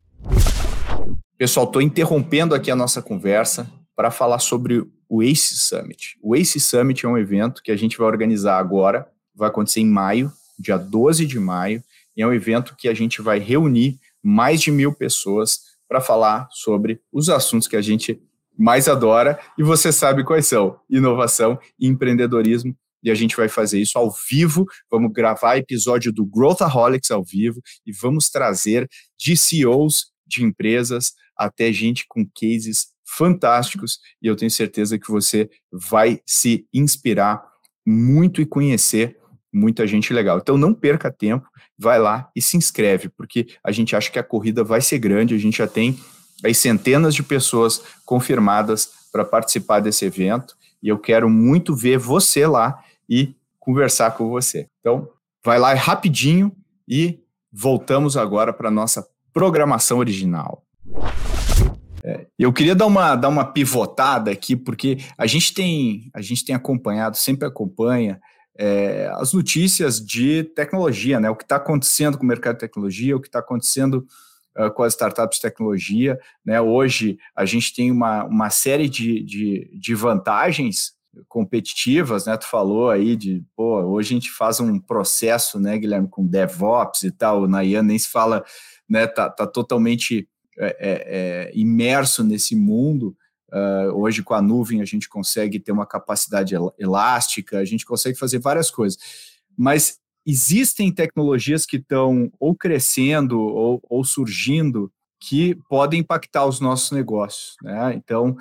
Pessoal, 1.39 1.67
estou 1.67 1.81
interrompendo 1.81 2.53
aqui 2.53 2.69
a 2.69 2.75
nossa 2.75 3.01
conversa 3.01 3.71
para 3.95 4.11
falar 4.11 4.41
sobre 4.41 4.85
o 5.09 5.23
ACE 5.23 5.57
Summit. 5.57 6.19
O 6.21 6.35
ACE 6.35 6.59
Summit 6.59 7.07
é 7.07 7.09
um 7.09 7.17
evento 7.17 7.63
que 7.63 7.71
a 7.71 7.77
gente 7.77 7.97
vai 7.97 8.09
organizar 8.09 8.59
agora, 8.59 9.09
vai 9.33 9.49
acontecer 9.49 9.81
em 9.81 9.89
maio, 9.89 10.33
dia 10.59 10.77
12 10.77 11.27
de 11.27 11.39
maio, 11.39 11.81
e 12.17 12.23
é 12.23 12.27
um 12.27 12.33
evento 12.33 12.75
que 12.77 12.89
a 12.89 12.95
gente 12.95 13.23
vai 13.23 13.39
reunir 13.39 14.01
mais 14.21 14.61
de 14.61 14.73
mil 14.73 14.93
pessoas 14.93 15.61
para 15.89 16.01
falar 16.01 16.49
sobre 16.51 17.01
os 17.13 17.29
assuntos 17.29 17.69
que 17.69 17.77
a 17.77 17.83
gente 17.83 18.21
mais 18.59 18.89
adora 18.89 19.39
e 19.59 19.63
você 19.63 19.93
sabe 19.93 20.25
quais 20.25 20.47
são: 20.47 20.79
inovação 20.89 21.59
e 21.79 21.87
empreendedorismo. 21.87 22.77
E 23.03 23.11
a 23.11 23.15
gente 23.15 23.37
vai 23.37 23.49
fazer 23.49 23.79
isso 23.79 23.99
ao 23.99 24.11
vivo. 24.31 24.65
Vamos 24.91 25.13
gravar 25.13 25.59
episódio 25.59 26.11
do 26.11 26.25
Growthaholics 26.25 27.11
ao 27.11 27.23
vivo 27.23 27.61
e 27.85 27.93
vamos 27.93 28.31
trazer 28.31 28.89
de 29.19 29.37
CEOs 29.37 30.07
de 30.27 30.43
empresas 30.43 31.13
até 31.37 31.71
gente 31.71 32.07
com 32.09 32.25
cases 32.25 32.87
fantásticos. 33.07 33.99
E 34.23 34.27
eu 34.27 34.35
tenho 34.35 34.51
certeza 34.51 34.99
que 34.99 35.11
você 35.11 35.51
vai 35.71 36.21
se 36.25 36.67
inspirar 36.73 37.45
muito 37.87 38.41
e 38.41 38.47
conhecer 38.47 39.19
muita 39.53 39.87
gente 39.87 40.13
legal. 40.13 40.39
Então 40.39 40.57
não 40.57 40.75
perca 40.75 41.13
tempo, 41.13 41.47
vai 41.79 41.99
lá 41.99 42.29
e 42.35 42.43
se 42.43 42.57
inscreve, 42.57 43.09
porque 43.09 43.47
a 43.63 43.71
gente 43.71 43.95
acha 43.95 44.11
que 44.11 44.19
a 44.19 44.25
corrida 44.25 44.65
vai 44.65 44.81
ser 44.81 44.99
grande, 44.99 45.35
a 45.35 45.39
gente 45.39 45.59
já 45.59 45.67
tem 45.69 45.99
aí 46.45 46.55
centenas 46.55 47.15
de 47.15 47.23
pessoas 47.23 47.83
confirmadas 48.05 48.91
para 49.11 49.25
participar 49.25 49.81
desse 49.81 50.05
evento, 50.05 50.57
e 50.83 50.89
eu 50.89 50.99
quero 50.99 51.31
muito 51.31 51.75
ver 51.75 51.99
você 51.99 52.47
lá 52.47 52.79
e 53.09 53.35
conversar 53.59 54.11
com 54.11 54.29
você. 54.29 54.69
Então, 54.81 55.09
vai 55.43 55.59
lá 55.59 55.73
rapidinho 55.73 56.55
e 56.87 57.21
voltamos 57.51 58.17
agora 58.17 58.53
para 58.53 58.71
nossa 58.71 59.07
programação 59.33 59.99
original. 59.99 60.63
É, 62.03 62.27
eu 62.39 62.53
queria 62.53 62.75
dar 62.75 62.87
uma, 62.87 63.17
dar 63.17 63.31
uma 63.31 63.47
pivotada 63.47 64.31
aqui, 64.31 64.55
porque 64.55 64.99
a 65.17 65.27
gente 65.27 65.55
tem, 65.55 66.11
a 66.13 66.21
gente 66.21 66.45
tem 66.45 66.55
acompanhado, 66.55 67.17
sempre 67.17 67.49
acompanha, 67.49 68.21
é, 68.59 69.11
as 69.15 69.33
notícias 69.33 70.05
de 70.05 70.45
tecnologia, 70.45 71.19
né? 71.19 71.31
O 71.31 71.37
que 71.37 71.45
está 71.45 71.57
acontecendo 71.57 72.19
com 72.19 72.25
o 72.25 72.29
mercado 72.29 72.55
de 72.55 72.61
tecnologia, 72.61 73.17
o 73.17 73.21
que 73.21 73.29
está 73.29 73.39
acontecendo 73.39 74.07
uh, 74.59 74.71
com 74.71 74.83
as 74.83 74.93
startups 74.95 75.37
de 75.37 75.43
tecnologia. 75.43 76.19
Né? 76.45 76.61
Hoje 76.61 77.19
a 77.35 77.45
gente 77.45 77.75
tem 77.75 77.91
uma, 77.91 78.25
uma 78.25 78.51
série 78.51 78.89
de, 78.89 79.23
de, 79.23 79.71
de 79.79 79.95
vantagens 79.95 80.93
competitivas, 81.29 82.27
né? 82.27 82.37
Tu 82.37 82.45
falou 82.45 82.91
aí 82.91 83.15
de, 83.15 83.45
pô, 83.55 83.81
hoje 83.83 84.15
a 84.15 84.19
gente 84.19 84.33
faz 84.33 84.59
um 84.59 84.81
processo, 84.81 85.61
né, 85.61 85.79
Guilherme, 85.79 86.09
com 86.09 86.27
DevOps 86.27 87.05
e 87.05 87.13
tal, 87.13 87.43
o 87.43 87.47
Nayan 87.47 87.85
nem 87.85 87.97
se 87.97 88.09
fala, 88.09 88.45
né, 88.89 89.07
tá, 89.07 89.31
tá 89.31 89.47
totalmente 89.47 90.29
é, 90.59 90.67
é, 90.67 91.05
é 91.51 91.53
imerso 91.55 92.25
nesse 92.25 92.57
mundo, 92.57 93.17
Uh, 93.55 93.95
hoje, 93.95 94.21
com 94.21 94.35
a 94.35 94.43
nuvem, 94.43 94.83
a 94.83 94.85
gente 94.85 95.09
consegue 95.09 95.61
ter 95.61 95.71
uma 95.71 95.87
capacidade 95.87 96.57
elástica, 96.77 97.59
a 97.59 97.65
gente 97.65 97.87
consegue 97.87 98.19
fazer 98.19 98.41
várias 98.41 98.69
coisas. 98.69 98.99
Mas 99.57 100.01
existem 100.27 100.93
tecnologias 100.93 101.67
que 101.67 101.77
estão 101.77 102.31
ou 102.39 102.55
crescendo 102.55 103.41
ou, 103.41 103.81
ou, 103.89 104.05
surgindo 104.05 104.91
que 105.21 105.55
podem 105.69 106.01
impactar 106.01 106.47
os 106.47 106.61
nossos 106.61 106.91
negócios. 106.91 107.57
Né? 107.63 107.95
Então, 107.95 108.37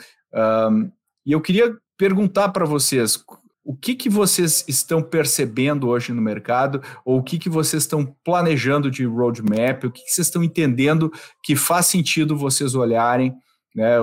um, 0.71 0.91
e 1.25 1.31
eu 1.31 1.41
queria 1.41 1.75
perguntar 1.97 2.49
para 2.49 2.65
vocês 2.65 3.23
o 3.63 3.75
que, 3.75 3.95
que 3.95 4.09
vocês 4.09 4.65
estão 4.67 5.01
percebendo 5.01 5.87
hoje 5.87 6.11
no 6.11 6.21
mercado, 6.21 6.81
ou 7.05 7.19
o 7.19 7.23
que, 7.23 7.39
que 7.39 7.49
vocês 7.49 7.83
estão 7.83 8.05
planejando 8.23 8.91
de 8.91 9.05
roadmap, 9.05 9.85
o 9.85 9.91
que, 9.91 10.03
que 10.03 10.11
vocês 10.11 10.27
estão 10.27 10.43
entendendo 10.43 11.11
que 11.41 11.55
faz 11.55 11.85
sentido 11.85 12.35
vocês 12.35 12.75
olharem, 12.75 13.33
né? 13.73 13.95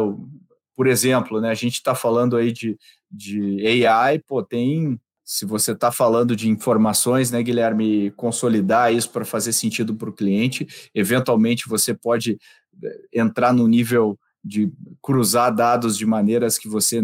por 0.74 0.86
exemplo, 0.86 1.42
né, 1.42 1.50
a 1.50 1.54
gente 1.54 1.74
está 1.74 1.94
falando 1.94 2.38
aí 2.38 2.52
de, 2.52 2.78
de 3.10 3.86
AI, 3.86 4.18
pô, 4.20 4.42
tem, 4.42 4.98
se 5.30 5.46
você 5.46 5.70
está 5.70 5.92
falando 5.92 6.34
de 6.34 6.48
informações, 6.48 7.30
né, 7.30 7.40
Guilherme, 7.40 8.10
consolidar 8.16 8.92
isso 8.92 9.08
para 9.10 9.24
fazer 9.24 9.52
sentido 9.52 9.94
para 9.94 10.10
o 10.10 10.12
cliente, 10.12 10.66
eventualmente 10.92 11.68
você 11.68 11.94
pode 11.94 12.36
eh, 12.82 13.00
entrar 13.12 13.52
no 13.52 13.68
nível 13.68 14.18
de 14.42 14.72
cruzar 15.00 15.54
dados 15.54 15.96
de 15.96 16.04
maneiras 16.04 16.58
que 16.58 16.68
você 16.68 17.00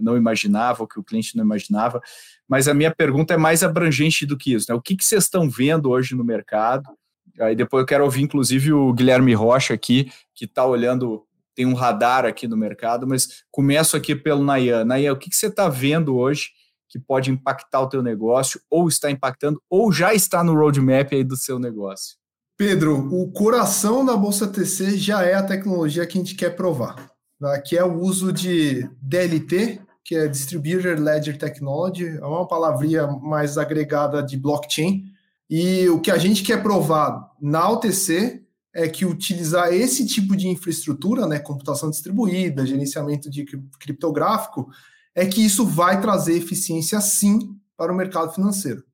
não 0.00 0.16
imaginava, 0.16 0.82
ou 0.82 0.88
que 0.88 0.98
o 0.98 1.04
cliente 1.04 1.36
não 1.36 1.44
imaginava, 1.44 2.02
mas 2.48 2.66
a 2.66 2.74
minha 2.74 2.92
pergunta 2.92 3.34
é 3.34 3.36
mais 3.36 3.62
abrangente 3.62 4.26
do 4.26 4.36
que 4.36 4.52
isso, 4.52 4.66
né? 4.68 4.74
O 4.74 4.82
que, 4.82 4.96
que 4.96 5.04
vocês 5.04 5.22
estão 5.22 5.48
vendo 5.48 5.90
hoje 5.90 6.16
no 6.16 6.24
mercado? 6.24 6.90
Aí 7.38 7.54
depois 7.54 7.82
eu 7.82 7.86
quero 7.86 8.02
ouvir, 8.02 8.22
inclusive, 8.22 8.72
o 8.72 8.92
Guilherme 8.92 9.32
Rocha 9.32 9.74
aqui, 9.74 10.10
que 10.34 10.44
está 10.44 10.66
olhando 10.66 11.24
tem 11.54 11.66
um 11.66 11.74
radar 11.74 12.24
aqui 12.24 12.48
no 12.48 12.56
mercado, 12.56 13.06
mas 13.06 13.44
começo 13.48 13.96
aqui 13.96 14.16
pelo 14.16 14.42
Nayan. 14.42 14.84
Nayan, 14.84 15.12
o 15.12 15.16
que, 15.16 15.30
que 15.30 15.36
você 15.36 15.46
está 15.46 15.68
vendo 15.68 16.16
hoje 16.16 16.48
que 16.90 16.98
pode 16.98 17.30
impactar 17.30 17.80
o 17.80 17.88
teu 17.88 18.02
negócio, 18.02 18.60
ou 18.68 18.88
está 18.88 19.08
impactando, 19.10 19.62
ou 19.70 19.92
já 19.92 20.12
está 20.12 20.42
no 20.42 20.54
roadmap 20.54 21.12
aí 21.12 21.22
do 21.22 21.36
seu 21.36 21.58
negócio? 21.58 22.16
Pedro, 22.58 23.08
o 23.14 23.30
coração 23.30 24.04
da 24.04 24.16
Bolsa 24.16 24.46
TC 24.46 24.98
já 24.98 25.22
é 25.22 25.34
a 25.34 25.42
tecnologia 25.42 26.04
que 26.04 26.18
a 26.18 26.20
gente 26.20 26.34
quer 26.34 26.56
provar, 26.56 27.10
tá? 27.38 27.58
que 27.60 27.78
é 27.78 27.84
o 27.84 28.00
uso 28.00 28.32
de 28.32 28.90
DLT, 29.00 29.80
que 30.04 30.16
é 30.16 30.26
Distributed 30.26 31.00
Ledger 31.00 31.38
Technology, 31.38 32.18
é 32.18 32.26
uma 32.26 32.46
palavrinha 32.46 33.06
mais 33.06 33.56
agregada 33.56 34.22
de 34.22 34.36
blockchain, 34.36 35.04
e 35.48 35.88
o 35.88 36.00
que 36.00 36.10
a 36.10 36.18
gente 36.18 36.42
quer 36.42 36.62
provar 36.62 37.30
na 37.40 37.70
OTC 37.70 38.42
é 38.74 38.88
que 38.88 39.04
utilizar 39.04 39.72
esse 39.72 40.06
tipo 40.06 40.36
de 40.36 40.48
infraestrutura, 40.48 41.26
né, 41.26 41.38
computação 41.38 41.90
distribuída, 41.90 42.66
gerenciamento 42.66 43.30
de 43.30 43.44
criptográfico, 43.78 44.68
é 45.14 45.26
que 45.26 45.44
isso 45.44 45.66
vai 45.66 46.00
trazer 46.00 46.36
eficiência 46.36 47.00
sim 47.00 47.56
para 47.76 47.92
o 47.92 47.96
mercado 47.96 48.32
financeiro. 48.32 48.80
O 48.80 48.84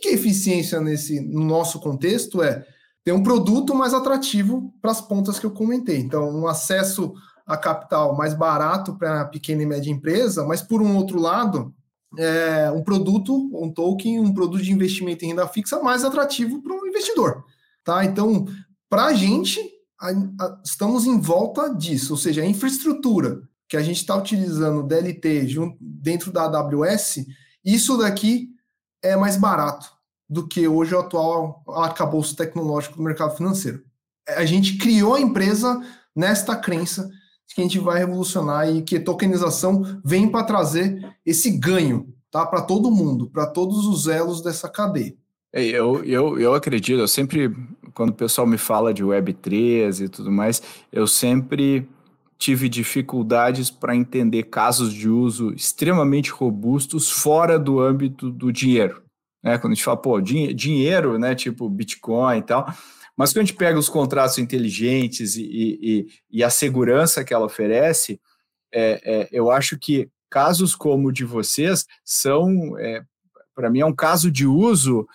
que 0.00 0.08
é 0.08 0.12
eficiência 0.12 0.80
nesse, 0.80 1.20
no 1.20 1.44
nosso 1.44 1.80
contexto? 1.80 2.42
É 2.42 2.64
ter 3.04 3.12
um 3.12 3.22
produto 3.22 3.74
mais 3.74 3.94
atrativo 3.94 4.72
para 4.80 4.90
as 4.90 5.00
pontas 5.00 5.38
que 5.38 5.46
eu 5.46 5.50
comentei. 5.50 5.98
Então, 5.98 6.28
um 6.30 6.46
acesso 6.46 7.12
a 7.46 7.56
capital 7.56 8.16
mais 8.16 8.34
barato 8.34 8.96
para 8.96 9.22
a 9.22 9.24
pequena 9.24 9.62
e 9.62 9.66
média 9.66 9.90
empresa, 9.90 10.44
mas 10.44 10.62
por 10.62 10.80
um 10.80 10.96
outro 10.96 11.20
lado, 11.20 11.74
é, 12.16 12.70
um 12.70 12.82
produto, 12.82 13.50
um 13.54 13.72
token, 13.72 14.20
um 14.20 14.32
produto 14.32 14.62
de 14.62 14.72
investimento 14.72 15.24
em 15.24 15.28
renda 15.28 15.48
fixa 15.48 15.80
mais 15.80 16.04
atrativo 16.04 16.62
para 16.62 16.72
o 16.72 16.86
investidor. 16.86 17.44
Tá? 17.82 18.04
Então, 18.04 18.46
para 18.88 19.06
a 19.06 19.12
gente, 19.12 19.60
estamos 20.64 21.06
em 21.06 21.20
volta 21.20 21.74
disso, 21.74 22.12
ou 22.12 22.18
seja, 22.18 22.42
a 22.42 22.46
infraestrutura 22.46 23.42
que 23.70 23.76
a 23.76 23.82
gente 23.82 23.98
está 23.98 24.16
utilizando 24.16 24.82
DLT 24.82 25.46
junto, 25.46 25.76
dentro 25.80 26.32
da 26.32 26.42
AWS, 26.42 27.24
isso 27.64 27.96
daqui 27.96 28.48
é 29.00 29.14
mais 29.14 29.36
barato 29.36 29.88
do 30.28 30.48
que 30.48 30.66
hoje 30.66 30.92
o 30.92 30.98
atual 30.98 31.62
arcabouço 31.68 32.34
tecnológico 32.34 32.96
do 32.96 33.02
mercado 33.04 33.36
financeiro. 33.36 33.84
A 34.28 34.44
gente 34.44 34.76
criou 34.76 35.14
a 35.14 35.20
empresa 35.20 35.80
nesta 36.14 36.56
crença 36.56 37.08
que 37.54 37.60
a 37.60 37.64
gente 37.64 37.78
vai 37.78 38.00
revolucionar 38.00 38.68
e 38.68 38.82
que 38.82 38.96
a 38.96 39.04
tokenização 39.04 40.00
vem 40.04 40.28
para 40.28 40.44
trazer 40.44 41.08
esse 41.24 41.50
ganho 41.50 42.12
tá, 42.28 42.44
para 42.44 42.62
todo 42.62 42.90
mundo, 42.90 43.30
para 43.30 43.46
todos 43.46 43.86
os 43.86 44.08
elos 44.08 44.42
dessa 44.42 44.68
cadeia. 44.68 45.14
É, 45.52 45.64
eu, 45.64 46.04
eu, 46.04 46.38
eu 46.38 46.54
acredito, 46.54 46.98
eu 46.98 47.08
sempre, 47.08 47.54
quando 47.94 48.10
o 48.10 48.14
pessoal 48.14 48.48
me 48.48 48.58
fala 48.58 48.92
de 48.92 49.04
Web3 49.04 50.04
e 50.04 50.08
tudo 50.08 50.30
mais, 50.30 50.60
eu 50.92 51.06
sempre 51.06 51.88
tive 52.40 52.70
dificuldades 52.70 53.70
para 53.70 53.94
entender 53.94 54.44
casos 54.44 54.94
de 54.94 55.10
uso 55.10 55.52
extremamente 55.52 56.30
robustos 56.30 57.10
fora 57.10 57.58
do 57.58 57.80
âmbito 57.80 58.30
do 58.30 58.50
dinheiro. 58.50 59.04
Né? 59.44 59.58
Quando 59.58 59.74
a 59.74 59.74
gente 59.74 59.84
fala, 59.84 59.98
pô, 59.98 60.18
din 60.22 60.54
dinheiro, 60.56 61.18
né, 61.18 61.34
tipo 61.34 61.68
Bitcoin 61.68 62.38
e 62.38 62.42
tal, 62.42 62.66
mas 63.14 63.30
quando 63.30 63.42
a 63.42 63.44
gente 63.44 63.58
pega 63.58 63.78
os 63.78 63.90
contratos 63.90 64.38
inteligentes 64.38 65.36
e, 65.36 65.42
e, 65.82 66.06
e 66.30 66.42
a 66.42 66.48
segurança 66.48 67.22
que 67.22 67.34
ela 67.34 67.44
oferece, 67.44 68.18
é, 68.72 69.00
é, 69.04 69.28
eu 69.30 69.50
acho 69.50 69.78
que 69.78 70.08
casos 70.30 70.74
como 70.74 71.08
o 71.08 71.12
de 71.12 71.26
vocês 71.26 71.84
são, 72.02 72.78
é, 72.78 73.02
para 73.54 73.68
mim, 73.68 73.80
é 73.80 73.86
um 73.86 73.94
caso 73.94 74.30
de 74.30 74.46
uso 74.46 75.06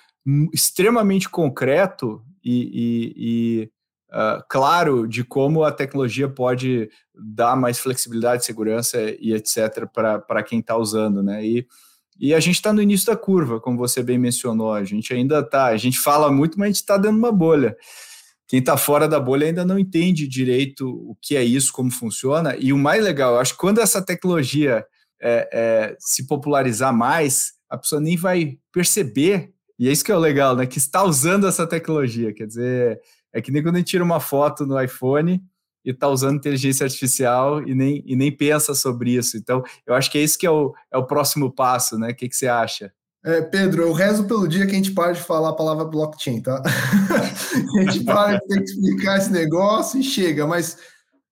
extremamente 0.54 1.28
concreto 1.28 2.22
e, 2.44 3.72
uh, 4.16 4.42
claro 4.50 5.08
de 5.08 5.24
como 5.24 5.64
a 5.64 5.72
tecnologia 5.72 6.30
pode 6.30 6.90
dar 7.14 7.56
mais 7.58 7.78
flexibilidade, 7.78 8.46
segurança 8.46 8.98
e 9.20 9.34
etc. 9.34 9.86
para 9.94 10.44
quem 10.44 10.60
está 10.60 10.78
usando, 10.78 11.22
né? 11.22 11.46
E, 11.46 11.68
e 12.18 12.34
a 12.34 12.40
gente 12.40 12.56
está 12.56 12.72
no 12.72 12.82
início 12.82 13.08
da 13.08 13.18
curva, 13.18 13.60
como 13.60 13.78
você 13.78 14.02
bem 14.02 14.18
mencionou. 14.18 14.72
A 14.72 14.84
gente 14.86 15.14
ainda 15.14 15.40
está, 15.40 15.66
a 15.66 15.78
gente 15.78 16.00
fala 16.00 16.32
muito, 16.32 16.58
mas 16.58 16.66
a 16.66 16.70
gente 16.70 16.76
está 16.78 16.98
de 16.98 17.10
uma 17.10 17.32
bolha. 17.32 17.76
Quem 18.48 18.60
está 18.60 18.78
fora 18.78 19.08
da 19.08 19.20
bolha 19.20 19.48
ainda 19.48 19.66
não 19.66 19.78
entende 19.78 20.28
direito 20.28 20.88
o 20.88 21.18
que 21.22 21.36
é 21.36 21.44
isso, 21.44 21.74
como 21.74 21.92
funciona. 21.92 22.56
E 22.58 22.72
o 22.72 22.78
mais 22.78 23.04
legal, 23.04 23.34
eu 23.34 23.40
acho 23.40 23.54
que 23.54 23.60
quando 23.60 23.82
essa 23.82 24.02
tecnologia 24.02 24.86
é, 25.22 25.50
é, 25.52 25.96
se 26.00 26.26
popularizar 26.26 26.96
mais, 26.96 27.54
a 27.70 27.78
pessoa 27.78 28.00
nem 28.00 28.16
vai 28.16 28.58
perceber 28.72 29.56
e 29.78 29.90
é 29.90 29.92
isso 29.92 30.06
que 30.06 30.12
é 30.12 30.16
o 30.16 30.20
legal, 30.20 30.56
né? 30.56 30.66
Que 30.66 30.78
está 30.78 31.04
usando 31.04 31.48
essa 31.48 31.68
tecnologia. 31.68 32.34
Quer 32.34 32.48
dizer, 32.48 33.02
é 33.36 33.42
que 33.42 33.52
nem 33.52 33.62
quando 33.62 33.76
a 33.76 33.80
gente 33.80 33.90
tira 33.90 34.04
uma 34.04 34.22
foto 34.22 34.66
no 34.66 34.82
iPhone 34.82 35.44
e 35.84 35.92
está 35.92 36.08
usando 36.08 36.38
inteligência 36.38 36.86
artificial 36.86 37.62
e 37.68 37.76
nem, 37.76 38.02
e 38.06 38.16
nem 38.16 38.32
pensa 38.32 38.74
sobre 38.74 39.12
isso. 39.12 39.36
Então, 39.36 39.62
eu 39.86 39.94
acho 39.94 40.10
que 40.10 40.18
é 40.18 40.24
isso 40.24 40.40
que 40.40 40.48
é 40.48 40.50
o, 40.50 40.74
é 40.90 40.98
o 40.98 41.06
próximo 41.06 41.52
passo, 41.52 42.00
né? 42.00 42.12
O 42.12 42.16
que, 42.16 42.30
que 42.30 42.36
você 42.36 42.48
acha? 42.48 42.94
É, 43.26 43.42
Pedro, 43.42 43.84
eu 43.84 43.92
rezo 43.92 44.24
pelo 44.24 44.48
dia 44.48 44.66
que 44.66 44.72
a 44.72 44.76
gente 44.76 44.94
para 44.94 45.12
de 45.12 45.20
falar 45.20 45.50
a 45.50 45.56
palavra 45.56 45.84
blockchain, 45.84 46.42
tá? 46.42 46.64
a 47.78 47.92
gente 47.92 48.06
para 48.06 48.38
de 48.38 48.48
ter 48.48 48.64
que 48.64 48.72
explicar 48.72 49.18
esse 49.18 49.32
negócio 49.32 50.00
e 50.00 50.04
chega, 50.04 50.48
mas 50.48 50.78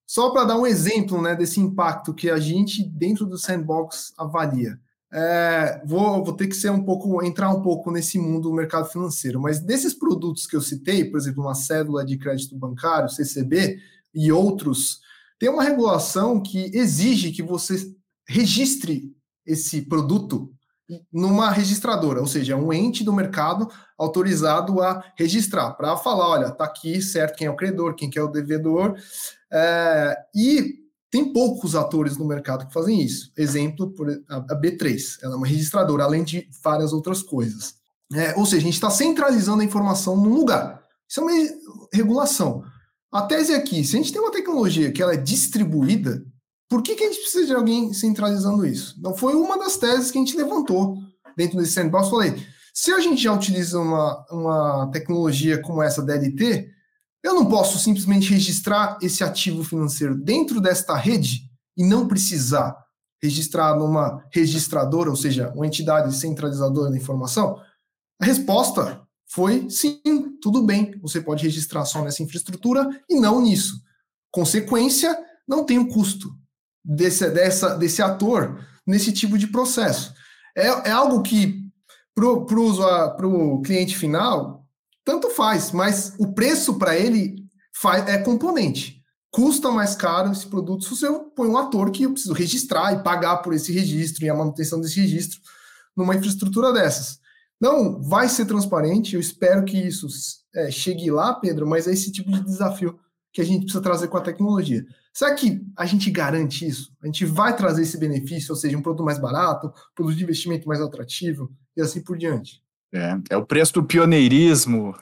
só 0.05 0.31
para 0.31 0.43
dar 0.43 0.57
um 0.57 0.67
exemplo 0.67 1.21
né, 1.21 1.35
desse 1.35 1.61
impacto 1.61 2.13
que 2.13 2.29
a 2.29 2.37
gente, 2.37 2.83
dentro 2.83 3.25
do 3.25 3.37
sandbox, 3.37 4.11
avalia. 4.17 4.77
É, 5.15 5.79
vou, 5.85 6.23
vou 6.23 6.33
ter 6.33 6.47
que 6.47 6.55
ser 6.55 6.71
um 6.71 6.83
pouco, 6.83 7.23
entrar 7.23 7.51
um 7.51 7.61
pouco 7.61 7.91
nesse 7.91 8.17
mundo 8.17 8.49
do 8.49 8.55
mercado 8.55 8.89
financeiro, 8.89 9.39
mas 9.39 9.59
desses 9.59 9.93
produtos 9.93 10.47
que 10.47 10.55
eu 10.55 10.61
citei, 10.61 11.05
por 11.05 11.19
exemplo, 11.19 11.43
uma 11.43 11.53
cédula 11.53 12.03
de 12.03 12.17
crédito 12.17 12.57
bancário, 12.57 13.07
CCB, 13.09 13.77
e 14.11 14.31
outros, 14.31 15.01
tem 15.37 15.49
uma 15.49 15.63
regulação 15.63 16.41
que 16.41 16.71
exige 16.73 17.31
que 17.31 17.43
você 17.43 17.75
registre 18.27 19.11
esse 19.45 19.81
produto 19.83 20.51
numa 21.11 21.51
registradora, 21.51 22.19
ou 22.19 22.27
seja, 22.27 22.55
um 22.55 22.73
ente 22.73 23.03
do 23.03 23.13
mercado 23.13 23.69
autorizado 23.97 24.81
a 24.81 25.03
registrar, 25.17 25.71
para 25.73 25.95
falar, 25.95 26.27
olha, 26.27 26.51
tá 26.51 26.65
aqui 26.65 27.01
certo 27.01 27.37
quem 27.37 27.47
é 27.47 27.49
o 27.51 27.55
credor, 27.55 27.95
quem 27.95 28.09
é 28.15 28.21
o 28.21 28.27
devedor, 28.27 28.95
é, 29.51 30.17
e 30.35 30.82
tem 31.13 31.31
poucos 31.31 31.75
atores 31.75 32.17
no 32.17 32.25
mercado 32.25 32.65
que 32.65 32.73
fazem 32.73 32.99
isso. 32.99 33.31
Exemplo, 33.37 33.91
por, 33.91 34.09
a, 34.27 34.37
a 34.37 34.59
B3, 34.59 35.19
ela 35.21 35.35
é 35.35 35.37
uma 35.37 35.45
registradora, 35.45 36.05
além 36.05 36.23
de 36.23 36.49
várias 36.63 36.91
outras 36.91 37.21
coisas. 37.21 37.75
É, 38.11 38.33
ou 38.35 38.47
seja, 38.47 38.57
a 38.57 38.61
gente 38.61 38.73
está 38.73 38.89
centralizando 38.89 39.61
a 39.61 39.65
informação 39.65 40.17
num 40.17 40.33
lugar. 40.33 40.83
Isso 41.07 41.19
é 41.19 41.23
uma 41.23 41.31
regulação. 41.93 42.63
A 43.11 43.21
tese 43.21 43.53
aqui, 43.53 43.83
se 43.83 43.95
a 43.95 43.99
gente 43.99 44.11
tem 44.11 44.19
uma 44.19 44.31
tecnologia 44.31 44.91
que 44.91 45.03
ela 45.03 45.13
é 45.13 45.17
distribuída, 45.17 46.25
por 46.67 46.81
que, 46.81 46.95
que 46.95 47.03
a 47.03 47.07
gente 47.07 47.21
precisa 47.21 47.45
de 47.45 47.53
alguém 47.53 47.93
centralizando 47.93 48.65
isso? 48.65 48.99
Não 48.99 49.15
foi 49.15 49.35
uma 49.35 49.59
das 49.59 49.77
teses 49.77 50.09
que 50.09 50.17
a 50.17 50.21
gente 50.21 50.35
levantou 50.35 50.97
dentro 51.37 51.59
desse 51.59 51.73
sandbox. 51.73 52.09
Falei, 52.09 52.43
se 52.73 52.91
a 52.91 52.99
gente 52.99 53.21
já 53.21 53.31
utiliza 53.31 53.79
uma, 53.79 54.25
uma 54.31 54.89
tecnologia 54.91 55.61
como 55.61 55.83
essa 55.83 56.01
DLT, 56.01 56.71
eu 57.23 57.33
não 57.33 57.45
posso 57.45 57.79
simplesmente 57.79 58.29
registrar 58.29 58.97
esse 59.01 59.23
ativo 59.23 59.63
financeiro 59.63 60.15
dentro 60.15 60.59
desta 60.59 60.95
rede 60.95 61.49
e 61.77 61.85
não 61.85 62.07
precisar 62.07 62.75
registrar 63.21 63.77
numa 63.77 64.21
registradora, 64.31 65.09
ou 65.09 65.15
seja, 65.15 65.51
uma 65.55 65.65
entidade 65.65 66.13
centralizadora 66.13 66.91
da 66.91 66.97
informação? 66.97 67.61
A 68.21 68.25
resposta 68.25 69.01
foi 69.25 69.69
sim, 69.69 70.01
tudo 70.41 70.61
bem, 70.63 70.99
você 71.01 71.21
pode 71.21 71.43
registrar 71.43 71.85
só 71.85 72.03
nessa 72.03 72.21
infraestrutura 72.21 72.87
e 73.09 73.19
não 73.19 73.41
nisso. 73.41 73.81
Consequência, 74.29 75.17
não 75.47 75.65
tem 75.65 75.79
um 75.79 75.87
custo 75.87 76.29
desse, 76.83 77.29
dessa, 77.29 77.77
desse 77.77 78.01
ator 78.01 78.59
nesse 78.85 79.13
tipo 79.13 79.37
de 79.37 79.47
processo. 79.47 80.13
É, 80.55 80.67
é 80.89 80.91
algo 80.91 81.21
que, 81.23 81.63
para 82.13 83.27
o 83.27 83.61
cliente 83.61 83.97
final, 83.97 84.62
tanto 85.05 85.29
faz, 85.29 85.71
mas 85.71 86.13
o 86.17 86.33
preço 86.33 86.75
para 86.77 86.97
ele 86.97 87.35
faz, 87.73 88.07
é 88.07 88.17
componente. 88.17 89.01
Custa 89.31 89.71
mais 89.71 89.95
caro 89.95 90.31
esse 90.31 90.45
produto 90.45 90.83
se 90.83 90.91
você 90.91 91.07
põe 91.35 91.47
um 91.47 91.57
ator 91.57 91.91
que 91.91 92.03
eu 92.03 92.11
preciso 92.11 92.33
registrar 92.33 92.93
e 92.93 93.03
pagar 93.03 93.37
por 93.37 93.53
esse 93.53 93.71
registro 93.71 94.23
e 94.23 94.29
a 94.29 94.35
manutenção 94.35 94.79
desse 94.79 94.99
registro 95.01 95.39
numa 95.95 96.15
infraestrutura 96.15 96.71
dessas. 96.71 97.19
Não, 97.59 98.01
vai 98.01 98.29
ser 98.29 98.45
transparente, 98.45 99.15
eu 99.15 99.21
espero 99.21 99.63
que 99.63 99.77
isso 99.77 100.07
é, 100.55 100.69
chegue 100.69 101.09
lá, 101.09 101.33
Pedro, 101.33 101.65
mas 101.65 101.87
é 101.87 101.93
esse 101.93 102.11
tipo 102.11 102.31
de 102.31 102.43
desafio 102.43 102.99
que 103.31 103.41
a 103.41 103.45
gente 103.45 103.63
precisa 103.63 103.81
trazer 103.81 104.07
com 104.07 104.17
a 104.17 104.21
tecnologia. 104.21 104.85
Será 105.13 105.33
que 105.35 105.61
a 105.77 105.85
gente 105.85 106.09
garante 106.09 106.67
isso? 106.67 106.91
A 107.01 107.05
gente 107.05 107.25
vai 107.25 107.55
trazer 107.55 107.83
esse 107.83 107.97
benefício, 107.97 108.51
ou 108.51 108.55
seja, 108.55 108.77
um 108.77 108.81
produto 108.81 109.05
mais 109.05 109.19
barato, 109.19 109.71
produto 109.95 110.17
de 110.17 110.23
investimento 110.23 110.67
mais 110.67 110.81
atrativo 110.81 111.51
e 111.75 111.81
assim 111.81 112.01
por 112.01 112.17
diante? 112.17 112.62
É, 112.93 113.17
é 113.31 113.37
o 113.37 113.45
preço 113.45 113.73
do 113.73 113.83
pioneirismo, 113.83 114.95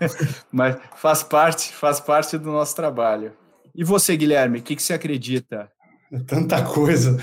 mas 0.50 0.76
faz 0.96 1.22
parte, 1.22 1.72
faz 1.72 2.00
parte 2.00 2.36
do 2.36 2.50
nosso 2.50 2.74
trabalho. 2.74 3.32
E 3.72 3.84
você, 3.84 4.16
Guilherme, 4.16 4.58
o 4.58 4.62
que, 4.62 4.74
que 4.74 4.82
você 4.82 4.94
acredita? 4.94 5.70
É 6.12 6.18
tanta 6.18 6.62
coisa. 6.62 7.16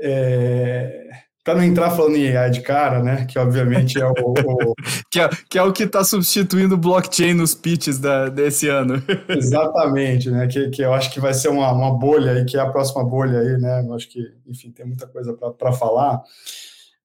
É... 0.00 1.06
Para 1.42 1.54
não 1.54 1.62
entrar 1.62 1.90
falando 1.90 2.16
em 2.16 2.36
AI 2.36 2.50
de 2.50 2.60
cara, 2.60 3.02
né? 3.02 3.24
Que 3.24 3.38
obviamente 3.38 4.00
é 4.00 4.06
o. 4.06 4.12
o... 4.12 4.74
que, 5.10 5.20
é, 5.20 5.28
que 5.48 5.56
é 5.56 5.62
o 5.62 5.72
que 5.72 5.84
está 5.84 6.02
substituindo 6.02 6.74
o 6.74 6.78
blockchain 6.78 7.34
nos 7.34 7.54
pitches 7.54 8.00
da, 8.00 8.28
desse 8.28 8.68
ano. 8.68 9.00
Exatamente, 9.30 10.28
né? 10.28 10.48
Que, 10.48 10.70
que 10.70 10.82
eu 10.82 10.92
acho 10.92 11.12
que 11.12 11.20
vai 11.20 11.32
ser 11.32 11.48
uma, 11.48 11.70
uma 11.72 11.96
bolha 11.96 12.32
aí, 12.32 12.44
que 12.44 12.56
é 12.56 12.60
a 12.60 12.68
próxima 12.68 13.04
bolha 13.04 13.38
aí, 13.38 13.58
né? 13.58 13.84
Eu 13.86 13.94
acho 13.94 14.08
que, 14.08 14.20
enfim, 14.44 14.72
tem 14.72 14.86
muita 14.86 15.06
coisa 15.06 15.32
para 15.34 15.72
falar. 15.72 16.20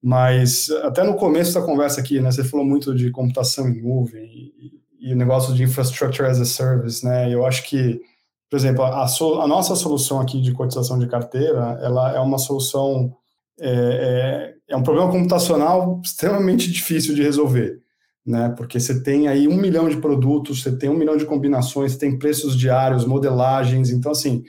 Mas 0.03 0.71
até 0.83 1.03
no 1.03 1.15
começo 1.15 1.53
da 1.53 1.61
conversa 1.61 2.01
aqui, 2.01 2.19
né, 2.19 2.31
você 2.31 2.43
falou 2.43 2.65
muito 2.65 2.95
de 2.95 3.11
computação 3.11 3.69
em 3.69 3.81
nuvem 3.81 4.23
e, 4.23 5.11
e, 5.11 5.15
negócio 5.15 5.53
de 5.53 5.63
infrastructure 5.63 6.27
as 6.27 6.39
a 6.39 6.45
service, 6.45 7.05
né? 7.05 7.31
Eu 7.31 7.45
acho 7.45 7.63
que, 7.63 8.01
por 8.49 8.57
exemplo, 8.57 8.83
a, 8.83 9.03
a 9.03 9.47
nossa 9.47 9.75
solução 9.75 10.19
aqui 10.19 10.41
de 10.41 10.53
cotização 10.53 10.97
de 10.97 11.07
carteira, 11.07 11.79
ela 11.83 12.15
é 12.15 12.19
uma 12.19 12.39
solução 12.39 13.15
é, 13.59 14.55
é, 14.69 14.73
é 14.73 14.75
um 14.75 14.81
problema 14.81 15.11
computacional 15.11 16.01
extremamente 16.03 16.71
difícil 16.71 17.13
de 17.13 17.21
resolver, 17.21 17.79
né? 18.25 18.53
Porque 18.57 18.79
você 18.79 19.03
tem 19.03 19.27
aí 19.27 19.47
um 19.47 19.55
milhão 19.55 19.87
de 19.87 19.97
produtos, 19.97 20.63
você 20.63 20.75
tem 20.75 20.89
um 20.89 20.97
milhão 20.97 21.15
de 21.15 21.25
combinações, 21.25 21.91
você 21.91 21.99
tem 21.99 22.17
preços 22.17 22.57
diários, 22.57 23.05
modelagens, 23.05 23.91
então 23.91 24.11
assim, 24.11 24.43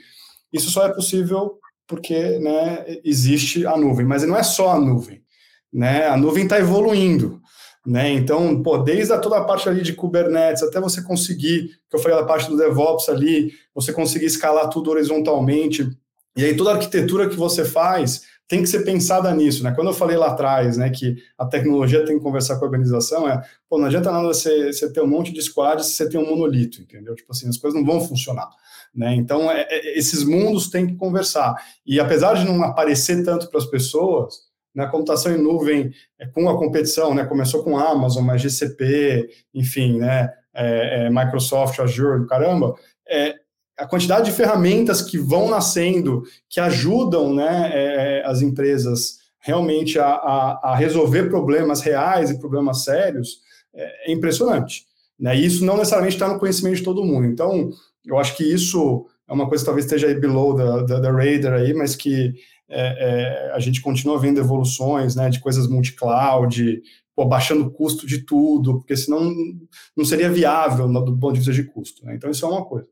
isso 0.51 0.71
só 0.71 0.87
é 0.87 0.93
possível 0.93 1.59
porque 1.87 2.39
né, 2.39 2.85
existe 3.03 3.67
a 3.67 3.77
nuvem, 3.77 4.05
mas 4.05 4.23
não 4.23 4.35
é 4.35 4.41
só 4.41 4.71
a 4.71 4.79
nuvem 4.79 5.22
né? 5.73 6.07
A 6.07 6.15
nuvem 6.15 6.43
está 6.43 6.59
evoluindo, 6.59 7.41
né? 7.85 8.11
Então, 8.11 8.61
pô, 8.61 8.77
desde 8.77 9.17
toda 9.19 9.37
a 9.37 9.43
parte 9.43 9.67
ali 9.67 9.81
de 9.81 9.93
Kubernetes 9.93 10.63
até 10.63 10.79
você 10.79 11.01
conseguir, 11.01 11.69
que 11.89 11.95
eu 11.95 11.99
falei 11.99 12.17
da 12.17 12.25
parte 12.25 12.49
do 12.49 12.57
DevOps 12.57 13.09
ali, 13.09 13.51
você 13.73 13.91
conseguir 13.91 14.25
escalar 14.25 14.69
tudo 14.69 14.91
horizontalmente, 14.91 15.89
e 16.35 16.45
aí 16.45 16.55
toda 16.55 16.71
a 16.71 16.73
arquitetura 16.73 17.29
que 17.29 17.35
você 17.35 17.65
faz 17.65 18.23
tem 18.47 18.61
que 18.61 18.67
ser 18.67 18.83
pensada 18.83 19.33
nisso, 19.33 19.63
né? 19.63 19.71
Quando 19.71 19.87
eu 19.87 19.93
falei 19.93 20.17
lá 20.17 20.27
atrás, 20.27 20.77
né, 20.77 20.89
que 20.89 21.15
a 21.37 21.45
tecnologia 21.45 22.05
tem 22.05 22.17
que 22.17 22.23
conversar 22.23 22.57
com 22.57 22.65
a 22.65 22.67
organização, 22.67 23.27
é, 23.27 23.41
pô, 23.69 23.79
não 23.79 23.85
adianta 23.85 24.11
nada 24.11 24.27
você, 24.27 24.71
você 24.71 24.91
ter 24.91 25.01
um 25.01 25.07
monte 25.07 25.31
de 25.31 25.41
squads 25.41 25.87
se 25.87 25.93
você 25.93 26.09
tem 26.09 26.19
um 26.19 26.29
monolito, 26.29 26.81
entendeu? 26.81 27.15
Tipo 27.15 27.31
assim, 27.31 27.47
as 27.47 27.57
coisas 27.57 27.79
não 27.79 27.85
vão 27.85 28.05
funcionar, 28.05 28.49
né? 28.93 29.15
Então, 29.15 29.49
é, 29.49 29.65
é, 29.69 29.97
esses 29.97 30.23
mundos 30.23 30.69
têm 30.69 30.85
que 30.85 30.95
conversar. 30.95 31.55
E 31.85 31.99
apesar 31.99 32.35
de 32.35 32.45
não 32.45 32.61
aparecer 32.63 33.23
tanto 33.23 33.49
para 33.49 33.59
as 33.59 33.65
pessoas, 33.65 34.52
na 34.73 34.87
computação 34.87 35.31
em 35.31 35.41
nuvem, 35.41 35.91
é, 36.19 36.25
com 36.27 36.49
a 36.49 36.57
competição, 36.57 37.13
né, 37.13 37.25
começou 37.25 37.63
com 37.63 37.77
Amazon, 37.77 38.23
mas 38.23 38.41
GCP, 38.41 39.29
enfim, 39.53 39.99
né, 39.99 40.31
é, 40.53 41.05
é, 41.05 41.09
Microsoft, 41.09 41.79
Azure, 41.79 42.27
caramba, 42.27 42.75
é, 43.07 43.35
a 43.77 43.87
quantidade 43.87 44.29
de 44.29 44.35
ferramentas 44.35 45.01
que 45.01 45.17
vão 45.17 45.49
nascendo, 45.49 46.23
que 46.49 46.59
ajudam 46.59 47.33
né, 47.33 47.71
é, 47.73 48.19
é, 48.19 48.25
as 48.25 48.41
empresas 48.41 49.17
realmente 49.39 49.99
a, 49.99 50.07
a, 50.07 50.59
a, 50.71 50.75
resolver 50.75 51.23
problemas 51.29 51.81
reais 51.81 52.29
e 52.29 52.39
problemas 52.39 52.83
sérios, 52.83 53.39
é, 53.73 54.11
impressionante. 54.11 54.85
Né? 55.19 55.35
E 55.35 55.45
isso 55.45 55.65
não 55.65 55.75
necessariamente 55.75 56.15
está 56.15 56.27
no 56.27 56.39
conhecimento 56.39 56.77
de 56.77 56.83
todo 56.83 57.03
mundo. 57.03 57.25
Então, 57.25 57.71
eu 58.05 58.17
acho 58.17 58.37
que 58.37 58.43
isso 58.43 59.05
é 59.27 59.33
uma 59.33 59.47
coisa 59.47 59.63
que 59.63 59.65
talvez 59.65 59.85
esteja 59.85 60.07
aí 60.07 60.15
below 60.15 60.53
da 60.53 60.95
radar 60.95 61.53
aí, 61.53 61.73
mas 61.73 61.95
que 61.95 62.33
é, 62.69 63.49
é, 63.49 63.51
a 63.53 63.59
gente 63.59 63.81
continua 63.81 64.19
vendo 64.19 64.39
evoluções 64.39 65.15
né, 65.15 65.29
de 65.29 65.39
coisas 65.39 65.67
multi-cloud, 65.67 66.81
baixando 67.27 67.65
o 67.65 67.71
custo 67.71 68.07
de 68.07 68.19
tudo, 68.25 68.79
porque 68.79 68.97
senão 68.97 69.31
não 69.95 70.03
seria 70.03 70.31
viável 70.31 70.87
do 70.87 71.17
ponto 71.17 71.33
de 71.33 71.39
vista 71.39 71.53
de 71.53 71.63
custo. 71.63 72.05
Né? 72.05 72.15
Então, 72.15 72.29
isso 72.29 72.45
é 72.45 72.49
uma 72.49 72.65
coisa. 72.65 72.87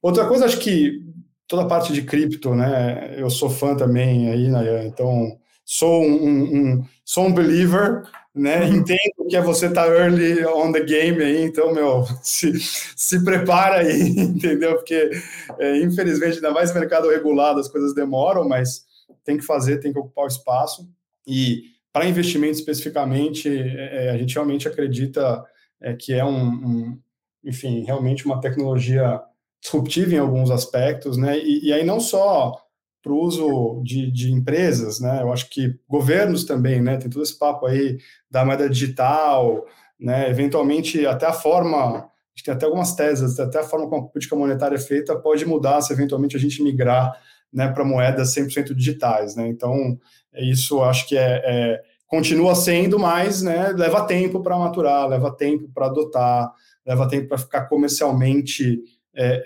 Outra 0.00 0.26
coisa, 0.26 0.44
acho 0.44 0.58
que 0.60 1.02
toda 1.48 1.62
a 1.62 1.66
parte 1.66 1.92
de 1.92 2.02
cripto, 2.02 2.54
né? 2.54 3.14
Eu 3.16 3.30
sou 3.30 3.48
fã 3.48 3.74
também 3.76 4.30
aí, 4.30 4.48
né? 4.48 4.86
Então 4.86 5.38
sou 5.64 6.02
um, 6.04 6.42
um, 6.74 6.84
sou 7.04 7.26
um 7.26 7.32
believer, 7.32 8.04
né? 8.34 8.66
Uhum. 8.66 8.76
Entendo 8.76 9.26
que 9.28 9.36
é 9.36 9.42
você 9.42 9.68
tá 9.68 9.86
early 9.86 10.44
on 10.44 10.72
the 10.72 10.80
game 10.80 11.22
aí, 11.22 11.42
então 11.42 11.72
meu 11.72 12.04
se, 12.22 12.52
se 12.60 13.24
prepara 13.24 13.78
aí, 13.78 14.10
entendeu? 14.18 14.74
Porque 14.76 15.10
é, 15.58 15.78
infelizmente 15.82 16.36
ainda 16.36 16.50
mais 16.52 16.74
mercado 16.74 17.08
regulado 17.08 17.60
as 17.60 17.68
coisas 17.68 17.94
demoram, 17.94 18.48
mas 18.48 18.85
tem 19.26 19.36
que 19.36 19.44
fazer, 19.44 19.78
tem 19.78 19.92
que 19.92 19.98
ocupar 19.98 20.24
o 20.24 20.28
espaço 20.28 20.88
e 21.26 21.64
para 21.92 22.08
investimento 22.08 22.52
especificamente 22.52 23.48
é, 23.48 24.06
é, 24.06 24.10
a 24.10 24.16
gente 24.16 24.34
realmente 24.34 24.68
acredita 24.68 25.44
é, 25.80 25.94
que 25.94 26.14
é 26.14 26.24
um, 26.24 26.46
um 26.46 26.98
enfim 27.44 27.84
realmente 27.84 28.24
uma 28.24 28.40
tecnologia 28.40 29.20
disruptiva 29.62 30.14
em 30.14 30.18
alguns 30.18 30.50
aspectos, 30.50 31.16
né? 31.16 31.38
E, 31.38 31.66
e 31.66 31.72
aí 31.72 31.84
não 31.84 31.98
só 31.98 32.54
para 33.02 33.12
o 33.12 33.20
uso 33.20 33.80
de, 33.84 34.10
de, 34.10 34.32
empresas, 34.32 35.00
né? 35.00 35.22
Eu 35.22 35.32
acho 35.32 35.48
que 35.48 35.78
governos 35.88 36.44
também, 36.44 36.82
né? 36.82 36.96
Tem 36.96 37.08
todo 37.08 37.22
esse 37.22 37.38
papo 37.38 37.66
aí 37.66 37.98
da 38.30 38.44
moeda 38.44 38.68
digital, 38.68 39.64
né? 39.98 40.28
Eventualmente 40.28 41.06
até 41.06 41.26
a 41.26 41.32
forma, 41.32 42.10
tem 42.44 42.52
até 42.52 42.66
algumas 42.66 42.94
teses, 42.94 43.38
até 43.40 43.60
a 43.60 43.64
forma 43.64 43.88
como 43.88 44.02
a 44.02 44.08
política 44.08 44.36
monetária 44.36 44.76
é 44.76 44.80
feita 44.80 45.16
pode 45.16 45.46
mudar 45.46 45.80
se 45.80 45.92
eventualmente 45.92 46.36
a 46.36 46.40
gente 46.40 46.62
migrar, 46.62 47.18
né, 47.56 47.68
para 47.68 47.84
moedas 47.84 48.34
100% 48.34 48.74
digitais, 48.74 49.34
né? 49.34 49.48
Então 49.48 49.98
isso 50.34 50.82
acho 50.82 51.08
que 51.08 51.16
é, 51.16 51.42
é 51.44 51.82
continua 52.06 52.54
sendo, 52.54 52.98
mas 52.98 53.42
né, 53.42 53.70
leva 53.70 54.06
tempo 54.06 54.40
para 54.40 54.58
maturar, 54.58 55.08
leva 55.08 55.34
tempo 55.34 55.68
para 55.74 55.86
adotar, 55.86 56.52
leva 56.86 57.08
tempo 57.08 57.28
para 57.28 57.38
ficar 57.38 57.66
comercialmente 57.66 58.80
é, 59.14 59.42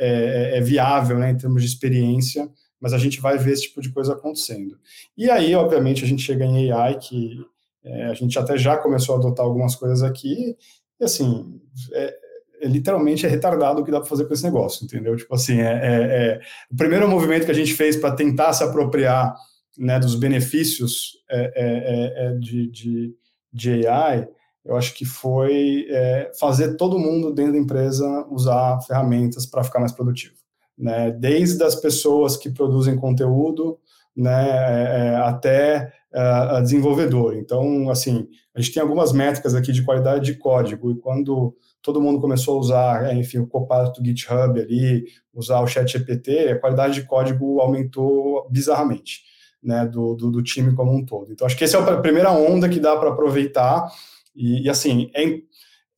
é, 0.55 0.59
é, 0.59 0.61
viável 0.61 1.19
né, 1.19 1.31
em 1.31 1.37
termos 1.37 1.63
de 1.63 1.69
experiência, 1.69 2.51
mas 2.81 2.93
a 2.93 2.99
gente 2.99 3.21
vai 3.21 3.39
ver 3.39 3.53
esse 3.53 3.63
tipo 3.63 3.81
de 3.81 3.91
coisa 3.91 4.13
acontecendo. 4.13 4.77
E 5.17 5.31
aí, 5.31 5.55
obviamente, 5.55 6.05
a 6.05 6.07
gente 6.07 6.23
chega 6.23 6.45
em 6.45 6.71
AI, 6.71 6.99
que 6.99 7.39
é, 7.85 8.07
a 8.07 8.15
gente 8.15 8.39
até 8.39 8.59
já 8.59 8.77
começou 8.77 9.15
a 9.15 9.19
adotar 9.19 9.47
algumas 9.47 9.75
coisas 9.75 10.03
aqui, 10.03 10.57
e 10.99 11.05
assim, 11.05 11.61
é, 11.93 12.05
é, 12.05 12.19
literalmente 12.63 13.27
é 13.27 13.29
retardado 13.29 13.81
o 13.81 13.85
que 13.85 13.91
dá 13.91 14.01
para 14.01 14.09
fazer 14.09 14.27
com 14.27 14.35
esse 14.35 14.45
negócio, 14.45 14.85
entendeu? 14.85 15.17
Tipo 15.17 15.35
assim, 15.35 15.61
é, 15.61 15.73
é, 15.73 16.03
é 16.03 16.41
o 16.71 16.77
primeiro 16.77 17.09
movimento 17.09 17.45
que 17.45 17.51
a 17.51 17.55
gente 17.55 17.75
fez 17.75 17.97
para 17.97 18.15
tentar 18.15 18.53
se 18.53 18.63
apropriar 18.65 19.35
né, 19.79 19.99
dos 19.99 20.15
benefícios 20.15 21.13
é, 21.31 22.35
de, 22.39 22.71
de, 22.71 23.15
de 23.53 23.87
AI 23.87 24.29
eu 24.65 24.77
acho 24.77 24.95
que 24.95 25.05
foi 25.05 25.87
é, 25.89 26.31
fazer 26.39 26.77
todo 26.77 26.99
mundo 26.99 27.33
dentro 27.33 27.53
da 27.53 27.59
empresa 27.59 28.27
usar 28.31 28.81
ferramentas 28.83 29.47
para 29.47 29.65
ficar 29.65 29.81
mais 29.81 29.93
produtivo. 29.93 30.35
Né? 30.77 31.11
Desde 31.11 31.63
as 31.63 31.75
pessoas 31.75 32.37
que 32.37 32.51
produzem 32.51 32.97
conteúdo 32.97 33.79
né, 34.17 34.49
é, 34.51 35.09
é 35.09 35.17
até 35.17 35.93
é, 36.13 36.61
desenvolvedor. 36.63 37.37
Então, 37.37 37.91
assim, 37.91 38.29
a 38.55 38.61
gente 38.61 38.75
tem 38.75 38.83
algumas 38.83 39.13
métricas 39.13 39.55
aqui 39.55 39.73
de 39.73 39.83
qualidade 39.83 40.25
de 40.25 40.35
código, 40.35 40.91
e 40.91 40.99
quando 40.99 41.57
todo 41.83 42.01
mundo 42.01 42.21
começou 42.21 42.57
a 42.57 42.61
usar, 42.61 43.07
é, 43.07 43.15
enfim, 43.15 43.39
o 43.39 43.47
Copilot 43.47 44.01
do 44.01 44.05
GitHub 44.05 44.61
ali, 44.61 45.05
usar 45.33 45.61
o 45.61 45.67
ChatGPT, 45.67 46.51
a 46.51 46.59
qualidade 46.59 46.95
de 46.95 47.07
código 47.07 47.61
aumentou 47.61 48.49
bizarramente, 48.51 49.23
né, 49.63 49.87
do, 49.87 50.15
do, 50.15 50.31
do 50.31 50.43
time 50.43 50.75
como 50.75 50.93
um 50.93 51.05
todo. 51.05 51.33
Então, 51.33 51.47
acho 51.47 51.57
que 51.57 51.65
essa 51.65 51.79
é 51.79 51.81
a 51.81 52.01
primeira 52.01 52.31
onda 52.31 52.69
que 52.69 52.81
dá 52.81 52.97
para 52.97 53.11
aproveitar 53.11 53.91
e, 54.35 54.65
e 54.65 54.71
assim, 54.71 55.11
é, 55.15 55.41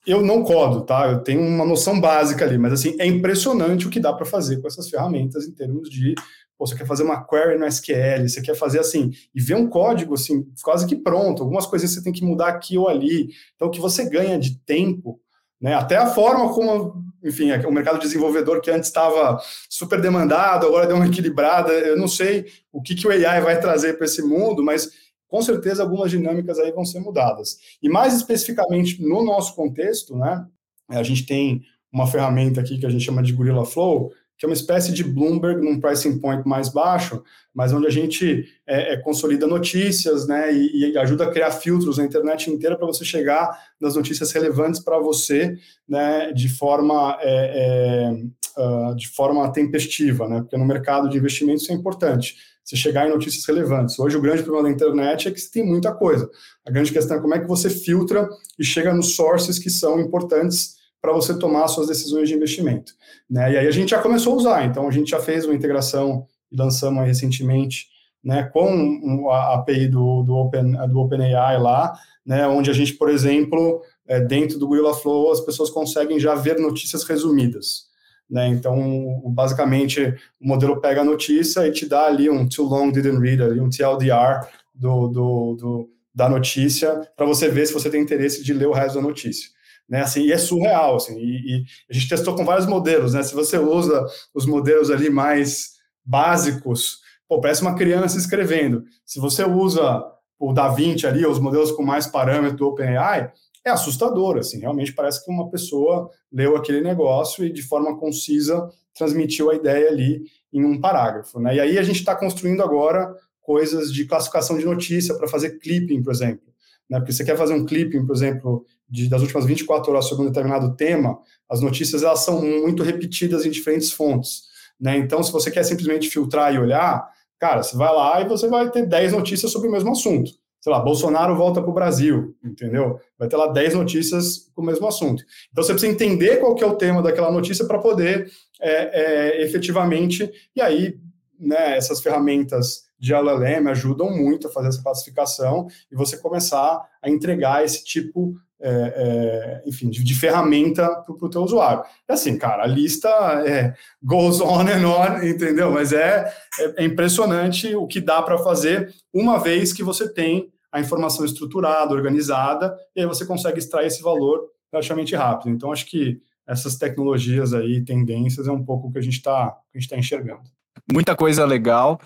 eu 0.07 0.21
não 0.21 0.43
codo, 0.43 0.83
tá? 0.83 1.07
Eu 1.07 1.21
tenho 1.21 1.41
uma 1.41 1.65
noção 1.65 2.01
básica 2.01 2.45
ali, 2.45 2.59
mas 2.59 2.73
assim, 2.73 2.97
é 2.99 3.07
impressionante 3.07 3.87
o 3.87 3.91
que 3.91 4.01
dá 4.01 4.13
para 4.13 4.27
fazer 4.27 4.61
com 4.61 4.67
essas 4.67 4.89
ferramentas 4.89 5.47
em 5.47 5.53
termos 5.53 5.89
de 5.89 6.15
pô, 6.59 6.67
você 6.67 6.77
quer 6.77 6.87
fazer 6.87 7.03
uma 7.03 7.25
query 7.25 7.59
no 7.59 7.67
SQL, 7.67 8.29
você 8.29 8.41
quer 8.41 8.55
fazer 8.55 8.79
assim, 8.79 9.11
e 9.35 9.41
ver 9.41 9.57
um 9.57 9.69
código 9.69 10.15
assim, 10.15 10.47
quase 10.63 10.87
que 10.87 10.95
pronto, 10.95 11.43
algumas 11.43 11.67
coisas 11.67 11.91
você 11.91 12.03
tem 12.03 12.13
que 12.13 12.25
mudar 12.25 12.49
aqui 12.49 12.79
ou 12.79 12.89
ali. 12.89 13.31
Então, 13.55 13.69
o 13.69 13.71
que 13.71 13.81
você 13.81 14.09
ganha 14.09 14.39
de 14.39 14.59
tempo, 14.61 15.21
né? 15.63 15.75
Até 15.75 15.97
a 15.97 16.09
forma 16.09 16.53
como, 16.53 17.05
enfim, 17.23 17.53
é 17.53 17.67
o 17.67 17.73
mercado 17.73 18.01
desenvolvedor 18.01 18.61
que 18.61 18.71
antes 18.71 18.89
estava 18.89 19.41
super 19.71 20.01
demandado, 20.01 20.67
agora 20.67 20.89
deu 20.89 20.97
uma 20.97 21.07
equilibrada. 21.07 21.73
Eu 21.73 21.97
não 21.97 22.09
sei 22.09 22.47
o 22.73 22.83
que, 22.83 22.97
que 22.97 23.07
o 23.07 23.11
AI 23.11 23.41
vai 23.41 23.61
trazer 23.61 23.97
para 23.97 24.07
esse 24.07 24.21
mundo, 24.21 24.65
mas 24.65 24.91
com 25.29 25.41
certeza 25.41 25.85
algumas 25.85 26.11
dinâmicas 26.11 26.59
aí 26.59 26.73
vão 26.73 26.85
ser 26.85 26.99
mudadas. 26.99 27.59
E 27.81 27.89
mais 27.89 28.13
especificamente 28.15 29.01
no 29.01 29.25
nosso 29.25 29.55
contexto, 29.55 30.17
né, 30.17 30.45
a 30.89 31.03
gente 31.05 31.25
tem 31.25 31.63
uma 31.93 32.09
ferramenta 32.09 32.61
aqui 32.61 32.79
que 32.79 32.87
a 32.87 32.91
gente 32.91 33.05
chama 33.05 33.23
de 33.23 33.33
Gorilla 33.33 33.65
Flow, 33.65 34.13
que 34.43 34.47
é 34.47 34.49
uma 34.49 34.55
espécie 34.55 34.93
de 34.93 35.05
Bloomberg 35.05 35.65
num 35.65 35.79
pricing 35.79 36.19
point 36.19 36.43
mais 36.45 36.69
baixo, 36.69 37.23
mas 37.55 37.73
onde 37.73 37.87
a 37.87 37.91
gente 37.91 38.45
é, 38.67 38.95
é, 38.95 38.97
consolida 38.97 39.47
notícias, 39.47 40.27
né, 40.27 40.53
e, 40.53 40.91
e, 40.91 40.99
ajuda 40.99 41.23
a 41.23 41.31
criar 41.31 41.53
filtros 41.53 41.97
na 41.97 42.05
internet 42.05 42.51
inteira 42.51 42.77
para 42.77 42.89
você 42.89 43.05
chegar 43.05 43.57
nas 43.81 43.95
notícias 43.95 44.33
relevantes 44.33 44.81
para 44.81 44.99
você, 44.99 45.57
né, 45.89 46.33
de 46.33 46.49
forma 46.49 47.17
é, 47.23 48.11
uh, 48.59 48.97
de 48.97 49.07
forma 49.11 49.49
tempestiva, 49.53 50.29
né, 50.29 50.41
porque 50.41 50.57
no 50.57 50.67
mercado 50.67 51.09
de 51.09 51.19
investimentos 51.19 51.63
isso 51.63 51.71
é 51.71 51.77
importante 51.77 52.35
você 52.65 52.75
chegar 52.75 53.07
em 53.07 53.13
notícias 53.13 53.47
relevantes. 53.47 53.97
Hoje, 53.97 54.17
o 54.17 54.21
grande 54.21 54.43
problema 54.43 54.69
da 54.69 54.75
internet 54.75 55.29
é 55.29 55.31
que 55.31 55.41
você 55.41 55.53
tem 55.53 55.65
muita 55.65 55.93
coisa. 55.93 56.29
A 56.67 56.71
grande 56.71 56.93
questão 56.93 57.17
é 57.17 57.21
como 57.21 57.35
é 57.35 57.39
que 57.39 57.47
você 57.47 57.71
filtra 57.71 58.29
e 58.59 58.65
chega 58.65 58.93
nos 58.93 59.15
sources 59.15 59.57
que 59.57 59.71
são 59.71 60.01
importantes 60.01 60.82
para 61.03 61.13
você 61.13 61.37
tomar 61.37 61.67
suas 61.67 61.89
decisões 61.89 62.29
de 62.29 62.35
investimento. 62.37 62.95
Né? 63.29 63.55
E 63.55 63.59
aí 63.59 63.67
a 63.67 63.73
gente 63.73 63.91
já 63.91 64.01
começou 64.01 64.35
a 64.35 64.37
usar, 64.37 64.65
então 64.65 64.87
a 64.87 64.91
gente 64.93 65.11
já 65.11 65.19
fez 65.19 65.45
uma 65.45 65.55
integração 65.55 66.25
e 66.51 66.57
lançamos 66.57 67.05
recentemente 67.05 67.89
né, 68.23 68.45
com 68.45 69.29
a 69.31 69.55
API 69.55 69.89
do, 69.89 70.23
do, 70.23 70.35
Open, 70.37 70.71
do 70.89 71.01
OpenAI 71.01 71.59
lá, 71.59 71.93
né, 72.25 72.47
onde 72.47 72.71
a 72.71 72.73
gente, 72.73 72.95
por 72.95 73.11
exemplo, 73.11 73.83
é, 74.07 74.21
dentro 74.21 74.61
do 74.61 74.69
Gorilla 74.69 74.95
Flow, 74.95 75.33
as 75.33 75.41
pessoas 75.41 75.71
conseguem 75.71 76.21
já 76.21 76.37
ver 76.37 76.61
notícias 76.61 77.03
resumidas. 77.03 77.91
Né? 78.31 78.47
Então, 78.47 79.21
basicamente, 79.27 80.15
o 80.41 80.47
modelo 80.47 80.81
pega 80.81 81.01
a 81.01 81.05
notícia 81.05 81.67
e 81.67 81.73
te 81.73 81.85
dá 81.85 82.07
ali 82.07 82.31
um 82.31 82.49
too 82.49 82.65
long 82.65 82.93
didn't 82.93 83.19
read, 83.19 83.43
ali, 83.43 83.61
um 83.61 83.69
TLDR 83.69 84.47
do, 84.73 85.09
do, 85.09 85.57
do 85.57 85.91
da 86.15 86.29
notícia, 86.29 87.09
para 87.17 87.25
você 87.25 87.49
ver 87.49 87.67
se 87.67 87.73
você 87.73 87.89
tem 87.89 88.01
interesse 88.01 88.45
de 88.45 88.53
ler 88.53 88.69
o 88.69 88.73
resto 88.73 88.97
da 88.97 89.01
notícia. 89.03 89.49
Né, 89.89 90.01
assim, 90.01 90.23
e 90.23 90.33
é 90.33 90.39
surreal, 90.39 90.97
assim, 90.97 91.19
e, 91.19 91.59
e, 91.59 91.65
a 91.91 91.93
gente 91.93 92.09
testou 92.09 92.35
com 92.35 92.45
vários 92.45 92.67
modelos, 92.67 93.13
né, 93.13 93.23
se 93.23 93.35
você 93.35 93.59
usa 93.59 94.07
os 94.33 94.47
modelos 94.47 94.91
ali 94.91 95.11
mais 95.11 95.73
básicos, 96.05 97.01
pô, 97.29 97.41
parece 97.41 97.61
uma 97.61 97.75
criança 97.75 98.17
escrevendo, 98.17 98.85
se 99.05 99.21
você 99.21 99.45
usa 99.45 100.03
o 100.39 100.53
DaVinci 100.53 101.07
ali, 101.07 101.27
os 101.27 101.39
modelos 101.39 101.73
com 101.73 101.83
mais 101.83 102.07
parâmetro 102.07 102.67
OpenAI, 102.67 103.31
é 103.65 103.71
assustador, 103.71 104.39
assim, 104.39 104.61
realmente 104.61 104.93
parece 104.93 105.25
que 105.25 105.31
uma 105.31 105.51
pessoa 105.51 106.11
leu 106.33 106.57
aquele 106.57 106.81
negócio 106.81 107.45
e 107.45 107.53
de 107.53 107.63
forma 107.63 107.99
concisa 107.99 108.69
transmitiu 108.95 109.51
a 109.51 109.55
ideia 109.55 109.89
ali 109.89 110.23
em 110.53 110.65
um 110.65 110.81
parágrafo, 110.81 111.41
né? 111.41 111.57
E 111.57 111.61
aí 111.61 111.79
a 111.79 111.83
gente 111.83 112.01
está 112.01 112.15
construindo 112.15 112.63
agora 112.63 113.15
coisas 113.41 113.93
de 113.93 114.05
classificação 114.05 114.59
de 114.59 114.65
notícia 114.65 115.15
para 115.17 115.29
fazer 115.29 115.59
clipping, 115.59 116.03
por 116.03 116.13
exemplo, 116.13 116.47
né? 116.89 116.99
Porque 116.99 117.13
você 117.13 117.25
quer 117.25 117.37
fazer 117.37 117.55
um 117.55 117.65
clipping, 117.65 118.05
por 118.05 118.15
exemplo, 118.15 118.67
de, 118.93 119.09
das 119.09 119.23
últimas 119.23 119.47
24 119.47 119.91
horas 119.91 120.05
sobre 120.05 120.27
um 120.27 120.29
determinado 120.29 120.77
tema, 120.77 121.19
as 121.49 121.63
notícias 121.63 122.03
elas 122.03 122.21
são 122.21 122.43
muito 122.43 122.83
repetidas 122.83 123.47
em 123.47 123.51
diferentes 123.51 123.91
fontes, 123.91 124.43
né? 124.79 124.99
Então, 124.99 125.23
se 125.23 125.33
você 125.33 125.51
quer 125.51 125.65
simplesmente 125.65 126.11
filtrar 126.11 126.55
e 126.55 126.59
olhar, 126.59 127.09
cara, 127.41 127.63
você 127.63 127.75
vai 127.75 127.91
lá 127.91 128.21
e 128.21 128.29
você 128.29 128.49
vai 128.49 128.71
ter 128.71 128.87
10 128.87 129.13
notícias 129.13 129.51
sobre 129.51 129.69
o 129.69 129.73
mesmo 129.73 129.91
assunto. 129.91 130.31
Sei 130.61 130.71
lá, 130.71 130.79
Bolsonaro 130.79 131.35
volta 131.35 131.61
para 131.63 131.71
o 131.71 131.75
Brasil, 131.75 132.37
entendeu? 132.45 133.01
Vai 133.19 133.29
ter 133.29 133.37
lá 133.37 133.49
10 133.49 133.75
notícias 133.75 134.51
com 134.55 134.61
o 134.61 134.65
mesmo 134.65 134.87
assunto. 134.87 135.25
Então 135.51 135.65
você 135.65 135.73
precisa 135.73 135.91
entender 135.91 136.37
qual 136.37 136.55
que 136.55 136.63
é 136.63 136.67
o 136.67 136.77
tema 136.77 137.03
daquela 137.03 137.33
notícia 137.33 137.65
para 137.65 137.79
poder 137.79 138.31
é, 138.61 139.41
é, 139.41 139.43
efetivamente, 139.43 140.31
e 140.55 140.61
aí, 140.61 140.99
né, 141.41 141.77
essas 141.77 142.01
ferramentas 142.01 142.85
de 143.03 143.13
LLM 143.13 143.69
ajudam 143.71 144.11
muito 144.11 144.47
a 144.47 144.51
fazer 144.51 144.69
essa 144.69 144.83
classificação 144.83 145.67
e 145.91 145.97
você 145.97 146.17
começar 146.17 146.81
a 147.03 147.11
entregar 147.11 147.65
esse 147.65 147.83
tipo 147.83 148.37
é, 148.63 149.61
é, 149.65 149.69
enfim, 149.69 149.91
de, 149.91 150.05
de 150.05 150.15
ferramenta 150.15 150.89
para 150.89 151.27
o 151.27 151.29
teu 151.29 151.43
usuário. 151.43 151.83
É 152.09 152.13
assim, 152.13 152.39
cara, 152.39 152.63
a 152.63 152.67
lista 152.67 153.09
é, 153.45 153.75
goes 154.03 154.41
on 154.41 154.69
and 154.69 154.87
on, 154.87 155.23
entendeu? 155.23 155.71
Mas 155.73 155.93
é, 155.93 156.33
é, 156.59 156.83
é 156.83 156.85
impressionante 156.85 157.75
o 157.75 157.87
que 157.87 158.01
dá 158.01 158.23
para 158.23 158.39
fazer 158.39 158.95
uma 159.13 159.39
vez 159.39 159.73
que 159.73 159.83
você 159.83 160.09
tem 160.09 160.53
a 160.71 160.81
informação 160.81 161.25
estruturada, 161.25 161.93
organizada, 161.93 162.75
e 162.97 163.01
aí 163.01 163.07
você 163.07 163.27
consegue 163.27 163.59
extrair 163.59 163.89
esse 163.89 164.03
valor 164.03 164.49
relativamente 164.73 165.15
rápido. 165.15 165.51
Então, 165.51 165.71
acho 165.71 165.85
que 165.87 166.23
essas 166.47 166.77
tecnologias 166.77 167.53
aí, 167.53 167.85
tendências, 167.85 168.47
é 168.47 168.53
um 168.53 168.65
pouco 168.65 168.89
o 168.89 168.93
que 168.93 168.99
a 168.99 169.03
gente 169.03 169.17
está 169.17 169.55
tá 169.89 169.97
enxergando. 169.99 170.43
Muita 170.91 171.15
coisa 171.15 171.45
legal. 171.45 172.01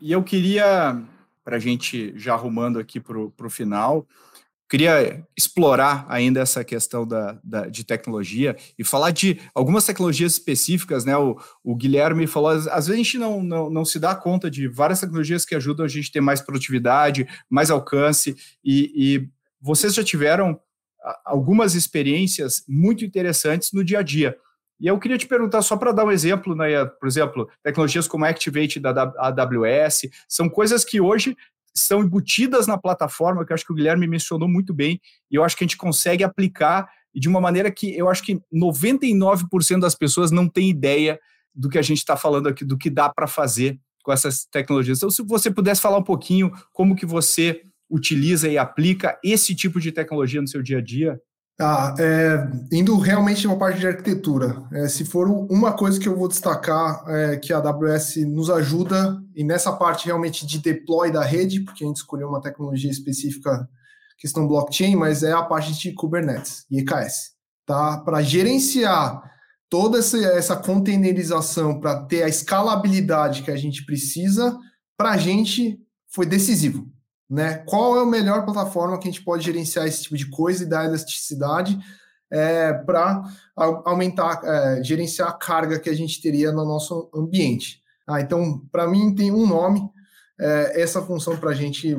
E 0.00 0.12
eu 0.12 0.22
queria, 0.22 1.00
para 1.44 1.56
a 1.56 1.60
gente 1.60 2.12
já 2.16 2.34
arrumando 2.34 2.78
aqui 2.78 2.98
para 2.98 3.18
o 3.18 3.50
final, 3.50 4.06
queria 4.70 5.26
explorar 5.36 6.06
ainda 6.08 6.40
essa 6.40 6.62
questão 6.62 7.04
da, 7.04 7.36
da, 7.42 7.66
de 7.66 7.84
tecnologia 7.84 8.56
e 8.78 8.84
falar 8.84 9.10
de 9.10 9.40
algumas 9.52 9.84
tecnologias 9.84 10.34
específicas, 10.34 11.04
né? 11.04 11.16
O, 11.16 11.36
o 11.64 11.74
Guilherme 11.74 12.28
falou, 12.28 12.50
às 12.50 12.86
vezes 12.86 12.90
a 12.90 12.96
gente 12.96 13.18
não, 13.18 13.42
não, 13.42 13.68
não, 13.68 13.84
se 13.84 13.98
dá 13.98 14.14
conta 14.14 14.48
de 14.48 14.68
várias 14.68 15.00
tecnologias 15.00 15.44
que 15.44 15.56
ajudam 15.56 15.84
a 15.84 15.88
gente 15.88 16.08
a 16.10 16.12
ter 16.12 16.20
mais 16.20 16.40
produtividade, 16.40 17.26
mais 17.50 17.68
alcance, 17.68 18.36
e, 18.64 18.92
e 18.94 19.28
vocês 19.60 19.92
já 19.92 20.04
tiveram 20.04 20.58
algumas 21.24 21.74
experiências 21.74 22.62
muito 22.68 23.04
interessantes 23.04 23.72
no 23.72 23.82
dia 23.82 23.98
a 23.98 24.02
dia. 24.02 24.36
E 24.78 24.86
eu 24.86 24.98
queria 24.98 25.18
te 25.18 25.26
perguntar, 25.26 25.62
só 25.62 25.76
para 25.76 25.92
dar 25.92 26.04
um 26.04 26.12
exemplo, 26.12 26.54
né, 26.54 26.84
por 26.86 27.08
exemplo, 27.08 27.50
tecnologias 27.62 28.06
como 28.06 28.24
Activate 28.24 28.78
da 28.78 29.12
AWS, 29.18 30.02
são 30.28 30.48
coisas 30.48 30.84
que 30.84 31.00
hoje 31.00 31.36
são 31.74 32.02
embutidas 32.02 32.66
na 32.66 32.76
plataforma, 32.76 33.44
que 33.44 33.52
eu 33.52 33.54
acho 33.54 33.64
que 33.64 33.72
o 33.72 33.74
Guilherme 33.74 34.06
mencionou 34.06 34.48
muito 34.48 34.74
bem, 34.74 35.00
e 35.30 35.34
eu 35.36 35.44
acho 35.44 35.56
que 35.56 35.64
a 35.64 35.66
gente 35.66 35.76
consegue 35.76 36.24
aplicar 36.24 36.88
de 37.14 37.28
uma 37.28 37.40
maneira 37.40 37.70
que 37.70 37.96
eu 37.96 38.08
acho 38.08 38.22
que 38.22 38.40
99% 38.54 39.80
das 39.80 39.94
pessoas 39.94 40.30
não 40.30 40.48
tem 40.48 40.70
ideia 40.70 41.18
do 41.54 41.68
que 41.68 41.78
a 41.78 41.82
gente 41.82 41.98
está 41.98 42.16
falando 42.16 42.48
aqui, 42.48 42.64
do 42.64 42.78
que 42.78 42.88
dá 42.88 43.08
para 43.08 43.26
fazer 43.26 43.78
com 44.02 44.12
essas 44.12 44.44
tecnologias. 44.46 44.98
Então, 44.98 45.10
se 45.10 45.22
você 45.22 45.50
pudesse 45.50 45.80
falar 45.80 45.98
um 45.98 46.04
pouquinho 46.04 46.50
como 46.72 46.96
que 46.96 47.04
você 47.04 47.62
utiliza 47.88 48.48
e 48.48 48.56
aplica 48.56 49.18
esse 49.22 49.54
tipo 49.54 49.80
de 49.80 49.90
tecnologia 49.90 50.40
no 50.40 50.46
seu 50.46 50.62
dia 50.62 50.78
a 50.78 50.82
dia, 50.82 51.20
Tá, 51.60 51.94
é, 51.98 52.48
indo 52.72 52.96
realmente 52.96 53.46
uma 53.46 53.58
parte 53.58 53.80
de 53.80 53.86
arquitetura, 53.86 54.66
é, 54.72 54.88
se 54.88 55.04
for 55.04 55.28
uma 55.28 55.74
coisa 55.74 56.00
que 56.00 56.08
eu 56.08 56.16
vou 56.16 56.26
destacar 56.26 57.04
é 57.06 57.36
que 57.36 57.52
a 57.52 57.58
AWS 57.58 58.16
nos 58.26 58.48
ajuda, 58.48 59.22
e 59.36 59.44
nessa 59.44 59.70
parte 59.70 60.06
realmente 60.06 60.46
de 60.46 60.58
deploy 60.58 61.12
da 61.12 61.22
rede, 61.22 61.60
porque 61.60 61.84
a 61.84 61.86
gente 61.86 61.98
escolheu 61.98 62.30
uma 62.30 62.40
tecnologia 62.40 62.90
específica, 62.90 63.68
questão 64.16 64.48
blockchain, 64.48 64.96
mas 64.96 65.22
é 65.22 65.32
a 65.32 65.42
parte 65.42 65.78
de 65.78 65.92
Kubernetes 65.92 66.64
e 66.70 66.78
EKS, 66.78 67.32
tá? 67.66 67.98
Para 67.98 68.22
gerenciar 68.22 69.22
toda 69.68 69.98
essa, 69.98 70.16
essa 70.16 70.56
containerização, 70.56 71.78
para 71.78 72.04
ter 72.06 72.22
a 72.22 72.28
escalabilidade 72.28 73.42
que 73.42 73.50
a 73.50 73.56
gente 73.56 73.84
precisa, 73.84 74.56
para 74.96 75.10
a 75.10 75.18
gente 75.18 75.78
foi 76.08 76.24
decisivo 76.24 76.90
né? 77.30 77.58
Qual 77.58 77.96
é 77.96 78.02
a 78.02 78.06
melhor 78.06 78.44
plataforma 78.44 78.98
que 78.98 79.08
a 79.08 79.10
gente 79.12 79.22
pode 79.22 79.44
gerenciar 79.44 79.86
esse 79.86 80.02
tipo 80.02 80.16
de 80.16 80.26
coisa 80.26 80.64
e 80.64 80.66
dar 80.66 80.84
elasticidade 80.84 81.78
é, 82.28 82.72
para 82.72 83.22
aumentar, 83.84 84.40
é, 84.42 84.82
gerenciar 84.82 85.28
a 85.28 85.34
carga 85.34 85.78
que 85.78 85.88
a 85.88 85.94
gente 85.94 86.20
teria 86.20 86.50
no 86.50 86.64
nosso 86.64 87.08
ambiente. 87.14 87.80
Ah, 88.06 88.20
então, 88.20 88.60
para 88.72 88.88
mim, 88.88 89.14
tem 89.14 89.30
um 89.30 89.46
nome. 89.46 89.88
É, 90.40 90.82
essa 90.82 91.00
função 91.02 91.36
para 91.36 91.50
a 91.50 91.54
gente 91.54 91.96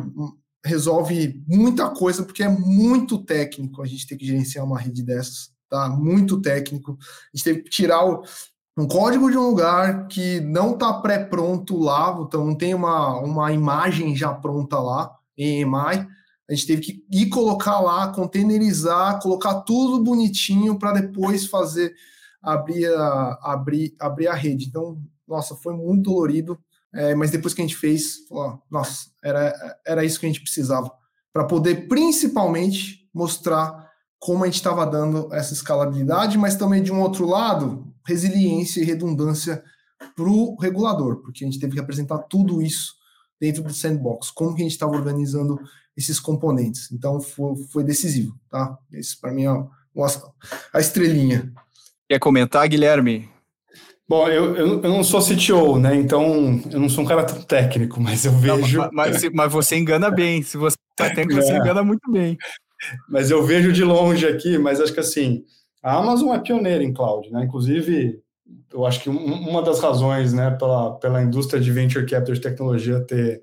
resolve 0.66 1.42
muita 1.48 1.90
coisa, 1.90 2.24
porque 2.24 2.44
é 2.44 2.50
muito 2.50 3.18
técnico 3.24 3.82
a 3.82 3.86
gente 3.86 4.06
ter 4.06 4.18
que 4.18 4.26
gerenciar 4.26 4.66
uma 4.66 4.80
rede 4.80 5.02
dessas, 5.02 5.52
tá? 5.70 5.88
Muito 5.88 6.42
técnico. 6.42 6.98
A 7.02 7.38
gente 7.38 7.44
teve 7.44 7.62
que 7.62 7.70
tirar 7.70 8.06
o, 8.06 8.24
um 8.78 8.88
código 8.88 9.32
de 9.32 9.38
um 9.38 9.50
lugar 9.50 10.08
que 10.08 10.42
não 10.42 10.74
está 10.74 10.94
pré-pronto 10.94 11.78
lá, 11.78 12.18
então 12.22 12.46
não 12.46 12.56
tem 12.56 12.74
uma, 12.74 13.18
uma 13.20 13.52
imagem 13.54 14.16
já 14.16 14.34
pronta 14.34 14.78
lá 14.78 15.21
EMI. 15.44 16.08
A 16.50 16.54
gente 16.54 16.68
teve 16.68 16.82
que 16.82 17.06
ir 17.12 17.30
colocar 17.30 17.80
lá, 17.80 18.10
containerizar, 18.10 19.22
colocar 19.22 19.62
tudo 19.62 20.04
bonitinho 20.04 20.78
para 20.78 20.94
depois 20.94 21.48
fazer 21.48 21.94
abrir 22.42 22.88
a, 22.88 23.40
abrir, 23.44 23.96
abrir 24.00 24.28
a 24.28 24.34
rede. 24.34 24.66
Então, 24.66 25.02
nossa, 25.28 25.56
foi 25.56 25.76
muito 25.76 26.10
dolorido, 26.10 26.60
é, 26.94 27.16
mas 27.16 27.32
depois 27.32 27.54
que 27.54 27.62
a 27.62 27.66
gente 27.66 27.78
fez, 27.78 28.28
falou, 28.28 28.62
nossa, 28.70 29.10
era, 29.24 29.54
era 29.86 30.04
isso 30.04 30.20
que 30.20 30.26
a 30.26 30.30
gente 30.30 30.42
precisava 30.42 30.92
para 31.32 31.46
poder 31.46 31.88
principalmente 31.88 33.10
mostrar 33.14 33.90
como 34.20 34.44
a 34.44 34.48
gente 34.48 34.56
estava 34.56 34.86
dando 34.86 35.34
essa 35.34 35.54
escalabilidade, 35.54 36.38
mas 36.38 36.56
também 36.56 36.84
de 36.84 36.92
um 36.92 37.02
outro 37.02 37.26
lado, 37.26 37.92
resiliência 38.06 38.82
e 38.82 38.86
redundância 38.86 39.64
para 40.16 40.30
o 40.30 40.56
regulador, 40.60 41.22
porque 41.22 41.44
a 41.44 41.48
gente 41.48 41.60
teve 41.60 41.74
que 41.74 41.80
apresentar 41.80 42.20
tudo 42.20 42.62
isso 42.62 43.01
dentro 43.42 43.64
do 43.64 43.74
sandbox, 43.74 44.30
como 44.30 44.54
que 44.54 44.62
a 44.62 44.64
gente 44.64 44.74
estava 44.74 44.92
organizando 44.92 45.60
esses 45.98 46.20
componentes. 46.20 46.92
Então 46.92 47.20
foi, 47.20 47.56
foi 47.72 47.84
decisivo, 47.84 48.40
tá? 48.48 48.78
Esse 48.94 49.20
para 49.20 49.34
mim 49.34 49.46
é 49.46 49.50
a 50.72 50.80
estrelinha. 50.80 51.52
Quer 52.08 52.20
comentar, 52.20 52.68
Guilherme? 52.70 53.28
Bom, 54.08 54.28
eu, 54.28 54.56
eu, 54.56 54.68
eu, 54.82 54.90
não 54.90 55.04
sou 55.04 55.22
CTO, 55.22 55.80
né? 55.80 55.96
Então 55.96 56.62
eu 56.72 56.80
não 56.80 56.90
sou 56.90 57.04
um 57.04 57.08
cara 57.08 57.24
tão 57.24 57.42
técnico, 57.42 58.00
mas 58.00 58.26
eu 58.26 58.34
vejo. 58.34 58.80
Não, 58.80 58.90
mas, 58.94 59.24
mas, 59.34 59.52
você 59.52 59.78
engana 59.78 60.12
bem. 60.12 60.44
Se 60.44 60.58
você 60.58 60.76
está 60.92 61.14
técnico, 61.16 61.42
você 61.42 61.54
é. 61.54 61.58
engana 61.58 61.84
muito 61.84 62.12
bem. 62.12 62.38
Mas 63.10 63.32
eu 63.32 63.44
vejo 63.44 63.72
de 63.72 63.84
longe 63.84 64.28
aqui, 64.28 64.58
mas 64.58 64.82
acho 64.82 64.94
que 64.94 65.00
assim, 65.00 65.44
a 65.82 65.98
Amazon 65.98 66.36
é 66.36 66.40
pioneira 66.40 66.84
em 66.84 66.94
cloud, 66.94 67.32
né? 67.32 67.46
Inclusive, 67.46 68.21
eu 68.74 68.86
acho 68.86 69.02
que 69.02 69.10
uma 69.10 69.62
das 69.62 69.80
razões, 69.80 70.34
né, 70.34 70.52
pela, 70.52 70.98
pela 70.98 71.22
indústria 71.22 71.62
de 71.62 71.72
venture 71.72 72.06
capital 72.06 72.34
de 72.34 72.42
tecnologia 72.42 73.00
ter, 73.02 73.42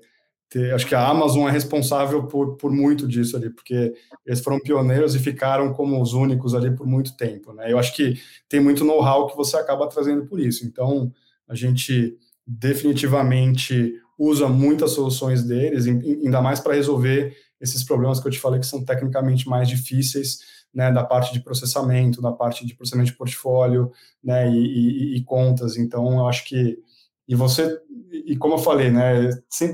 ter, 0.49 0.73
acho 0.73 0.87
que 0.87 0.95
a 0.95 1.07
Amazon 1.07 1.47
é 1.47 1.51
responsável 1.51 2.23
por, 2.25 2.57
por 2.57 2.71
muito 2.71 3.07
disso 3.07 3.37
ali, 3.37 3.49
porque 3.49 3.93
eles 4.25 4.41
foram 4.41 4.59
pioneiros 4.59 5.13
e 5.15 5.19
ficaram 5.19 5.71
como 5.73 6.01
os 6.01 6.13
únicos 6.13 6.55
ali 6.55 6.75
por 6.75 6.87
muito 6.87 7.15
tempo, 7.15 7.53
né? 7.53 7.71
Eu 7.71 7.77
acho 7.77 7.95
que 7.95 8.19
tem 8.47 8.59
muito 8.59 8.83
know-how 8.83 9.27
que 9.27 9.37
você 9.37 9.57
acaba 9.57 9.87
trazendo 9.87 10.25
por 10.25 10.39
isso. 10.39 10.65
Então, 10.65 11.11
a 11.47 11.53
gente 11.53 12.17
definitivamente 12.45 13.93
usa 14.17 14.47
muitas 14.47 14.91
soluções 14.91 15.43
deles, 15.43 15.85
ainda 15.85 16.41
mais 16.41 16.59
para 16.59 16.73
resolver 16.73 17.35
esses 17.61 17.83
problemas 17.83 18.19
que 18.19 18.27
eu 18.27 18.31
te 18.31 18.39
falei 18.39 18.59
que 18.59 18.65
são 18.65 18.83
tecnicamente 18.83 19.47
mais 19.47 19.67
difíceis 19.69 20.39
né, 20.73 20.91
da 20.91 21.03
parte 21.03 21.33
de 21.33 21.39
processamento, 21.39 22.21
da 22.21 22.31
parte 22.31 22.65
de 22.65 22.75
processamento 22.75 23.11
de 23.11 23.17
portfólio, 23.17 23.91
né, 24.23 24.49
e, 24.49 25.13
e, 25.13 25.17
e 25.17 25.23
contas. 25.23 25.77
Então, 25.77 26.19
eu 26.19 26.27
acho 26.27 26.45
que 26.45 26.77
e 27.29 27.35
você 27.35 27.79
e 28.25 28.35
como 28.35 28.55
eu 28.55 28.57
falei, 28.57 28.89
né, 28.89 29.29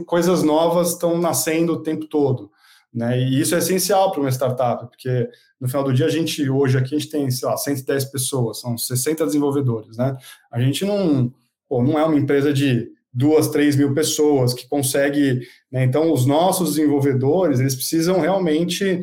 coisas 0.05 0.43
novas 0.43 0.91
estão 0.91 1.17
nascendo 1.17 1.73
o 1.73 1.81
tempo 1.81 2.05
todo, 2.05 2.51
né? 2.93 3.17
E 3.17 3.39
isso 3.39 3.55
é 3.55 3.59
essencial 3.59 4.11
para 4.11 4.19
uma 4.19 4.31
startup, 4.31 4.87
porque 4.87 5.29
no 5.59 5.67
final 5.67 5.83
do 5.85 5.93
dia 5.93 6.05
a 6.05 6.09
gente 6.09 6.49
hoje 6.49 6.77
aqui 6.77 6.95
a 6.95 6.99
gente 6.99 7.09
tem, 7.09 7.31
sei 7.31 7.47
lá, 7.47 7.55
110 7.55 8.05
pessoas, 8.05 8.59
são 8.59 8.77
60 8.77 9.25
desenvolvedores, 9.25 9.95
né? 9.95 10.17
A 10.51 10.59
gente 10.59 10.83
não, 10.83 11.33
pô, 11.67 11.81
não 11.81 11.97
é 11.97 12.03
uma 12.03 12.17
empresa 12.17 12.51
de 12.51 12.91
duas, 13.11 13.47
três 13.47 13.77
mil 13.77 13.93
pessoas 13.93 14.53
que 14.53 14.67
consegue, 14.67 15.47
né? 15.71 15.85
Então 15.85 16.11
os 16.11 16.25
nossos 16.25 16.75
desenvolvedores 16.75 17.61
eles 17.61 17.75
precisam 17.75 18.19
realmente 18.19 19.01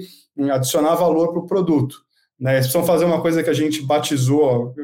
adicionar 0.53 0.95
valor 0.95 1.33
para 1.33 1.41
o 1.41 1.47
produto. 1.47 2.03
Né? 2.39 2.55
Eles 2.55 2.67
precisam 2.67 2.85
fazer 2.85 3.05
uma 3.05 3.21
coisa 3.21 3.43
que 3.43 3.51
a 3.51 3.55
gente 3.55 3.83
batizou, 3.83 4.75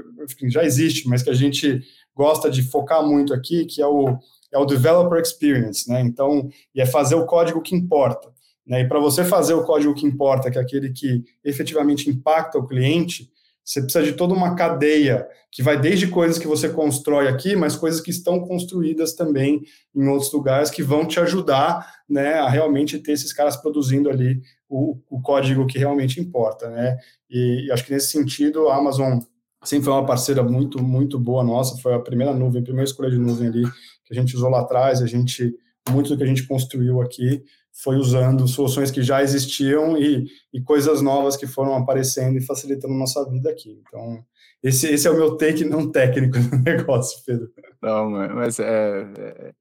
já 0.48 0.64
existe, 0.64 1.08
mas 1.08 1.22
que 1.22 1.30
a 1.30 1.34
gente 1.34 1.82
gosta 2.14 2.50
de 2.50 2.62
focar 2.62 3.04
muito 3.04 3.34
aqui, 3.34 3.64
que 3.64 3.82
é 3.82 3.86
o, 3.86 4.16
é 4.52 4.58
o 4.58 4.64
developer 4.64 5.20
experience. 5.20 5.88
Né? 5.88 6.00
Então, 6.00 6.48
e 6.74 6.80
é 6.80 6.86
fazer 6.86 7.14
o 7.14 7.26
código 7.26 7.60
que 7.60 7.74
importa. 7.74 8.30
Né? 8.66 8.82
E 8.82 8.88
para 8.88 9.00
você 9.00 9.24
fazer 9.24 9.54
o 9.54 9.64
código 9.64 9.94
que 9.94 10.06
importa, 10.06 10.50
que 10.50 10.58
é 10.58 10.60
aquele 10.60 10.90
que 10.90 11.24
efetivamente 11.42 12.08
impacta 12.08 12.58
o 12.58 12.66
cliente, 12.66 13.30
você 13.68 13.82
precisa 13.82 14.02
de 14.02 14.14
toda 14.14 14.32
uma 14.32 14.54
cadeia 14.54 15.28
que 15.52 15.62
vai 15.62 15.78
desde 15.78 16.08
coisas 16.08 16.38
que 16.38 16.46
você 16.46 16.70
constrói 16.70 17.28
aqui, 17.28 17.54
mas 17.54 17.76
coisas 17.76 18.00
que 18.00 18.10
estão 18.10 18.40
construídas 18.40 19.12
também 19.12 19.60
em 19.94 20.08
outros 20.08 20.32
lugares 20.32 20.70
que 20.70 20.82
vão 20.82 21.06
te 21.06 21.20
ajudar 21.20 21.86
né, 22.08 22.34
a 22.34 22.48
realmente 22.48 22.98
ter 22.98 23.12
esses 23.12 23.30
caras 23.30 23.58
produzindo 23.58 24.08
ali 24.08 24.40
o, 24.70 24.98
o 25.10 25.20
código 25.20 25.66
que 25.66 25.78
realmente 25.78 26.18
importa. 26.18 26.70
Né? 26.70 26.96
E, 27.28 27.66
e, 27.66 27.70
acho 27.70 27.84
que 27.84 27.92
nesse 27.92 28.08
sentido 28.08 28.70
a 28.70 28.76
Amazon 28.76 29.18
sempre 29.62 29.84
foi 29.84 29.92
uma 29.92 30.06
parceira 30.06 30.42
muito, 30.42 30.82
muito 30.82 31.18
boa 31.18 31.44
nossa, 31.44 31.76
foi 31.82 31.92
a 31.92 32.00
primeira 32.00 32.32
nuvem, 32.32 32.62
a 32.62 32.64
primeira 32.64 32.88
escolha 32.88 33.10
de 33.10 33.18
nuvem 33.18 33.48
ali 33.48 33.64
que 34.06 34.12
a 34.12 34.18
gente 34.18 34.34
usou 34.34 34.48
lá 34.48 34.60
atrás, 34.60 35.02
a 35.02 35.06
gente 35.06 35.54
muito 35.90 36.08
do 36.08 36.16
que 36.16 36.22
a 36.22 36.26
gente 36.26 36.46
construiu 36.46 37.02
aqui 37.02 37.44
foi 37.82 37.96
usando 37.96 38.46
soluções 38.48 38.90
que 38.90 39.02
já 39.02 39.22
existiam 39.22 39.96
e, 39.96 40.26
e 40.52 40.60
coisas 40.60 41.00
novas 41.00 41.36
que 41.36 41.46
foram 41.46 41.74
aparecendo 41.74 42.36
e 42.36 42.44
facilitando 42.44 42.94
a 42.94 42.98
nossa 42.98 43.28
vida 43.30 43.50
aqui. 43.50 43.80
Então, 43.86 44.24
esse, 44.62 44.88
esse 44.88 45.06
é 45.06 45.10
o 45.10 45.16
meu 45.16 45.36
take 45.36 45.64
não 45.64 45.90
técnico 45.90 46.38
do 46.50 46.58
negócio, 46.58 47.22
Pedro. 47.24 47.48
Não, 47.80 48.10
mas 48.10 48.58
é, 48.58 49.06
é 49.16 49.52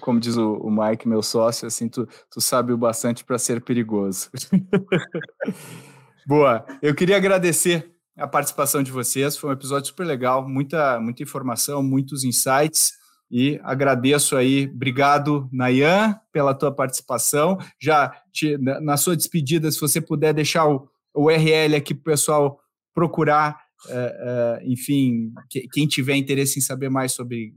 como 0.00 0.18
diz 0.18 0.36
o, 0.36 0.54
o, 0.54 0.70
Mike, 0.70 1.06
meu 1.06 1.22
sócio, 1.22 1.66
assim, 1.66 1.88
tu, 1.88 2.08
tu 2.30 2.40
sabe 2.40 2.72
o 2.72 2.78
bastante 2.78 3.22
para 3.22 3.38
ser 3.38 3.60
perigoso. 3.60 4.30
Boa, 6.26 6.64
eu 6.80 6.94
queria 6.94 7.18
agradecer 7.18 7.92
a 8.16 8.26
participação 8.26 8.82
de 8.82 8.90
vocês, 8.90 9.36
foi 9.36 9.50
um 9.50 9.52
episódio 9.52 9.88
super 9.88 10.06
legal, 10.06 10.48
muita, 10.48 10.98
muita 11.00 11.22
informação, 11.22 11.82
muitos 11.82 12.24
insights, 12.24 12.92
e 13.36 13.58
agradeço 13.64 14.36
aí, 14.36 14.70
obrigado, 14.72 15.48
Nayan, 15.52 16.14
pela 16.30 16.54
tua 16.54 16.70
participação, 16.70 17.58
já 17.80 18.14
te, 18.32 18.56
na 18.56 18.96
sua 18.96 19.16
despedida, 19.16 19.72
se 19.72 19.80
você 19.80 20.00
puder 20.00 20.32
deixar 20.32 20.68
o, 20.68 20.88
o 21.12 21.24
URL 21.24 21.74
aqui 21.74 21.92
para 21.92 22.00
o 22.00 22.14
pessoal 22.14 22.60
procurar, 22.94 23.60
uh, 23.86 23.90
uh, 23.90 24.60
enfim, 24.62 25.32
que, 25.50 25.66
quem 25.72 25.84
tiver 25.84 26.14
interesse 26.14 26.60
em 26.60 26.62
saber 26.62 26.88
mais 26.88 27.10
sobre 27.10 27.52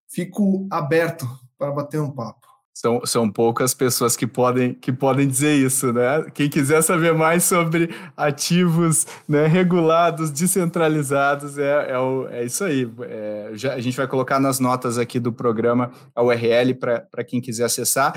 fico 0.08 0.66
aberto 0.70 1.28
para 1.58 1.70
bater 1.70 2.00
um 2.00 2.10
papo. 2.10 2.48
São, 2.80 3.04
são 3.04 3.28
poucas 3.28 3.74
pessoas 3.74 4.16
que 4.16 4.24
podem, 4.24 4.72
que 4.72 4.92
podem 4.92 5.26
dizer 5.26 5.52
isso, 5.56 5.92
né? 5.92 6.24
Quem 6.32 6.48
quiser 6.48 6.80
saber 6.80 7.12
mais 7.12 7.42
sobre 7.42 7.92
ativos 8.16 9.04
né, 9.28 9.48
regulados, 9.48 10.30
descentralizados, 10.30 11.58
é, 11.58 11.90
é, 11.90 11.98
o, 11.98 12.28
é 12.28 12.44
isso 12.44 12.62
aí. 12.62 12.88
É, 13.02 13.50
já, 13.54 13.74
a 13.74 13.80
gente 13.80 13.96
vai 13.96 14.06
colocar 14.06 14.38
nas 14.38 14.60
notas 14.60 14.96
aqui 14.96 15.18
do 15.18 15.32
programa 15.32 15.90
a 16.14 16.22
URL 16.22 16.72
para 16.74 17.24
quem 17.26 17.40
quiser 17.40 17.64
acessar. 17.64 18.14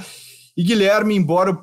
E 0.55 0.63
Guilherme, 0.63 1.15
embora 1.15 1.57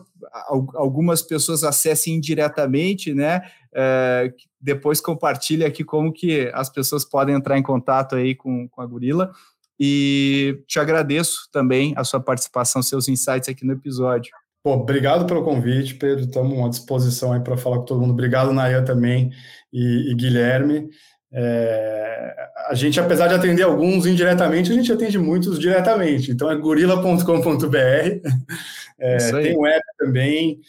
algumas 0.74 1.22
pessoas 1.22 1.64
acessem 1.64 2.14
indiretamente, 2.14 3.14
né? 3.14 3.42
É, 3.74 4.32
depois 4.60 5.00
compartilhe 5.00 5.64
aqui 5.64 5.84
como 5.84 6.12
que 6.12 6.50
as 6.54 6.68
pessoas 6.68 7.04
podem 7.04 7.34
entrar 7.34 7.58
em 7.58 7.62
contato 7.62 8.16
aí 8.16 8.34
com, 8.34 8.68
com 8.68 8.80
a 8.80 8.86
Gorila. 8.86 9.30
E 9.78 10.60
te 10.66 10.80
agradeço 10.80 11.48
também 11.52 11.94
a 11.96 12.02
sua 12.02 12.18
participação, 12.18 12.82
seus 12.82 13.08
insights 13.08 13.48
aqui 13.48 13.64
no 13.64 13.72
episódio. 13.72 14.32
Pô, 14.64 14.72
obrigado 14.72 15.24
pelo 15.24 15.44
convite, 15.44 15.94
Pedro. 15.94 16.24
Estamos 16.24 16.58
à 16.58 16.68
disposição 16.68 17.32
aí 17.32 17.40
para 17.40 17.56
falar 17.56 17.78
com 17.78 17.84
todo 17.84 18.00
mundo. 18.00 18.10
Obrigado, 18.10 18.52
Nayan, 18.52 18.84
também, 18.84 19.30
e, 19.72 20.10
e 20.10 20.14
Guilherme. 20.16 20.88
É, 21.30 22.34
a 22.68 22.74
gente, 22.74 22.98
apesar 22.98 23.28
de 23.28 23.34
atender 23.34 23.62
alguns 23.62 24.06
indiretamente, 24.06 24.70
a 24.70 24.74
gente 24.74 24.92
atende 24.92 25.18
muitos 25.18 25.58
diretamente. 25.58 26.30
Então 26.30 26.50
é 26.50 26.56
gorila.com.br, 26.56 27.76
é, 28.98 29.32
tem 29.42 29.56
o 29.56 29.66
app 29.66 29.84
também, 29.98 30.60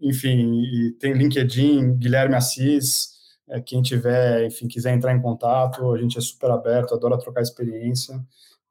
enfim, 0.00 0.94
tem 0.98 1.12
LinkedIn, 1.12 1.96
Guilherme 1.96 2.34
Assis. 2.34 3.16
É, 3.50 3.60
quem 3.60 3.80
tiver, 3.80 4.44
enfim, 4.46 4.68
quiser 4.68 4.94
entrar 4.94 5.14
em 5.14 5.22
contato, 5.22 5.92
a 5.92 5.98
gente 5.98 6.18
é 6.18 6.20
super 6.20 6.50
aberto, 6.50 6.94
adora 6.94 7.18
trocar 7.18 7.40
experiência. 7.40 8.20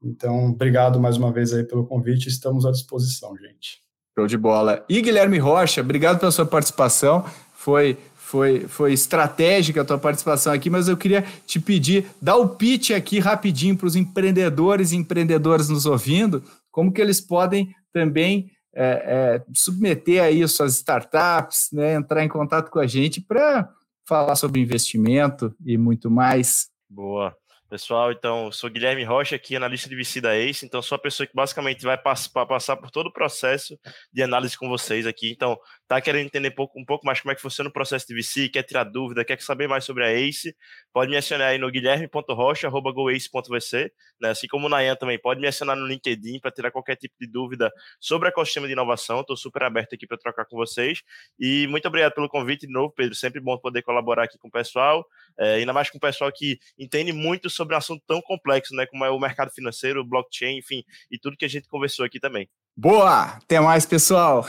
Então, 0.02 0.50
obrigado 0.50 1.00
mais 1.00 1.18
uma 1.18 1.32
vez 1.32 1.52
aí 1.54 1.64
pelo 1.64 1.86
convite, 1.86 2.28
estamos 2.28 2.66
à 2.66 2.72
disposição, 2.72 3.36
gente. 3.38 3.82
Show 4.16 4.28
de 4.28 4.38
bola. 4.38 4.86
E 4.88 5.02
Guilherme 5.02 5.40
Rocha, 5.40 5.82
obrigado 5.82 6.20
pela 6.20 6.32
sua 6.32 6.46
participação. 6.46 7.26
Foi 7.56 7.98
foi, 8.28 8.68
foi 8.68 8.92
estratégica 8.92 9.82
a 9.82 9.86
tua 9.86 9.98
participação 9.98 10.52
aqui, 10.52 10.70
mas 10.70 10.90
eu 10.90 10.98
queria 10.98 11.24
te 11.46 11.62
pedir, 11.62 12.08
dá 12.22 12.36
o 12.36 12.50
pitch 12.50 12.92
aqui 12.92 13.20
rapidinho 13.20 13.78
para 13.78 13.88
os 13.88 13.96
empreendedores 13.96 14.92
e 14.92 14.98
empreendedoras 14.98 15.70
nos 15.70 15.86
ouvindo, 15.86 16.44
como 16.70 16.92
que 16.92 17.02
eles 17.02 17.22
podem 17.22 17.74
também 17.94 18.52
é, 18.76 18.84
é, 18.86 19.44
submeter 19.54 20.22
aí 20.22 20.46
suas 20.46 20.76
startups, 20.76 21.70
né, 21.72 21.94
entrar 21.94 22.22
em 22.22 22.28
contato 22.28 22.70
com 22.70 22.80
a 22.80 22.86
gente 22.86 23.22
para 23.22 23.70
falar 24.06 24.36
sobre 24.36 24.60
investimento 24.60 25.56
e 25.66 25.78
muito 25.78 26.12
mais. 26.12 26.68
Boa. 26.90 27.34
Pessoal, 27.70 28.14
então, 28.14 28.50
sou 28.50 28.70
Guilherme 28.70 29.04
Rocha, 29.04 29.36
aqui 29.36 29.54
analista 29.54 29.90
de 29.90 29.96
VC 29.96 30.22
da 30.22 30.38
ACE, 30.38 30.66
então 30.66 30.82
sou 30.82 30.96
a 30.96 31.00
pessoa 31.00 31.28
que 31.28 31.36
basicamente 31.36 31.84
vai 31.84 31.98
passar, 31.98 32.46
passar 32.46 32.78
por 32.78 32.90
todo 32.90 33.08
o 33.08 33.14
processo 33.14 33.78
de 34.12 34.24
análise 34.24 34.58
com 34.58 34.70
vocês 34.70 35.06
aqui. 35.06 35.30
Então, 35.32 35.60
tá 35.88 36.02
querendo 36.02 36.26
entender 36.26 36.54
um 36.76 36.84
pouco, 36.86 37.06
mais 37.06 37.22
como 37.22 37.32
é 37.32 37.36
que 37.36 37.42
funciona 37.42 37.70
o 37.70 37.74
processo 37.74 38.06
de 38.08 38.14
VC, 38.14 38.50
quer 38.50 38.64
tirar 38.64 38.84
dúvida, 38.84 39.24
quer 39.24 39.40
saber 39.42 39.68
mais 39.68 39.86
sobre 39.86 40.04
a 40.04 40.12
ACE, 40.12 40.54
pode 40.92 41.10
me 41.10 41.16
acionar 41.18 41.48
aí 41.50 41.58
no 41.58 41.72
guilherme.rocha.goace.vc, 41.72 43.92
né? 44.20 44.30
assim 44.30 44.48
como 44.48 44.68
o 44.68 44.70
Nayan 44.70 44.96
também, 44.96 45.20
pode 45.20 45.40
me 45.40 45.48
acionar 45.48 45.78
no 45.78 45.88
LinkedIn 45.88 46.42
para 46.42 46.52
tirar 46.52 46.70
qualquer 46.72 46.98
tipo 46.98 47.16
de 47.20 47.28
dúvida 47.28 47.72
sobre 48.00 48.28
o 48.28 48.30
ecossistema 48.30 48.68
de 48.68 48.74
inovação, 48.74 49.22
estou 49.22 49.38
super 49.38 49.64
aberto 49.64 49.96
aqui 49.96 50.06
para 50.06 50.18
trocar 50.18 50.44
com 50.46 50.58
vocês, 50.58 51.02
e 51.40 51.66
muito 51.68 51.88
obrigado 51.88 52.14
pelo 52.14 52.28
convite 52.28 52.68
de 52.68 52.74
novo, 52.74 52.94
Pedro, 52.94 53.16
sempre 53.16 53.40
bom 53.40 53.58
poder 53.58 53.82
colaborar 53.82 54.24
aqui 54.24 54.38
com 54.38 54.50
o 54.50 54.52
pessoal, 54.52 55.06
é, 55.40 55.54
ainda 55.56 55.72
mais 55.72 55.90
com 55.90 55.98
o 55.98 56.02
pessoal 56.02 56.30
que 56.34 56.60
entende 56.78 57.14
muito 57.14 57.50
sobre 57.50 57.76
um 57.76 57.78
assunto 57.78 58.04
tão 58.06 58.22
complexo, 58.22 58.76
né, 58.76 58.86
como 58.86 59.06
é 59.06 59.10
o 59.10 59.20
mercado 59.20 59.52
financeiro, 59.52 60.04
blockchain, 60.04 60.58
enfim, 60.58 60.84
e 61.10 61.18
tudo 61.18 61.38
que 61.38 61.46
a 61.46 61.50
gente 61.50 61.70
conversou 61.70 62.06
aqui 62.06 62.20
também. 62.20 62.50
Boa! 62.76 63.38
Até 63.38 63.58
mais, 63.60 63.86
pessoal! 63.86 64.46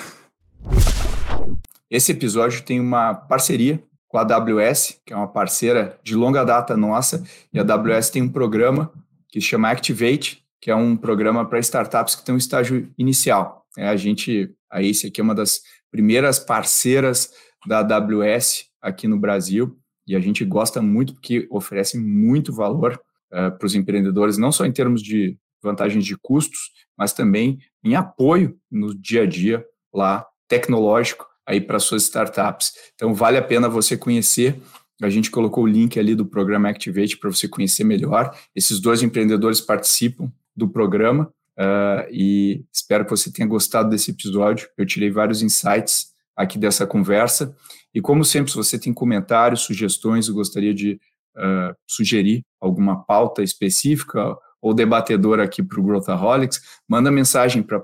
Esse 1.91 2.13
episódio 2.13 2.63
tem 2.63 2.79
uma 2.81 3.15
parceria 3.15 3.83
com 4.09 4.19
a 4.19 4.23
AWS, 4.23 5.01
que 5.05 5.13
é 5.13 5.17
uma 5.17 5.29
parceira 5.29 5.99
de 6.03 6.15
longa 6.15 6.45
data 6.45 6.77
nossa, 6.77 7.25
e 7.53 7.59
a 7.59 7.63
AWS 7.63 8.11
tem 8.11 8.23
um 8.23 8.29
programa 8.29 8.93
que 9.29 9.41
se 9.41 9.47
chama 9.47 9.71
Activate, 9.71 10.45
que 10.61 10.71
é 10.71 10.75
um 10.75 10.97
programa 10.97 11.49
para 11.49 11.59
startups 11.61 12.15
que 12.15 12.25
tem 12.25 12.35
um 12.35 12.39
estágio 12.39 12.91
inicial. 12.99 13.67
É, 13.77 13.89
a 13.89 13.97
gente, 13.97 14.51
a 14.71 14.83
Ace 14.83 15.07
aqui 15.07 15.21
é 15.21 15.25
uma 15.25 15.35
das 15.35 15.61
primeiras 15.91 16.39
parceiras 16.39 17.31
da 17.67 17.81
AWS 17.81 18.67
aqui 18.81 19.07
no 19.07 19.19
Brasil, 19.19 19.79
e 20.07 20.17
a 20.17 20.21
gente 20.21 20.45
gosta 20.45 20.81
muito 20.81 21.15
porque 21.15 21.47
oferece 21.51 21.99
muito 21.99 22.53
valor 22.53 23.01
uh, 23.33 23.57
para 23.57 23.67
os 23.67 23.75
empreendedores, 23.75 24.39
não 24.39 24.51
só 24.51 24.65
em 24.65 24.73
termos 24.73 25.03
de 25.03 25.39
vantagens 25.63 26.05
de 26.05 26.17
custos, 26.17 26.71
mas 26.97 27.13
também 27.13 27.59
em 27.85 27.95
apoio 27.95 28.59
no 28.71 28.95
dia 28.95 29.23
a 29.23 29.27
dia 29.27 29.65
lá 29.93 30.27
tecnológico 30.49 31.27
aí 31.47 31.61
para 31.61 31.79
suas 31.79 32.03
startups. 32.05 32.73
Então 32.95 33.15
vale 33.15 33.39
a 33.39 33.43
pena 33.43 33.69
você 33.69 33.97
conhecer. 33.97 34.61
A 35.01 35.09
gente 35.09 35.31
colocou 35.31 35.65
o 35.65 35.67
link 35.67 35.99
ali 35.99 36.15
do 36.15 36.27
programa 36.27 36.69
Activate 36.69 37.17
para 37.17 37.31
você 37.31 37.47
conhecer 37.47 37.85
melhor. 37.85 38.37
Esses 38.55 38.81
dois 38.81 39.03
empreendedores 39.03 39.61
participam 39.61 40.31
do 40.57 40.69
programa 40.69 41.33
uh, 41.59 42.09
e 42.11 42.65
espero 42.73 43.05
que 43.05 43.11
você 43.11 43.33
tenha 43.33 43.49
gostado 43.49 43.91
desse 43.91 44.11
episódio. 44.11 44.69
Eu 44.77 44.85
tirei 44.85 45.11
vários 45.11 45.41
insights 45.41 46.09
aqui 46.37 46.59
dessa 46.59 46.87
conversa. 46.87 47.55
E 47.95 48.01
como 48.01 48.25
sempre, 48.25 48.51
se 48.51 48.57
você 48.57 48.79
tem 48.79 48.93
comentários, 48.93 49.61
sugestões, 49.63 50.29
eu 50.29 50.35
gostaria 50.35 50.75
de 50.75 51.01
uh, 51.37 51.75
sugerir 51.87 52.43
alguma 52.61 53.05
pauta 53.05 53.43
específica 53.43 54.37
ou 54.61 54.75
debatedor 54.75 55.41
aqui 55.41 55.63
para 55.63 55.81
o 55.81 55.83
Growthaholics, 55.83 56.61
manda 56.89 57.11
mensagem 57.11 57.63
para 57.63 57.81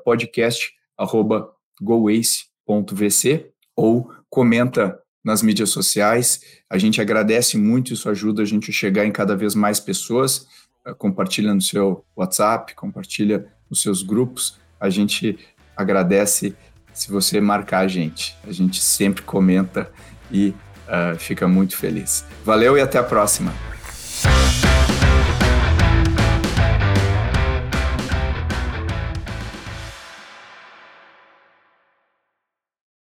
podcast.goace.vc 2.67 3.51
ou 3.77 4.11
comenta 4.29 4.99
nas 5.25 5.43
mídias 5.43 5.71
sociais. 5.71 6.41
A 6.69 6.77
gente 6.77 7.01
agradece 7.01 7.57
muito, 7.57 7.93
isso 7.93 8.09
ajuda 8.09 8.43
a 8.43 8.45
gente 8.45 8.71
a 8.71 8.75
chegar 8.75 9.07
em 9.07 9.13
cada 9.13 9.37
vez 9.37 9.55
mais 9.55 9.81
pessoas. 9.81 10.47
Uh, 10.87 10.95
compartilha 10.97 11.55
no 11.55 11.63
seu 11.63 12.05
WhatsApp, 12.15 12.75
compartilha 12.75 13.47
nos 13.71 13.81
seus 13.81 14.03
grupos. 14.03 14.59
A 14.79 14.91
gente 14.91 15.39
agradece 15.77 16.55
se 16.93 17.11
você 17.11 17.41
marcar 17.41 17.81
a 17.81 17.89
gente. 17.89 18.37
A 18.45 18.53
gente 18.53 18.83
sempre 18.83 19.23
comenta 19.23 19.91
e 20.31 20.49
uh, 20.49 21.19
fica 21.19 21.49
muito 21.49 21.77
feliz. 21.77 22.25
Valeu 22.45 22.77
e 22.77 22.81
até 22.81 22.99
a 22.99 23.03
próxima. 23.03 23.74